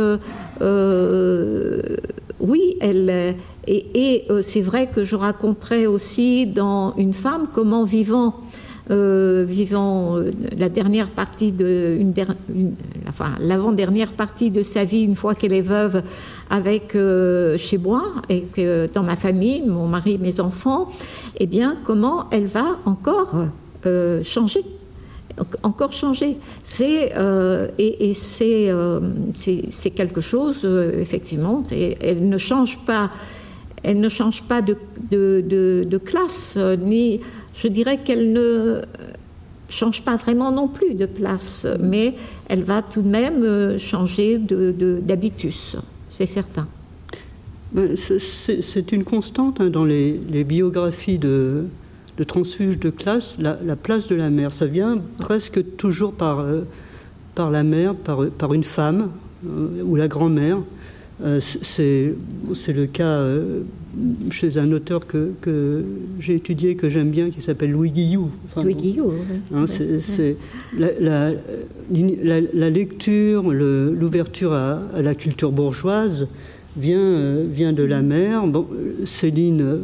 oui, 2.39 2.77
elle 2.81 3.35
et, 3.67 4.25
euh, 4.29 4.41
c'est 4.41 4.61
vrai 4.61 4.87
que 4.93 5.03
je 5.03 5.15
raconterai 5.15 5.87
aussi 5.87 6.45
dans 6.45 6.93
Une 6.97 7.13
femme 7.13 7.47
comment 7.51 7.83
vivant, 7.83 8.35
euh, 8.91 9.45
vivant 9.47 10.17
euh, 10.17 10.31
la 10.57 10.69
dernière 10.69 11.09
partie 11.09 11.51
de, 11.51 11.97
une, 11.99 12.13
enfin, 13.09 13.33
l'avant-dernière 13.39 14.13
partie 14.13 14.51
de 14.51 14.61
sa 14.61 14.83
vie, 14.83 15.01
une 15.01 15.15
fois 15.15 15.33
qu'elle 15.33 15.53
est 15.53 15.61
veuve, 15.61 16.03
avec 16.51 16.95
chez 17.57 17.77
moi 17.79 18.03
et 18.29 18.41
que 18.41 18.87
dans 18.93 19.01
ma 19.01 19.15
famille, 19.15 19.63
mon 19.65 19.87
mari, 19.87 20.19
mes 20.19 20.39
enfants, 20.39 20.89
eh 21.39 21.47
bien, 21.47 21.75
comment 21.83 22.25
elle 22.29 22.45
va 22.45 22.77
encore 22.85 23.33
changer 24.23 24.61
encore 25.63 25.93
changer. 25.93 26.37
C'est 26.63 27.13
et, 27.77 28.09
et 28.09 28.13
c'est 28.13 28.71
c'est 29.31 29.89
quelque 29.91 30.21
chose 30.21 30.65
effectivement. 30.99 31.63
Et 31.71 31.97
elle 32.01 32.29
ne 32.29 32.37
change 32.37 32.79
pas 32.79 33.11
elle 33.85 33.99
ne 33.99 34.09
change 34.09 34.43
pas 34.43 34.61
de, 34.61 34.77
de, 35.11 35.97
classe, 35.97 36.57
ni 36.79 37.21
je 37.53 37.67
dirais 37.67 37.99
qu'elle 38.03 38.33
ne 38.33 38.81
change 39.69 40.03
pas 40.03 40.15
vraiment 40.15 40.51
non 40.51 40.67
plus 40.67 40.95
de 40.95 41.05
place, 41.05 41.67
mais 41.79 42.15
elle 42.47 42.63
va 42.63 42.81
tout 42.81 43.01
de 43.01 43.07
même 43.07 43.43
euh, 43.43 43.77
changer 43.77 44.37
d'habitus, 44.37 45.77
c'est 46.09 46.25
certain. 46.25 46.67
C'est 47.95 48.91
une 48.91 49.03
constante 49.03 49.59
hein, 49.59 49.69
dans 49.69 49.85
les, 49.85 50.43
biographies 50.43 51.19
de, 51.19 51.65
de 52.17 52.23
transfuges 52.23 52.79
de 52.79 52.89
classe, 52.89 53.37
la, 53.39 53.75
place 53.75 54.07
de 54.07 54.15
la 54.15 54.29
mère. 54.29 54.53
Ça 54.53 54.65
vient 54.65 54.99
presque 55.19 55.75
toujours 55.77 56.13
par, 56.13 56.39
euh, 56.39 56.61
par 57.35 57.51
la 57.51 57.63
mère, 57.63 57.95
par, 57.95 58.25
par 58.29 58.53
une 58.53 58.63
femme 58.63 59.09
euh, 59.45 59.83
ou 59.83 59.95
la 59.95 60.07
grand-mère. 60.07 60.59
Euh, 61.23 61.39
c'est 61.39 62.13
le 62.73 62.85
cas 62.87 63.25
chez 64.29 64.57
un 64.57 64.71
auteur 64.73 65.07
que, 65.07 65.83
j'ai 66.19 66.35
étudié, 66.35 66.75
que 66.75 66.89
j'aime 66.89 67.09
bien, 67.09 67.29
qui 67.29 67.41
s'appelle 67.41 67.71
Louis 67.71 67.91
Guillou. 67.91 68.29
Louis 68.57 68.75
Guillou, 68.75 69.13
hein, 69.53 69.65
C'est 69.65 70.37
la, 70.77 71.31
la, 72.19 72.69
lecture, 72.69 73.51
l'ouverture 73.51 74.53
à, 74.53 74.81
la 75.01 75.15
culture 75.15 75.53
bourgeoise 75.53 76.27
vient, 76.75 77.43
vient 77.49 77.71
de 77.71 77.83
la 77.83 78.01
mère. 78.01 78.45
Bon, 78.47 78.67
Céline 79.05 79.79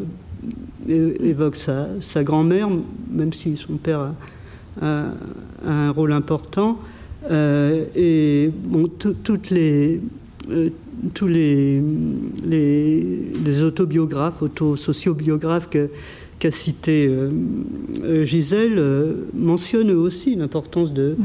évoque 0.88 1.56
sa, 1.56 1.88
sa 2.00 2.24
grand-mère, 2.24 2.70
même 3.10 3.34
si 3.34 3.58
son 3.58 3.78
père 3.78 4.14
a, 4.82 5.12
un 5.66 5.92
rôle 5.92 6.14
important. 6.14 6.80
et 7.30 8.52
bon, 8.66 8.88
toutes 8.88 9.50
les 9.50 10.02
tous 11.14 11.28
les, 11.28 11.82
autobiographes, 13.62 14.42
autosociobiographes 14.42 15.70
qu'a 16.40 16.52
cité 16.52 17.08
euh, 17.08 17.30
euh, 18.04 18.24
Gisèle 18.24 18.78
euh, 18.78 19.14
mentionnent 19.34 19.92
aussi 19.92 20.36
l'importance 20.36 20.94
de, 20.94 21.16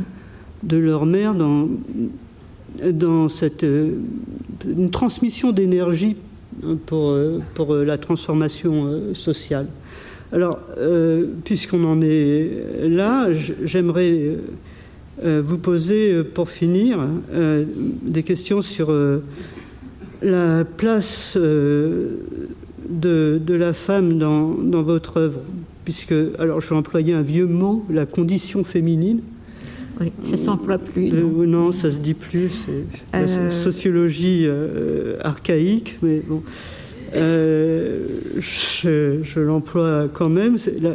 leur 0.71 1.07
mère 1.07 1.35
dans, 1.35 3.29
cette 3.29 3.67
transmission 4.93 5.53
d'énergie 5.53 6.17
pour, 6.87 7.17
pour 7.55 7.75
la 7.75 7.99
transformation 7.99 9.15
sociale. 9.15 9.67
Alors, 10.33 10.59
puisqu'on 11.45 11.85
en 11.85 12.01
est 12.03 12.51
là, 12.89 13.29
j'aimerais 13.65 14.33
vous 15.23 15.59
poser, 15.59 16.25
pour 16.25 16.51
finir, 16.51 16.99
des 18.03 18.23
questions 18.23 18.63
sur 18.63 18.91
la 20.23 20.65
place 20.65 21.37
euh, 21.37 22.17
de, 22.89 23.41
la 23.49 23.73
femme 23.73 24.19
dans, 24.19 24.83
votre 24.83 25.19
œuvre 25.19 25.41
puisque, 25.85 26.15
alors 26.39 26.61
je 26.61 26.69
vais 26.69 26.77
employer 26.77 27.15
un 27.15 27.23
vieux 27.23 27.47
mot, 27.47 27.85
la 27.91 28.07
condition 28.07 28.65
féminine. 28.65 29.21
Oui, 30.01 30.13
ça 30.23 30.37
s'emploie 30.37 30.79
plus. 30.79 31.11
Non, 31.11 31.47
non 31.47 31.73
ça 31.73 31.91
se 31.91 31.99
dit 31.99 32.15
plus, 32.15 32.51
c'est 32.51 32.85
la 33.13 33.51
sociologie 33.51 34.47
archaïque, 35.23 35.99
mais 36.03 36.23
bon. 36.27 36.43
je, 37.15 39.19
je 39.23 39.41
l'emploie 39.41 40.09
quand 40.13 40.29
même. 40.29 40.57
La, 40.81 40.91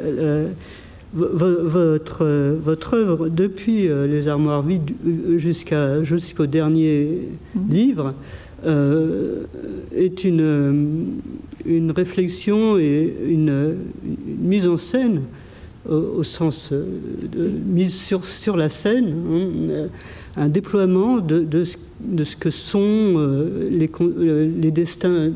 votre, 1.14 2.26
votre 2.64 2.96
œuvre, 2.96 3.30
depuis 3.30 3.88
euh, 3.88 4.08
Les 4.08 4.28
Armoires 4.28 4.62
vides 4.62 4.92
euh, 5.06 5.38
jusqu'à, 5.38 6.04
jusqu'au 6.04 6.46
dernier 6.46 7.20
mhm. 7.56 7.70
livre, 7.70 8.14
euh, 8.66 9.44
est 9.96 10.24
une, 10.24 11.20
une 11.66 11.92
réflexion 11.92 12.78
et 12.78 13.14
une, 13.28 13.76
mise 14.42 14.68
en 14.68 14.78
scène 14.78 15.22
au, 15.90 16.24
sens 16.24 16.72
de 16.72 17.52
mise 17.66 17.94
sur, 17.94 18.26
sur 18.26 18.56
la 18.56 18.70
scène, 18.70 19.16
hein, 19.32 19.88
un 20.38 20.48
déploiement 20.48 21.20
de, 21.20 21.40
de, 21.40 21.64
ce, 21.64 22.36
que 22.36 22.52
sont 22.52 23.48
les, 23.70 23.90
les 24.20 24.72
destins, 24.72 25.32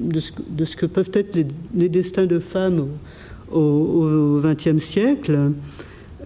de 0.00 0.20
ce, 0.20 0.32
de 0.48 0.64
ce, 0.64 0.76
que 0.76 0.86
peuvent 0.86 1.10
être 1.14 1.36
les, 1.74 1.88
destins 1.88 2.26
de 2.26 2.38
femmes 2.38 2.86
au 3.50 4.40
XXe 4.42 4.82
siècle. 4.82 5.52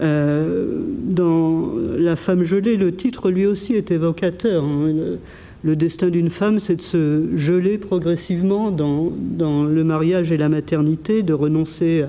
Euh, 0.01 0.81
dans 1.05 1.75
La 1.99 2.17
femme 2.17 2.43
gelée, 2.43 2.77
le 2.77 2.95
titre 2.95 3.31
lui 3.31 3.47
aussi 3.47 3.75
est 3.75 3.91
évocateur. 3.91 4.65
Hein. 4.65 5.19
Le, 5.65 5.77
destin 5.77 6.09
d'une 6.09 6.31
femme, 6.31 6.59
c'est 6.59 6.77
de 6.77 6.83
se 6.83 7.37
geler 7.37 7.79
progressivement 7.79 8.71
dans, 8.71 9.13
dans, 9.17 9.65
le 9.65 9.85
mariage 9.85 10.33
et 10.33 10.37
la 10.37 10.49
maternité, 10.49 11.23
de 11.23 11.33
renoncer 11.33 12.03
à, 12.03 12.09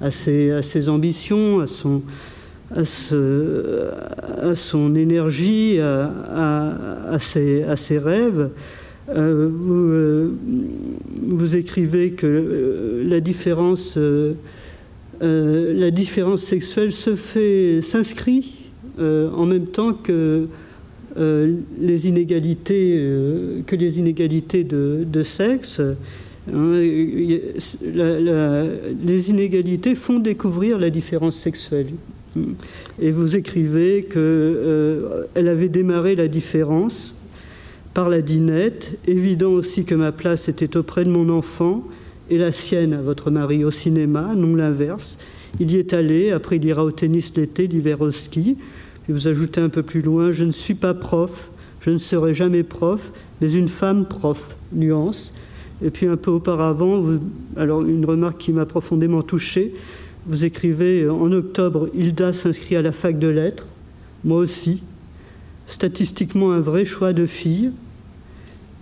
à 0.00 0.10
ses, 0.10 0.88
ambitions, 0.88 1.60
à 1.60 1.66
son, 1.66 2.02
énergie, 4.94 5.78
à, 5.80 7.18
ses, 7.18 7.98
rêves. 7.98 8.50
Euh, 9.10 9.48
vous, 9.50 9.90
euh, 9.90 10.34
vous, 11.22 11.56
écrivez 11.56 12.10
que 12.10 12.26
euh, 12.26 13.02
la 13.08 13.20
différence, 13.20 13.98
sexuelle 16.42 16.92
se 16.92 17.14
fait, 17.14 17.80
s'inscrit 17.82 18.54
en 18.98 19.46
même 19.46 19.66
temps 19.66 19.94
que 19.94 20.46
les 21.16 22.08
inégalités 22.08 22.98
de, 24.64 25.22
sexe. 25.22 25.80
Hein, 26.54 26.72
les 29.04 29.30
inégalités 29.30 29.94
font 29.94 30.18
découvrir 30.18 30.78
la 30.78 30.90
différence 30.90 31.36
sexuelle. 31.36 31.88
Et 33.00 33.10
vous 33.10 33.36
écrivez 33.36 34.04
qu'elle 34.04 35.48
avait 35.48 35.68
démarré 35.68 36.14
la 36.14 36.28
différence 36.28 37.14
par 37.94 38.08
la 38.08 38.22
dinette, 38.22 38.98
évident 39.06 39.50
aussi 39.50 39.84
que 39.84 39.94
ma 39.94 40.12
place 40.12 40.48
était 40.48 40.76
auprès 40.76 41.04
de 41.04 41.10
mon 41.10 41.28
enfant 41.30 41.82
et 42.30 42.38
la 42.38 42.52
sienne 42.52 42.92
à 42.92 43.00
votre 43.00 43.30
mari 43.30 43.64
au 43.64 43.70
cinéma, 43.70 44.34
non 44.36 44.54
l'inverse. 44.54 45.18
Il 45.58 45.72
y 45.72 45.76
est 45.78 45.92
allé, 45.92 46.30
après 46.30 46.56
il 46.56 46.64
ira 46.64 46.84
au 46.84 46.92
tennis 46.92 47.32
l'été, 47.34 47.66
l'hiver 47.66 48.00
au 48.00 48.12
ski. 48.12 48.56
Et 49.08 49.12
vous 49.12 49.26
ajoutez 49.26 49.60
un 49.60 49.70
peu 49.70 49.82
plus 49.82 50.02
loin, 50.02 50.32
je 50.32 50.44
ne 50.44 50.52
suis 50.52 50.74
pas 50.74 50.94
prof, 50.94 51.50
je 51.80 51.90
ne 51.90 51.98
serai 51.98 52.34
jamais 52.34 52.62
prof, 52.62 53.10
mais 53.40 53.52
une 53.52 53.68
femme 53.68 54.06
prof, 54.06 54.56
nuance. 54.72 55.32
Et 55.82 55.90
puis 55.90 56.06
un 56.06 56.16
peu 56.16 56.30
auparavant, 56.30 57.04
alors 57.56 57.82
une 57.82 58.04
remarque 58.04 58.38
qui 58.38 58.52
m'a 58.52 58.66
profondément 58.66 59.22
touché, 59.22 59.74
vous 60.26 60.44
écrivez 60.44 61.08
en 61.08 61.32
octobre, 61.32 61.88
Hilda 61.94 62.32
s'inscrit 62.32 62.76
à 62.76 62.82
la 62.82 62.92
fac 62.92 63.18
de 63.18 63.28
lettres, 63.28 63.66
moi 64.24 64.38
aussi, 64.38 64.82
statistiquement 65.66 66.52
un 66.52 66.60
vrai 66.60 66.84
choix 66.84 67.12
de 67.12 67.26
fille, 67.26 67.70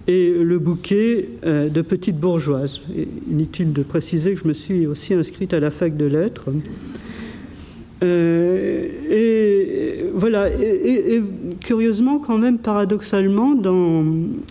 et 0.08 0.32
le 0.32 0.58
bouquet 0.58 1.28
euh, 1.44 1.68
de 1.68 1.82
petites 1.82 2.18
bourgeoises. 2.18 2.80
Inutile 3.30 3.72
de 3.72 3.82
préciser 3.82 4.34
que 4.34 4.40
je 4.40 4.48
me 4.48 4.54
suis 4.54 4.86
aussi 4.86 5.14
inscrite 5.14 5.52
à 5.52 5.60
la 5.60 5.70
fac 5.70 5.96
de 5.96 6.06
lettres. 6.06 6.44
Euh, 8.02 8.88
et 9.10 10.04
voilà, 10.14 10.48
et, 10.48 11.22
curieusement, 11.60 12.18
quand 12.18 12.38
même, 12.38 12.58
paradoxalement, 12.58 13.54
dans, 13.54 14.04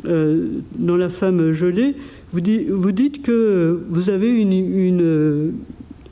euh, 0.05 0.47
dans 0.77 0.97
La 0.97 1.09
femme 1.09 1.51
gelée, 1.53 1.95
vous, 2.41 2.91
dites 2.91 3.21
que 3.21 3.85
vous 3.89 4.09
avez 4.09 4.29
une, 4.29 5.53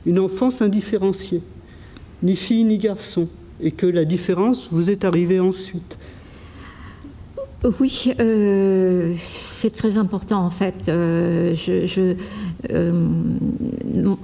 une, 0.06 0.18
enfance 0.18 0.62
indifférenciée, 0.62 1.42
ni 2.22 2.36
fille 2.36 2.64
ni 2.64 2.78
garçon, 2.78 3.28
et 3.60 3.70
que 3.70 3.86
la 3.86 4.04
différence 4.04 4.68
vous 4.70 4.90
est 4.90 5.04
arrivée 5.04 5.40
ensuite. 5.40 5.98
Oui, 7.80 8.12
euh, 8.20 9.12
c'est 9.16 9.72
très 9.72 9.96
important 9.96 10.44
en 10.44 10.50
fait. 10.50 10.88
Euh, 10.88 11.54
euh, 12.70 12.92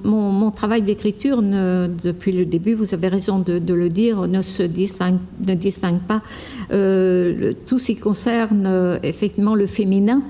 mon, 0.04 0.50
travail 0.50 0.82
d'écriture, 0.82 1.40
depuis 1.40 2.32
le 2.32 2.44
début, 2.44 2.74
vous 2.74 2.92
avez 2.92 3.08
raison 3.08 3.38
de, 3.38 3.72
le 3.72 3.88
dire, 3.88 4.26
ne 4.26 4.42
se 4.42 4.62
distingue, 4.62 5.18
ne 5.46 5.54
distingue 5.54 6.00
pas 6.00 6.22
tout 6.68 7.78
ce 7.78 7.86
qui 7.86 7.96
concerne 7.96 8.98
effectivement 9.02 9.54
le 9.54 9.66
féminin. 9.66 10.22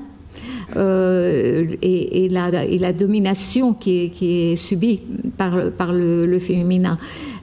Et, 0.77 2.29
la, 2.31 2.65
et, 2.65 2.79
la, 2.79 2.93
domination 2.93 3.75
qui 3.75 4.13
est, 4.21 4.57
subie 4.57 5.01
par, 5.37 5.93
le, 5.93 6.39
féminin. 6.39 6.99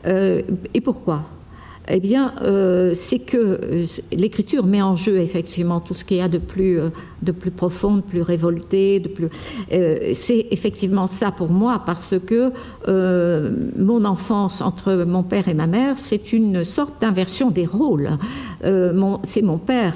et 0.06 0.82
pourquoi? 0.82 1.24
Eh 1.90 2.02
bien, 2.02 2.34
euh, 2.42 2.92
c'est 2.96 3.20
que 3.20 3.38
euh, 3.38 3.86
l'écriture 4.12 4.66
met 4.66 4.82
en 4.82 4.98
jeu 4.98 5.20
effectivement 5.20 5.80
tout 5.80 5.94
ce 5.94 6.04
qu'il 6.04 6.18
y 6.18 6.22
a 6.22 6.28
de 6.28 6.38
plus, 6.38 6.80
euh, 6.80 6.90
de 7.22 7.32
plus 7.32 7.52
profond, 7.52 7.96
de 7.96 8.02
plus 8.02 8.22
révolté, 8.22 9.00
de 9.00 9.08
plus. 9.08 9.30
c'est 10.14 10.48
effectivement 10.52 11.08
ça 11.08 11.32
pour 11.32 11.50
moi 11.50 11.82
parce 11.86 12.16
que 12.26 12.52
mon 13.78 14.06
enfance 14.06 14.62
entre 14.62 15.06
mon 15.06 15.24
père 15.24 15.48
et 15.48 15.54
ma 15.54 15.68
mère, 15.68 15.98
c'est 15.98 16.34
une 16.34 16.66
sorte 16.66 17.02
d'inversion 17.02 17.52
des 17.52 17.66
rôles. 17.66 18.10
C'est 18.62 19.42
mon 19.42 19.58
père 19.58 19.94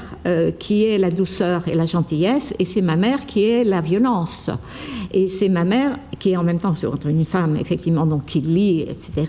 qui 0.59 0.85
est 0.85 0.97
la 0.97 1.09
douceur 1.09 1.67
et 1.67 1.75
la 1.75 1.85
gentillesse, 1.85 2.53
et 2.59 2.65
c'est 2.65 2.81
ma 2.81 2.95
mère 2.95 3.25
qui 3.25 3.43
est 3.43 3.63
la 3.63 3.81
violence. 3.81 4.49
Et 5.13 5.27
c'est 5.27 5.49
ma 5.49 5.65
mère 5.65 5.97
qui 6.21 6.31
est 6.31 6.37
en 6.37 6.43
même 6.43 6.59
temps 6.59 6.75
une 7.05 7.25
femme, 7.25 7.57
effectivement, 7.57 8.05
donc 8.05 8.25
qui 8.25 8.41
lit, 8.41 8.81
etc. 8.81 9.25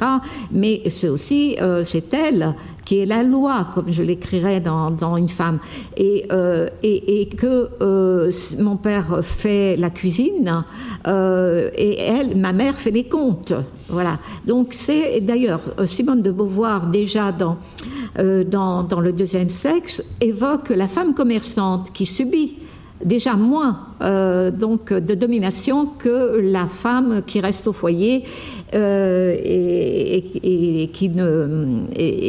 Mais 0.50 0.82
c'est 0.90 1.08
aussi, 1.08 1.56
euh, 1.62 1.84
c'est 1.84 2.12
elle 2.12 2.54
qui 2.84 2.98
est 2.98 3.06
la 3.06 3.22
loi, 3.22 3.68
comme 3.74 3.92
je 3.92 4.02
l'écrirais 4.02 4.60
dans, 4.60 5.16
Une 5.16 5.28
femme. 5.28 5.58
Et, 5.96 6.26
euh, 6.32 6.68
et, 6.82 7.28
que 7.36 7.68
euh, 7.80 8.32
mon 8.58 8.76
père 8.76 9.20
fait 9.22 9.76
la 9.76 9.90
cuisine 9.90 10.64
et 11.06 11.98
elle, 11.98 12.36
ma 12.36 12.52
mère, 12.52 12.74
fait 12.76 12.90
les 12.90 13.04
comptes. 13.04 13.52
Voilà. 13.88 14.18
Donc 14.46 14.68
c'est 14.72 15.20
d'ailleurs 15.20 15.60
Simone 15.86 16.22
de 16.22 16.30
Beauvoir, 16.30 16.86
déjà 16.86 17.32
dans, 17.32 17.58
dans, 18.16 18.84
dans 18.84 19.00
le 19.00 19.12
deuxième 19.12 19.50
sexe, 19.50 20.02
évoque 20.20 20.70
la 20.70 20.88
femme 20.88 21.14
commerçante 21.14 21.92
qui 21.92 22.06
subit 22.06 22.58
déjà 23.04 23.34
moins 23.34 23.88
euh, 24.02 24.50
donc 24.50 24.92
de 24.92 25.14
domination 25.14 25.86
que 25.86 26.40
la 26.40 26.66
femme 26.66 27.22
qui 27.26 27.40
reste 27.40 27.68
au 27.68 27.72
foyer 27.72 28.24
euh, 28.74 29.36
et, 29.44 30.98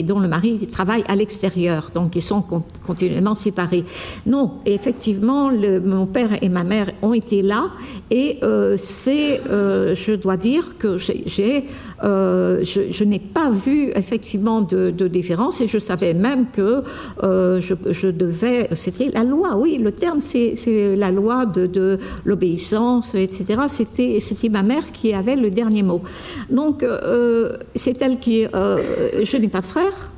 dont 0.03 0.19
le 0.19 0.27
mari 0.27 0.67
travaille 0.71 1.03
à 1.07 1.15
l'extérieur, 1.15 1.89
donc 1.95 2.15
ils 2.15 2.21
sont 2.21 2.43
continuellement 2.85 3.33
séparés. 3.35 3.85
Non, 4.25 4.55
effectivement, 4.65 5.51
mon 5.51 6.05
père 6.05 6.43
et 6.43 6.49
ma 6.49 6.63
mère 6.63 6.91
ont 7.01 7.13
été 7.13 7.41
là, 7.41 7.71
et 8.11 8.39
euh, 8.43 8.75
c'est, 8.77 9.41
je 9.47 10.15
dois 10.15 10.37
dire 10.37 10.77
que 10.77 10.97
j'ai, 10.97 11.65
je, 12.03 13.03
n'ai 13.03 13.19
pas 13.19 13.49
vu 13.49 13.91
effectivement 13.95 14.61
de, 14.61 14.91
de, 14.91 15.07
différence, 15.07 15.61
et 15.61 15.67
je 15.67 15.79
savais 15.79 16.13
même 16.13 16.47
que 16.51 16.83
je, 17.21 17.73
je, 17.89 18.07
devais, 18.07 18.67
c'était 18.75 19.09
la 19.13 19.23
loi, 19.23 19.55
oui, 19.55 19.77
le 19.77 19.91
terme 19.91 20.19
c'est, 20.19 20.55
la 20.97 21.11
loi 21.11 21.45
de, 21.45 21.62
de 21.67 21.99
l'obéissance, 22.25 23.15
etc. 23.15 23.61
C'était, 23.67 24.19
c'était 24.19 24.49
ma 24.49 24.63
mère 24.63 24.91
qui 24.91 25.13
avait 25.13 25.35
le 25.35 25.49
dernier 25.49 25.83
mot. 25.83 26.01
Donc, 26.49 26.83
euh, 26.83 27.57
c'est 27.75 28.01
elle 28.01 28.19
qui. 28.19 28.45
Euh, 28.53 28.77
je 29.21 29.37
n'ai 29.37 29.47
pas 29.47 29.61
de 29.61 29.65
frère. 29.65 30.11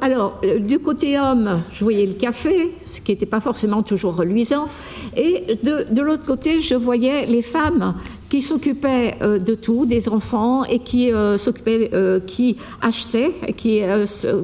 alors, 0.00 0.40
du 0.60 0.78
côté 0.78 1.18
homme, 1.18 1.62
je 1.72 1.82
voyais 1.82 2.06
le 2.06 2.14
café, 2.14 2.72
ce 2.86 3.00
qui 3.00 3.12
n'était 3.12 3.26
pas 3.26 3.40
forcément 3.40 3.82
toujours 3.82 4.14
reluisant. 4.16 4.68
Et 5.16 5.58
de, 5.64 5.92
de 5.92 6.02
l'autre 6.02 6.24
côté, 6.24 6.60
je 6.60 6.76
voyais 6.76 7.26
les 7.26 7.42
femmes 7.42 7.94
qui 8.28 8.42
s'occupaient 8.42 9.16
de 9.20 9.54
tout, 9.56 9.86
des 9.86 10.08
enfants, 10.08 10.64
et 10.64 10.78
qui 10.78 11.10
s'occupaient, 11.38 11.90
qui 12.28 12.56
achetaient, 12.80 13.32
qui 13.56 13.82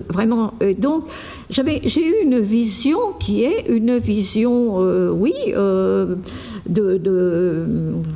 vraiment. 0.08 0.54
donc, 0.78 1.04
j'avais, 1.50 1.80
j'ai 1.84 2.06
eu 2.06 2.14
une 2.24 2.40
vision 2.40 3.12
qui 3.18 3.44
est 3.44 3.68
une 3.68 3.98
vision, 3.98 4.78
oui, 5.12 5.32
de, 5.54 6.18
de, 6.66 7.66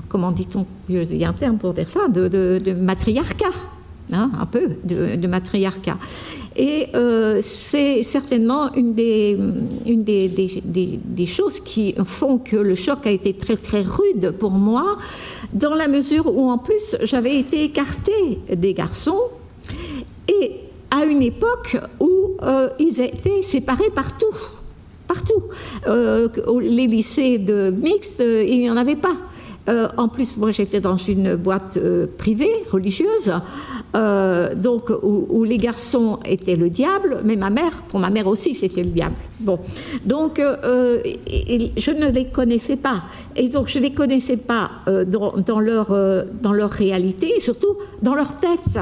comment 0.09 0.33
dit-on 0.33 0.67
Il 0.89 1.17
y 1.17 1.25
a 1.25 1.29
un 1.29 1.33
terme 1.33 1.59
pour 1.59 1.73
dire 1.75 1.89
ça, 1.89 2.09
de, 2.09 2.29
de 2.29 2.73
matriarcat. 2.73 3.53
Hein, 4.13 4.33
un 4.41 4.47
peu 4.47 4.71
de, 4.83 5.27
matriarcat. 5.29 5.97
Et 6.57 6.89
euh, 6.97 7.39
c'est 7.43 8.03
certainement 8.03 8.73
une, 8.75 8.93
des, 8.93 9.39
une 9.87 10.03
des, 10.03 10.29
des, 10.65 11.27
choses 11.27 11.61
qui 11.61 11.95
font 12.05 12.39
que 12.39 12.57
le 12.57 12.75
choc 12.75 13.07
a 13.07 13.11
été 13.11 13.35
très 13.35 13.57
très 13.57 13.83
rude 13.83 14.33
pour 14.37 14.51
moi, 14.51 14.99
dans 15.53 15.77
la 15.77 15.87
mesure 15.87 16.35
où 16.37 16.51
en 16.51 16.59
plus 16.59 16.97
j'avais 17.05 17.39
été 17.39 17.63
écartée 17.63 18.41
des 18.53 18.75
garçons 18.75 19.21
et 20.27 20.57
à 20.91 21.05
une 21.05 21.23
époque 21.23 21.77
où 22.01 22.10
euh, 22.43 22.69
ils 22.79 23.01
étaient 23.01 23.43
séparés 23.43 23.91
partout. 23.95 24.35
Partout. 25.07 25.43
Euh, 25.89 26.29
les 26.61 26.87
lycées 26.87 27.39
de 27.39 27.71
mixte, 27.71 28.23
il 28.23 28.61
n'y 28.61 28.71
en 28.71 28.77
avait 28.77 28.97
pas. 28.97 29.17
Euh, 29.69 29.89
en 29.97 30.09
plus, 30.09 30.37
moi, 30.37 30.51
j'étais 30.51 30.81
dans 30.81 30.97
une 30.97 31.37
boîte 31.37 31.77
euh, 31.77 32.07
privée, 32.19 32.65
religieuse, 32.71 33.33
euh, 33.95 34.55
donc 34.55 34.91
où, 35.03 35.45
les 35.45 35.59
garçons 35.59 36.19
étaient 36.25 36.57
le 36.57 36.71
diable, 36.71 37.21
mais 37.25 37.37
ma 37.37 37.51
mère, 37.51 37.83
pour 37.89 38.01
ma 38.01 38.11
mère 38.11 38.27
aussi, 38.27 38.55
c'était 38.55 38.83
le 38.83 38.91
diable. 38.91 39.17
Bon, 39.39 39.59
donc 40.05 40.39
je 40.39 41.91
ne 41.91 42.11
les 42.11 42.27
connaissais 42.27 42.77
pas, 42.77 43.03
et 43.37 43.49
donc 43.49 43.69
je 43.69 43.79
ne 43.79 43.85
les 43.85 43.93
connaissais 43.93 44.37
pas 44.37 44.71
dans, 45.07 45.61
leur, 45.61 45.97
dans 46.43 46.53
leur 46.53 46.71
réalité, 46.71 47.33
et 47.37 47.41
surtout 47.41 47.77
dans 48.03 48.15
leur 48.15 48.37
tête. 48.37 48.79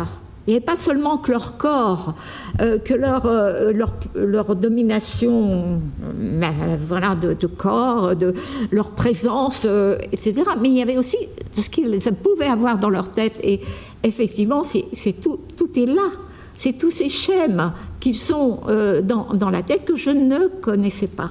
Avait 0.52 0.60
pas 0.60 0.76
seulement 0.76 1.18
que 1.18 1.30
leur 1.30 1.58
corps, 1.58 2.14
euh, 2.60 2.78
que 2.78 2.94
leur, 2.94 3.26
euh, 3.26 3.72
leur, 3.72 3.92
leur, 4.14 4.56
domination 4.56 5.80
euh, 6.02 6.76
voilà, 6.88 7.14
de, 7.14 7.46
corps, 7.46 8.16
de 8.16 8.32
leur 8.70 8.92
présence, 8.92 9.66
etc. 10.10 10.42
Mais 10.60 10.68
il 10.68 10.78
y 10.78 10.82
avait 10.82 10.96
aussi 10.96 11.18
ce 11.52 11.68
qu'ils 11.68 12.00
pouvaient 12.22 12.46
avoir 12.46 12.78
dans 12.78 12.88
leur 12.88 13.10
tête. 13.10 13.34
Et 13.42 13.60
effectivement, 14.02 14.62
c'est 14.64 15.20
tout, 15.20 15.38
est 15.76 15.86
là. 15.86 16.10
C'est 16.56 16.78
tous 16.78 16.90
ces 16.90 17.10
schèmes 17.10 17.72
qui 18.00 18.14
sont 18.14 18.60
dans, 19.04 19.50
la 19.50 19.62
tête 19.62 19.84
que 19.84 19.96
je 19.96 20.10
ne 20.10 20.48
connaissais 20.48 21.08
pas. 21.08 21.30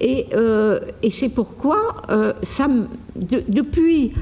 Et, 0.00 0.28
et 1.02 1.10
c'est 1.10 1.28
pourquoi 1.28 1.96
depuis, 3.14 4.12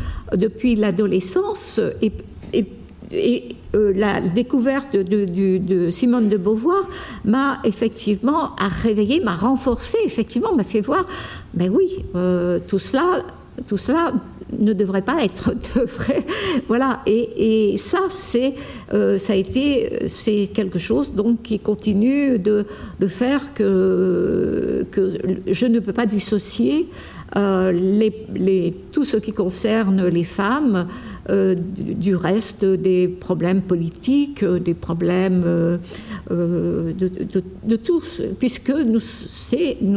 l'adolescence 0.76 1.80
et, 2.02 2.12
et, 2.52 2.66
et 3.12 3.56
euh, 3.74 3.92
la 3.94 4.20
découverte 4.20 4.96
de, 4.96 5.90
Simone 5.90 6.28
de 6.28 6.36
Beauvoir 6.36 6.88
m'a 7.24 7.58
effectivement 7.64 8.54
a 8.56 8.68
réveillé, 8.68 9.20
m'a 9.20 9.34
renforcé, 9.34 9.98
effectivement, 10.04 10.54
m'a 10.54 10.64
fait 10.64 10.80
voir, 10.80 11.06
ben 11.54 11.72
oui, 11.74 12.04
euh, 12.14 12.58
tout 12.66 12.78
cela, 12.78 13.24
tout 13.66 13.76
cela 13.76 14.12
ne 14.58 14.72
devrait 14.72 15.02
pas 15.02 15.24
être 15.24 15.52
de 15.74 15.82
vrai. 15.82 16.24
voilà. 16.68 17.00
Et, 17.06 17.76
ça, 17.78 18.00
c'est, 18.10 18.54
euh, 18.92 19.18
c'est 19.18 20.50
quelque 20.52 20.78
chose 20.78 21.12
donc 21.12 21.42
qui 21.42 21.58
continue 21.58 22.38
de, 22.38 22.66
de 23.00 23.06
faire 23.08 23.54
que, 23.54 24.86
que 24.90 25.18
je 25.46 25.66
ne 25.66 25.80
peux 25.80 25.92
pas 25.92 26.06
dissocier 26.06 26.88
tout 28.92 29.04
ce 29.04 29.16
qui 29.16 29.32
concerne 29.32 30.06
les 30.06 30.22
femmes 30.22 30.86
euh, 31.30 31.54
du 31.54 32.16
reste 32.16 32.66
des 32.66 33.08
problèmes 33.08 33.62
politiques, 33.62 34.42
euh, 34.42 34.58
des 34.58 34.74
problèmes 34.74 35.42
euh, 35.46 35.78
de, 36.28 37.10
de, 37.64 37.76
tous, 37.76 38.20
puisque 38.38 38.70
nous, 38.70 39.00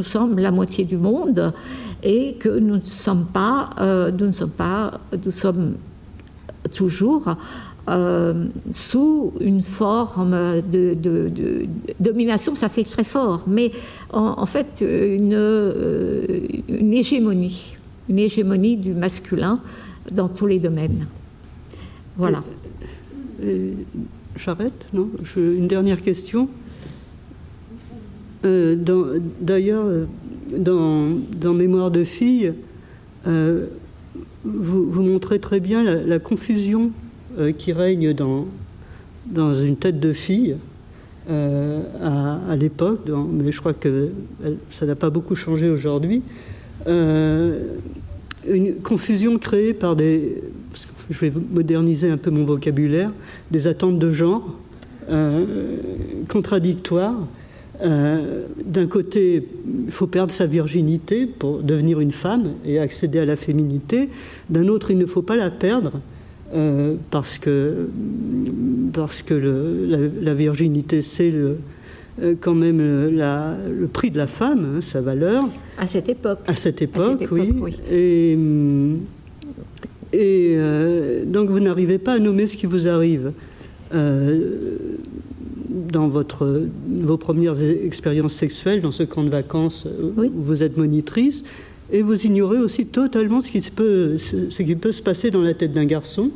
sommes 0.04 0.40
la 0.40 0.52
moitié 0.52 0.86
du 0.86 0.96
monde 0.96 1.52
et 2.02 2.36
que 2.36 2.48
nous 2.48 2.78
ne 2.78 2.82
sommes 2.82 3.26
pas, 3.26 3.72
nous 4.18 4.28
ne 4.28 4.32
sommes 4.32 4.52
pas, 4.52 5.02
nous 5.26 5.32
sommes 5.32 5.74
toujours 6.74 7.36
sous 8.72 9.34
une 9.42 9.64
forme 9.64 10.62
de, 10.62 10.96
domination, 12.00 12.56
ça 12.56 12.70
fait 12.70 12.86
très 12.86 13.04
fort, 13.04 13.44
mais 13.48 13.74
en, 14.14 14.46
fait 14.46 14.82
une, 14.82 15.34
hégémonie, 16.94 17.76
une 18.08 18.20
hégémonie 18.20 18.78
du 18.78 18.94
masculin 18.94 19.60
dans 20.10 20.30
tous 20.30 20.46
les 20.46 20.60
domaines. 20.60 21.06
Voilà. 22.18 22.44
J'arrête, 24.36 24.86
non 24.94 25.10
Une 25.36 25.68
dernière 25.68 26.02
question. 26.02 26.50
Euh, 28.46 28.76
d'ailleurs, 29.42 29.86
euh, 29.86 30.06
dans, 30.58 31.54
Mémoire 31.54 31.92
de 31.92 32.04
fille, 32.04 32.54
euh, 33.28 33.66
vous, 34.44 35.02
montrez 35.02 35.40
très 35.40 35.60
bien 35.60 35.84
la, 35.84 36.20
confusion 36.20 36.92
qui 37.58 37.74
règne 37.74 38.14
dans 38.14 39.54
une 39.54 39.76
tête 39.76 40.00
de 40.00 40.14
fille 40.14 40.56
à, 41.30 42.56
l'époque, 42.58 43.02
mais 43.32 43.52
je 43.52 43.60
crois 43.60 43.74
que 43.74 44.10
ça 44.70 44.86
n'a 44.86 44.96
pas 44.96 45.10
beaucoup 45.10 45.36
changé 45.36 45.70
aujourd'hui. 45.70 46.22
une 46.88 47.76
confusion 48.82 49.38
créée 49.38 49.74
par 49.74 49.96
des, 49.98 50.42
je 51.10 51.20
vais 51.20 51.32
moderniser 51.52 52.10
un 52.10 52.18
peu 52.18 52.32
mon 52.32 52.46
vocabulaire, 52.46 53.12
des 53.52 53.68
attentes 53.68 54.00
de 54.00 54.12
genre 54.12 54.56
euh, 55.10 55.46
contradictoires. 56.28 57.16
Euh, 57.82 58.42
d'un 58.66 58.88
côté, 58.88 59.48
il 59.86 59.92
faut 59.92 60.08
perdre 60.08 60.32
sa 60.32 60.46
virginité 60.48 61.28
pour 61.28 61.62
devenir 61.62 62.00
une 62.00 62.12
femme 62.12 62.54
et 62.66 62.80
accéder 62.80 63.20
à 63.20 63.26
la 63.26 63.38
féminité. 63.38 64.10
D'un 64.50 64.68
autre, 64.68 64.92
il 64.92 64.98
ne 64.98 65.06
faut 65.06 65.22
pas 65.22 65.38
la 65.38 65.50
perdre 65.50 66.02
euh, 66.54 66.96
parce 67.12 67.38
que, 67.38 67.88
parce 68.94 69.22
que 69.22 69.34
la, 70.22 70.34
virginité, 70.34 71.02
c'est 71.02 71.34
quand 72.42 72.56
même 72.56 72.80
le, 72.80 73.88
prix 73.88 74.10
de 74.10 74.18
la 74.18 74.28
femme, 74.28 74.78
hein, 74.78 74.82
sa 74.82 75.02
valeur. 75.02 75.46
À 75.78 75.88
cette 75.88 76.10
époque. 76.10 76.40
À 76.48 76.56
cette 76.56 76.82
époque, 76.82 77.28
oui. 77.32 77.54
oui. 77.62 77.76
Et, 77.92 78.34
hum, 78.36 79.00
et 80.14 80.56
euh, 80.58 81.24
donc 81.26 81.50
vous 81.50 81.60
n'arrivez 81.60 81.98
pas 81.98 82.14
à 82.14 82.20
nommer 82.20 82.48
ce 82.48 82.58
qui 82.58 82.66
vous 82.66 82.88
arrive. 82.88 83.32
Euh, 83.94 84.78
dans 85.70 86.10
votre, 86.10 86.68
vos 87.02 87.18
premières 87.18 87.62
expériences 87.62 88.34
sexuelles, 88.34 88.82
dans 88.82 88.92
ce 88.92 89.04
camp 89.04 89.24
de 89.24 89.30
vacances 89.30 89.86
euh, 89.86 90.28
où 90.28 90.44
vous 90.44 90.64
êtes 90.64 90.76
monitrice, 90.76 91.46
et 91.92 92.02
vous 92.02 92.26
ignorez 92.26 92.58
aussi 92.58 92.86
totalement 92.88 93.40
ce 93.40 93.52
qui 93.52 93.62
peut, 93.62 94.18
ce 94.18 94.62
qui 94.62 94.76
peut 94.76 94.92
se 94.92 95.02
passer 95.02 95.32
dans 95.32 95.42
la 95.42 95.54
tête 95.54 95.72
d'un 95.72 95.86
garçon, 95.86 96.32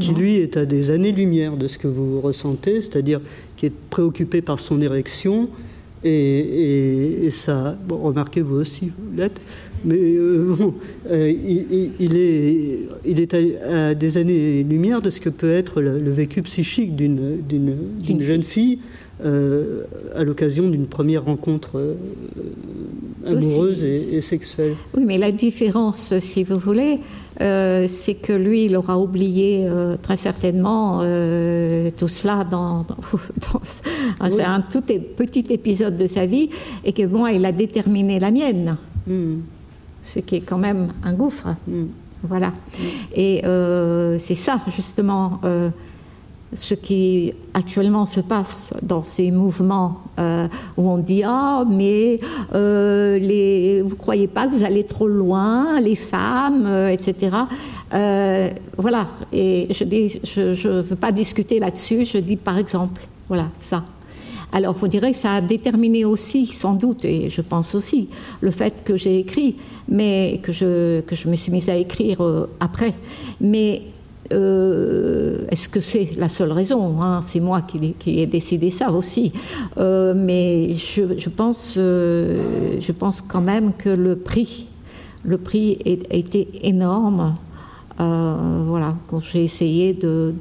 qui 0.00 0.12
lui 0.12 0.36
est 0.36 0.56
à 0.56 0.66
des 0.66 0.90
années-lumière 0.90 1.56
de 1.56 1.68
ce 1.68 1.78
que 1.78 1.88
vous 1.88 2.20
ressentez, 2.20 2.82
c'est-à-dire 2.82 3.20
qui 3.56 3.66
est 3.66 3.72
préoccupé 3.90 4.42
par 4.42 4.58
son 4.60 4.82
érection, 4.82 5.48
et, 6.04 7.28
ça, 7.30 7.76
bon, 7.88 7.98
remarquez 7.98 8.42
vous 8.42 8.56
aussi, 8.56 8.86
vous 8.88 9.16
l'êtes, 9.16 9.40
mais 9.84 9.98
euh, 9.98 10.54
bon, 10.58 10.74
euh, 11.10 11.30
il, 11.30 12.16
est, 12.16 12.78
il 13.04 13.20
est 13.20 13.34
à, 13.34 13.94
des 13.94 14.18
années-lumière 14.18 15.02
de 15.02 15.10
ce 15.10 15.20
que 15.20 15.28
peut 15.28 15.52
être 15.52 15.80
le, 15.80 16.10
vécu 16.10 16.42
psychique 16.42 16.96
d'une 16.96 18.20
jeune 18.20 18.42
fille 18.42 18.78
euh, 19.24 19.82
à 20.14 20.24
l'occasion 20.24 20.68
d'une 20.68 20.86
première 20.86 21.24
rencontre 21.24 21.96
amoureuse 23.26 23.84
et, 23.84 24.20
sexuelle. 24.20 24.74
Oui, 24.94 25.04
mais 25.06 25.18
la 25.18 25.32
différence, 25.32 26.18
si 26.18 26.44
vous 26.44 26.58
voulez, 26.58 27.00
c'est 27.38 28.20
que 28.20 28.32
lui, 28.32 28.64
il 28.64 28.76
aura 28.76 28.98
oublié 28.98 29.68
très 30.02 30.16
certainement 30.16 31.00
tout 31.96 32.08
cela 32.08 32.44
dans, 32.44 32.86
c'est 34.30 34.42
un 34.42 34.60
tout 34.60 34.82
petit 34.82 35.46
épisode 35.50 35.96
de 35.96 36.06
sa 36.06 36.26
vie, 36.26 36.50
et 36.84 36.92
que 36.92 37.04
moi, 37.06 37.32
il 37.32 37.44
a 37.44 37.52
déterminé 37.52 38.18
la 38.18 38.30
mienne. 38.30 38.76
Hmm 39.06 39.36
ce 40.06 40.20
qui 40.20 40.36
est 40.36 40.40
quand 40.40 40.58
même 40.58 40.88
un 41.02 41.12
gouffre. 41.12 41.48
Mm. 41.66 41.84
Voilà. 42.22 42.48
Mm. 42.48 42.82
Et 43.14 43.44
euh, 43.44 44.18
c'est 44.18 44.34
ça, 44.34 44.60
justement, 44.74 45.40
euh, 45.44 45.70
ce 46.54 46.74
qui 46.74 47.34
actuellement 47.54 48.06
se 48.06 48.20
passe 48.20 48.72
dans 48.82 49.02
ces 49.02 49.30
mouvements 49.30 50.00
euh, 50.18 50.46
où 50.76 50.88
on 50.88 50.98
dit 50.98 51.22
Ah, 51.24 51.64
mais 51.68 52.20
les, 52.52 53.82
vous 53.82 53.90
ne 53.90 53.94
croyez 53.94 54.28
pas 54.28 54.46
que 54.46 54.54
vous 54.54 54.64
allez 54.64 54.84
trop 54.84 55.08
loin, 55.08 55.80
les 55.80 55.96
femmes, 55.96 56.68
etc. 56.90 57.36
voilà. 58.78 59.08
Et 59.32 59.66
je 59.70 59.84
ne 59.84 60.08
je, 60.08 60.54
je 60.54 60.68
veux 60.68 60.96
pas 60.96 61.12
discuter 61.12 61.58
là-dessus, 61.58 62.04
je 62.04 62.18
dis 62.18 62.36
par 62.36 62.58
exemple, 62.58 63.06
voilà, 63.28 63.48
ça. 63.60 63.82
Alors, 64.56 64.72
vous 64.72 64.88
dirait 64.88 65.10
que 65.10 65.18
ça 65.18 65.34
a 65.34 65.40
déterminé 65.42 66.06
aussi, 66.06 66.46
sans 66.46 66.72
doute, 66.72 67.04
et 67.04 67.28
je 67.28 67.42
pense 67.42 67.74
aussi, 67.74 68.08
le 68.40 68.50
fait 68.50 68.82
que 68.84 68.96
j'ai 68.96 69.18
écrit, 69.18 69.56
mais 69.86 70.40
que 70.42 70.50
je, 70.50 71.28
me 71.28 71.36
suis 71.36 71.52
mise 71.52 71.68
à 71.68 71.76
écrire 71.76 72.22
euh, 72.22 72.48
après. 72.58 72.94
Mais 73.38 73.82
euh, 74.32 75.44
est-ce 75.50 75.68
que 75.68 75.80
c'est 75.80 76.12
la 76.16 76.30
seule 76.30 76.52
raison 76.52 77.02
hein? 77.02 77.20
C'est 77.22 77.40
moi 77.40 77.60
qui, 77.60 77.94
ai 78.18 78.24
décidé 78.24 78.70
ça 78.70 78.90
aussi. 78.92 79.30
Euh, 79.76 80.14
mais 80.16 80.74
je, 80.74 81.28
pense, 81.28 81.76
quand 83.28 83.42
même 83.42 83.74
que 83.76 83.90
le 83.90 84.16
prix, 84.16 84.68
le 85.22 85.36
prix 85.36 85.76
a 85.84 86.16
été 86.16 86.48
énorme. 86.62 87.36
Voilà, 87.98 88.94
quand 89.06 89.20
j'ai 89.20 89.44
essayé 89.44 89.92
de 89.92 90.32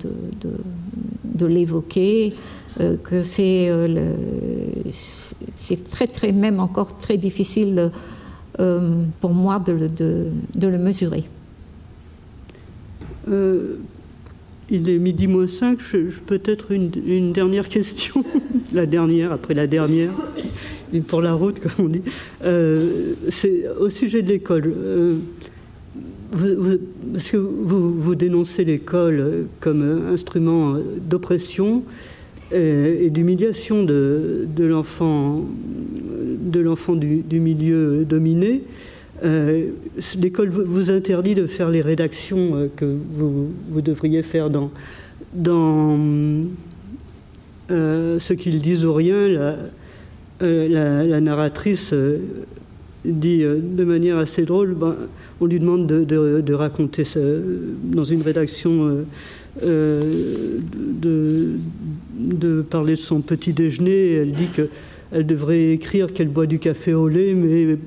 l'évoquer, 1.46 2.34
euh, 2.80 2.98
que 2.98 3.24
c'est 3.24 3.70
c'est 4.92 5.84
très 5.84 6.08
très 6.08 6.32
même 6.32 6.60
encore 6.60 6.98
très 6.98 7.18
difficile 7.18 7.92
pour 8.58 9.34
moi 9.34 9.62
de, 9.66 10.30
le 10.62 10.78
mesurer. 10.78 11.26
Euh, 13.30 13.78
il 14.70 14.90
est 14.90 14.98
midi 14.98 15.28
moins 15.28 15.48
5, 15.48 15.78
peut-être 16.26 16.72
une, 16.72 17.32
dernière 17.32 17.70
question, 17.70 18.24
la 18.74 18.86
dernière 18.86 19.32
après 19.32 19.54
la 19.54 19.68
dernière, 19.68 20.12
pour 21.08 21.22
la 21.22 21.34
route 21.34 21.60
comme 21.60 21.86
on 21.86 21.90
dit. 21.90 22.02
Euh, 22.44 23.14
c'est 23.30 23.68
au 23.80 23.90
sujet 23.90 24.24
de 24.24 24.30
l'école. 24.30 24.74
Euh, 24.76 25.18
vous, 26.32 26.78
parce 27.14 27.30
que 27.32 27.38
vous 27.38 28.16
dénoncez 28.16 28.66
l'école 28.66 29.46
comme 29.60 30.08
instrument 30.12 30.78
d'oppression 31.00 31.84
et, 32.52 33.06
et 33.06 33.10
d'humiliation 33.10 33.84
de, 33.84 34.48
l'enfant 34.60 35.46
du, 36.96 37.40
milieu 37.40 38.06
dominé. 38.06 38.64
Euh, 39.24 39.70
L'école 40.20 40.50
vous 40.50 40.92
interdit 40.92 41.36
de 41.36 41.48
faire 41.48 41.70
les 41.70 41.82
rédactions 41.82 42.56
euh, 42.56 42.68
que 42.76 42.86
vous, 42.86 43.82
devriez 43.82 44.24
faire 44.24 44.50
dans, 44.50 44.72
euh, 47.72 48.20
ce 48.20 48.34
qu'ils 48.34 48.62
disent 48.62 48.86
ou 48.86 48.94
rien. 48.94 49.28
La, 49.28 49.56
euh, 50.42 51.20
narratrice 51.22 51.94
euh, 51.94 52.18
dit 53.06 53.42
euh, 53.44 53.58
de 53.62 53.86
manière 53.86 54.18
assez 54.18 54.44
drôle 54.44 54.74
ben, 54.74 54.98
on 55.40 55.46
lui 55.46 55.60
demande 55.60 55.88
de, 55.88 56.54
raconter 56.54 57.04
dans 57.84 58.04
une 58.04 58.22
rédaction. 58.22 59.06
De, 59.62 61.58
de, 62.16 62.62
parler 62.62 62.94
de 62.94 63.00
son 63.00 63.22
petit 63.22 63.54
déjeuner, 63.54 64.14
elle 64.14 64.34
dit 64.34 64.48
que 64.48 64.70
elle 65.12 65.26
devrait 65.26 65.72
écrire 65.72 66.12
qu'elle 66.12 66.28
boit 66.30 66.48
du 66.48 66.60
café 66.60 66.94
au 66.94 67.08
lait, 67.08 67.34
mais 67.36 67.78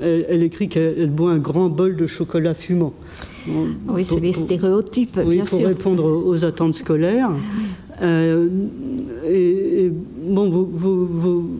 elle, 0.00 0.26
elle 0.28 0.42
écrit 0.42 0.68
qu'elle 0.68 1.10
boit 1.10 1.32
un 1.32 1.38
grand 1.38 1.68
bol 1.68 1.96
de 1.96 2.06
chocolat 2.06 2.54
fumant. 2.54 2.94
Oui, 3.88 4.04
c'est 4.04 4.20
les 4.20 4.32
stéréotypes. 4.32 5.18
Oui, 5.24 5.36
bien 5.36 5.44
pour 5.44 5.58
sûr. 5.58 5.68
répondre 5.68 6.04
aux 6.04 6.44
attentes 6.44 6.74
scolaires. 6.74 7.30
Euh, 8.02 8.48
et, 9.28 9.84
et, 9.84 9.92
bon, 10.22 10.48
vous, 10.48 10.68
vous, 10.72 11.06
vous, 11.06 11.50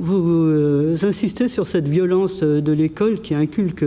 vous 0.00 0.30
euh, 0.30 0.96
insistez 1.02 1.48
sur 1.48 1.66
cette 1.66 1.88
violence 1.88 2.42
de 2.42 2.72
l'école 2.72 3.20
qui 3.20 3.34
inculque 3.34 3.84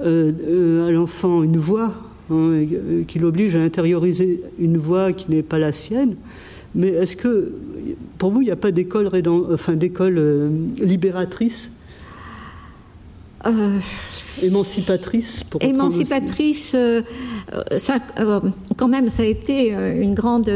euh, 0.00 0.88
à 0.88 0.90
l'enfant 0.90 1.42
une 1.42 1.58
voix, 1.58 1.92
hein, 2.32 3.04
qui 3.06 3.18
l'oblige 3.18 3.56
à 3.56 3.60
intérioriser 3.60 4.42
une 4.58 4.78
voix 4.78 5.12
qui 5.12 5.30
n'est 5.30 5.42
pas 5.42 5.58
la 5.58 5.72
sienne. 5.72 6.16
Mais 6.74 6.88
est-ce 6.88 7.16
que 7.16 7.52
pour 8.18 8.30
vous, 8.30 8.40
il 8.40 8.46
n'y 8.46 8.50
a 8.50 8.56
pas 8.56 8.70
d'école 8.70 9.10
enfin, 9.52 9.74
euh, 9.76 10.50
libératrice 10.78 11.70
euh, 13.44 13.80
émancipatrice 14.44 15.42
pour 15.42 15.60
émancipatrice 15.64 16.74
euh, 16.76 17.02
ça 17.76 17.98
euh, 18.20 18.38
quand 18.76 18.86
même 18.86 19.10
ça 19.10 19.24
a 19.24 19.26
été 19.26 19.72
une 19.72 20.14
grande 20.14 20.48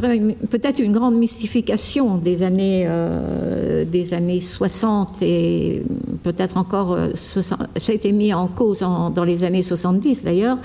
peut-être 0.00 0.78
une 0.80 0.92
grande 0.92 1.16
mystification 1.16 2.18
des 2.18 2.42
années 2.42 2.84
euh, 2.88 3.84
des 3.84 4.14
années 4.14 4.40
60 4.40 5.22
et 5.22 5.82
peut-être 6.22 6.56
encore 6.56 6.92
euh, 6.92 7.10
60, 7.14 7.58
ça 7.76 7.92
a 7.92 7.94
été 7.94 8.12
mis 8.12 8.34
en 8.34 8.48
cause 8.48 8.80
dans 8.80 9.24
les 9.24 9.44
années 9.44 9.62
70 9.62 10.24
d'ailleurs. 10.24 10.58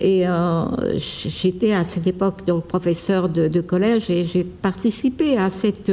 Et 0.00 0.26
euh, 0.26 0.64
j'étais 0.96 1.72
à 1.72 1.84
cette 1.84 2.06
époque 2.06 2.46
donc 2.46 2.64
professeur 2.64 3.28
de, 3.28 3.60
collège 3.60 4.08
et 4.08 4.24
j'ai 4.24 4.44
participé 4.44 5.36
à 5.36 5.50
cette 5.50 5.92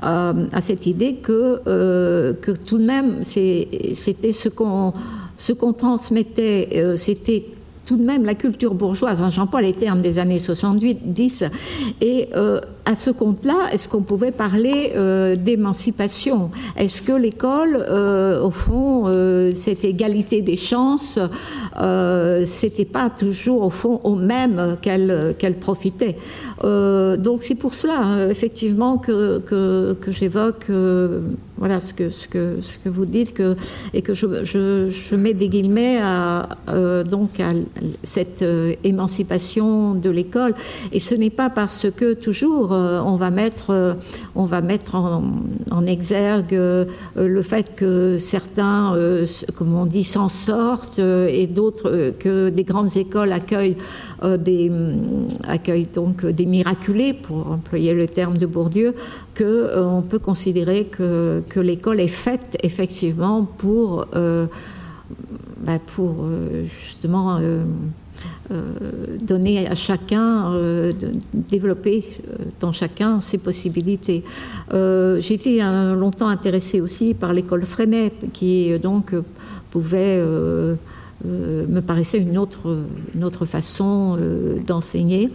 à 0.00 0.60
cette 0.60 0.86
idée 0.86 1.14
que 1.14 1.60
que 1.64 2.50
tout 2.50 2.78
de 2.78 2.84
même 2.84 3.22
c'était 3.22 4.32
ce 4.32 4.48
qu'on 4.48 4.92
ce 5.38 5.52
qu'on 5.52 5.72
transmettait 5.72 6.96
c'était 6.96 7.44
tout 7.84 7.96
de 7.96 8.04
même 8.04 8.24
la 8.24 8.34
culture 8.34 8.74
bourgeoise, 8.74 9.22
hein, 9.22 9.30
j'emploie 9.30 9.62
les 9.62 9.72
termes 9.72 10.00
des 10.00 10.18
années 10.18 10.38
70, 10.38 10.96
10, 11.04 11.44
et 12.00 12.28
euh, 12.34 12.60
à 12.86 12.94
ce 12.94 13.10
compte-là, 13.10 13.70
est-ce 13.72 13.88
qu'on 13.88 14.02
pouvait 14.02 14.32
parler 14.32 14.92
euh, 14.94 15.36
d'émancipation? 15.36 16.50
Est-ce 16.76 17.00
que 17.02 17.12
l'école, 17.12 17.84
euh, 17.88 18.42
au 18.42 18.50
fond, 18.50 19.04
euh, 19.06 19.52
cette 19.54 19.84
égalité 19.84 20.42
des 20.42 20.56
chances, 20.56 21.18
c'était 22.44 22.84
pas 22.84 23.10
toujours 23.10 23.62
au 23.62 23.70
fond 23.70 24.00
au 24.04 24.16
même 24.16 24.76
qu'elle 24.82 25.34
qu 25.38 25.50
profitait? 25.52 26.16
Donc 26.62 27.42
c'est 27.42 27.54
pour 27.56 27.74
cela, 27.74 28.06
euh, 28.06 28.30
effectivement, 28.30 28.96
que, 28.98 29.38
que, 29.38 29.94
que 30.00 30.10
j'évoque 30.10 30.70
voilà 31.56 31.78
ce 31.78 31.94
que, 31.94 32.10
ce, 32.10 32.26
que, 32.26 32.58
ce 32.60 32.78
que 32.82 32.88
vous 32.88 33.06
dites 33.06 33.32
que, 33.32 33.56
et 33.92 34.02
que 34.02 34.12
je, 34.12 34.26
je, 34.42 34.88
je 34.90 35.14
mets 35.14 35.34
des 35.34 35.48
guillemets 35.48 35.98
à, 36.02 36.48
donc 37.08 37.38
à 37.38 37.52
cette 38.02 38.44
émancipation 38.82 39.94
de 39.94 40.10
l'école. 40.10 40.54
Et 40.92 41.00
ce 41.00 41.14
n'est 41.14 41.30
pas 41.30 41.50
parce 41.50 41.86
que 41.96 42.14
toujours 42.14 42.73
on 43.04 43.16
va 43.16 43.30
mettre, 43.30 43.70
euh, 43.70 43.94
on 44.34 44.48
en, 45.70 45.86
exergue 45.86 46.54
euh, 46.54 46.84
le 47.16 47.42
fait 47.42 47.74
que 47.76 48.18
certains, 48.18 48.94
euh, 48.94 49.26
comme 49.54 49.74
on 49.74 49.86
dit, 49.86 50.04
s'en 50.04 50.28
sortent 50.28 50.98
euh, 50.98 51.28
et 51.30 51.46
d'autres 51.46 51.90
euh, 51.90 52.12
que 52.12 52.48
des 52.50 52.64
grandes 52.64 52.96
écoles 52.96 53.32
accueillent 53.32 53.76
euh, 54.22 54.36
des 54.36 54.70
accueillent 55.46 55.88
donc 55.92 56.24
des 56.24 56.46
miraculés 56.46 57.12
pour 57.12 57.50
employer 57.50 57.94
le 57.94 58.06
terme 58.06 58.38
de 58.38 58.46
Bourdieu 58.46 58.94
que 59.34 59.44
euh, 59.44 59.84
on 59.84 60.02
peut 60.02 60.18
considérer 60.18 60.84
que, 60.84 61.42
l'école 61.56 62.00
est 62.00 62.08
faite 62.08 62.56
effectivement 62.62 63.44
pour 63.44 64.06
euh, 64.14 64.46
bah, 65.64 65.78
euh, 65.98 66.64
justement 66.66 67.36
euh, 67.36 67.40
euh, 67.42 67.64
donner 69.20 69.66
à 69.66 69.74
chacun, 69.74 70.52
euh, 70.52 70.92
développer 71.32 72.04
euh, 72.04 72.44
dans 72.60 72.72
chacun 72.72 73.20
ses 73.20 73.38
possibilités. 73.38 74.22
Euh, 74.72 75.20
J'ai 75.20 75.34
été 75.34 75.62
un, 75.62 75.94
longtemps 75.94 76.28
intéressée 76.28 76.80
aussi 76.80 77.14
par 77.14 77.32
l'école 77.32 77.62
Freinet, 77.62 78.12
qui 78.32 78.72
euh, 78.72 78.78
donc 78.78 79.14
pouvait, 79.70 80.18
euh, 80.20 80.74
euh, 81.26 81.66
me 81.66 81.80
paraissait 81.80 82.18
une 82.18 82.38
autre, 82.38 82.78
autre 83.22 83.44
façon 83.46 84.16
euh, 84.20 84.58
d'enseigner. 84.66 85.30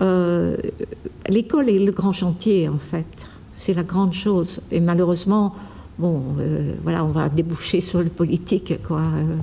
Euh, 0.00 0.56
l'école 1.28 1.68
est 1.68 1.78
le 1.78 1.92
grand 1.92 2.12
chantier, 2.12 2.68
en 2.68 2.78
fait. 2.78 3.26
C'est 3.52 3.74
la 3.74 3.82
grande 3.82 4.14
chose. 4.14 4.60
Et 4.70 4.80
malheureusement, 4.80 5.54
bon, 5.98 6.22
euh, 6.38 6.72
voilà, 6.82 7.04
on 7.04 7.10
va 7.10 7.28
déboucher 7.28 7.80
sur 7.80 8.00
le 8.00 8.08
politique, 8.08 8.80
quoi. 8.86 9.00
Euh, 9.00 9.36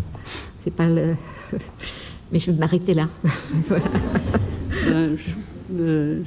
c'est 0.63 0.73
pas 0.73 0.87
le. 0.87 1.15
Mais 2.31 2.39
je 2.39 2.51
vais 2.51 2.57
m'arrêter 2.57 2.93
là. 2.93 3.07
voilà. 3.67 3.83
euh, 4.87 5.15
je, 5.17 5.79
euh, 5.81 6.23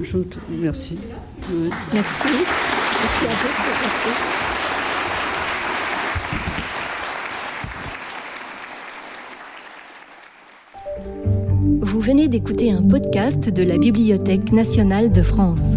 je, 0.00 0.06
je, 0.10 0.18
merci. 0.50 0.96
Ouais. 1.50 1.68
Merci. 1.92 2.22
Merci 2.24 3.26
à 3.26 3.30
vous. 3.30 4.46
Vous 11.80 12.00
venez 12.00 12.28
d'écouter 12.28 12.70
un 12.70 12.82
podcast 12.82 13.48
de 13.50 13.62
la 13.62 13.78
Bibliothèque 13.78 14.52
nationale 14.52 15.12
de 15.12 15.22
France. 15.22 15.76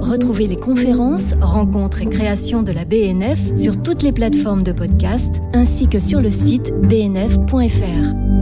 Retrouvez 0.00 0.46
les 0.46 0.56
conférences, 0.56 1.34
rencontres 1.40 2.02
et 2.02 2.06
créations 2.06 2.62
de 2.62 2.72
la 2.72 2.84
BNF 2.84 3.38
sur 3.56 3.80
toutes 3.82 4.02
les 4.02 4.12
plateformes 4.12 4.62
de 4.62 4.72
podcast 4.72 5.40
ainsi 5.52 5.88
que 5.88 5.98
sur 5.98 6.20
le 6.20 6.30
site 6.30 6.72
bnf.fr. 6.82 8.37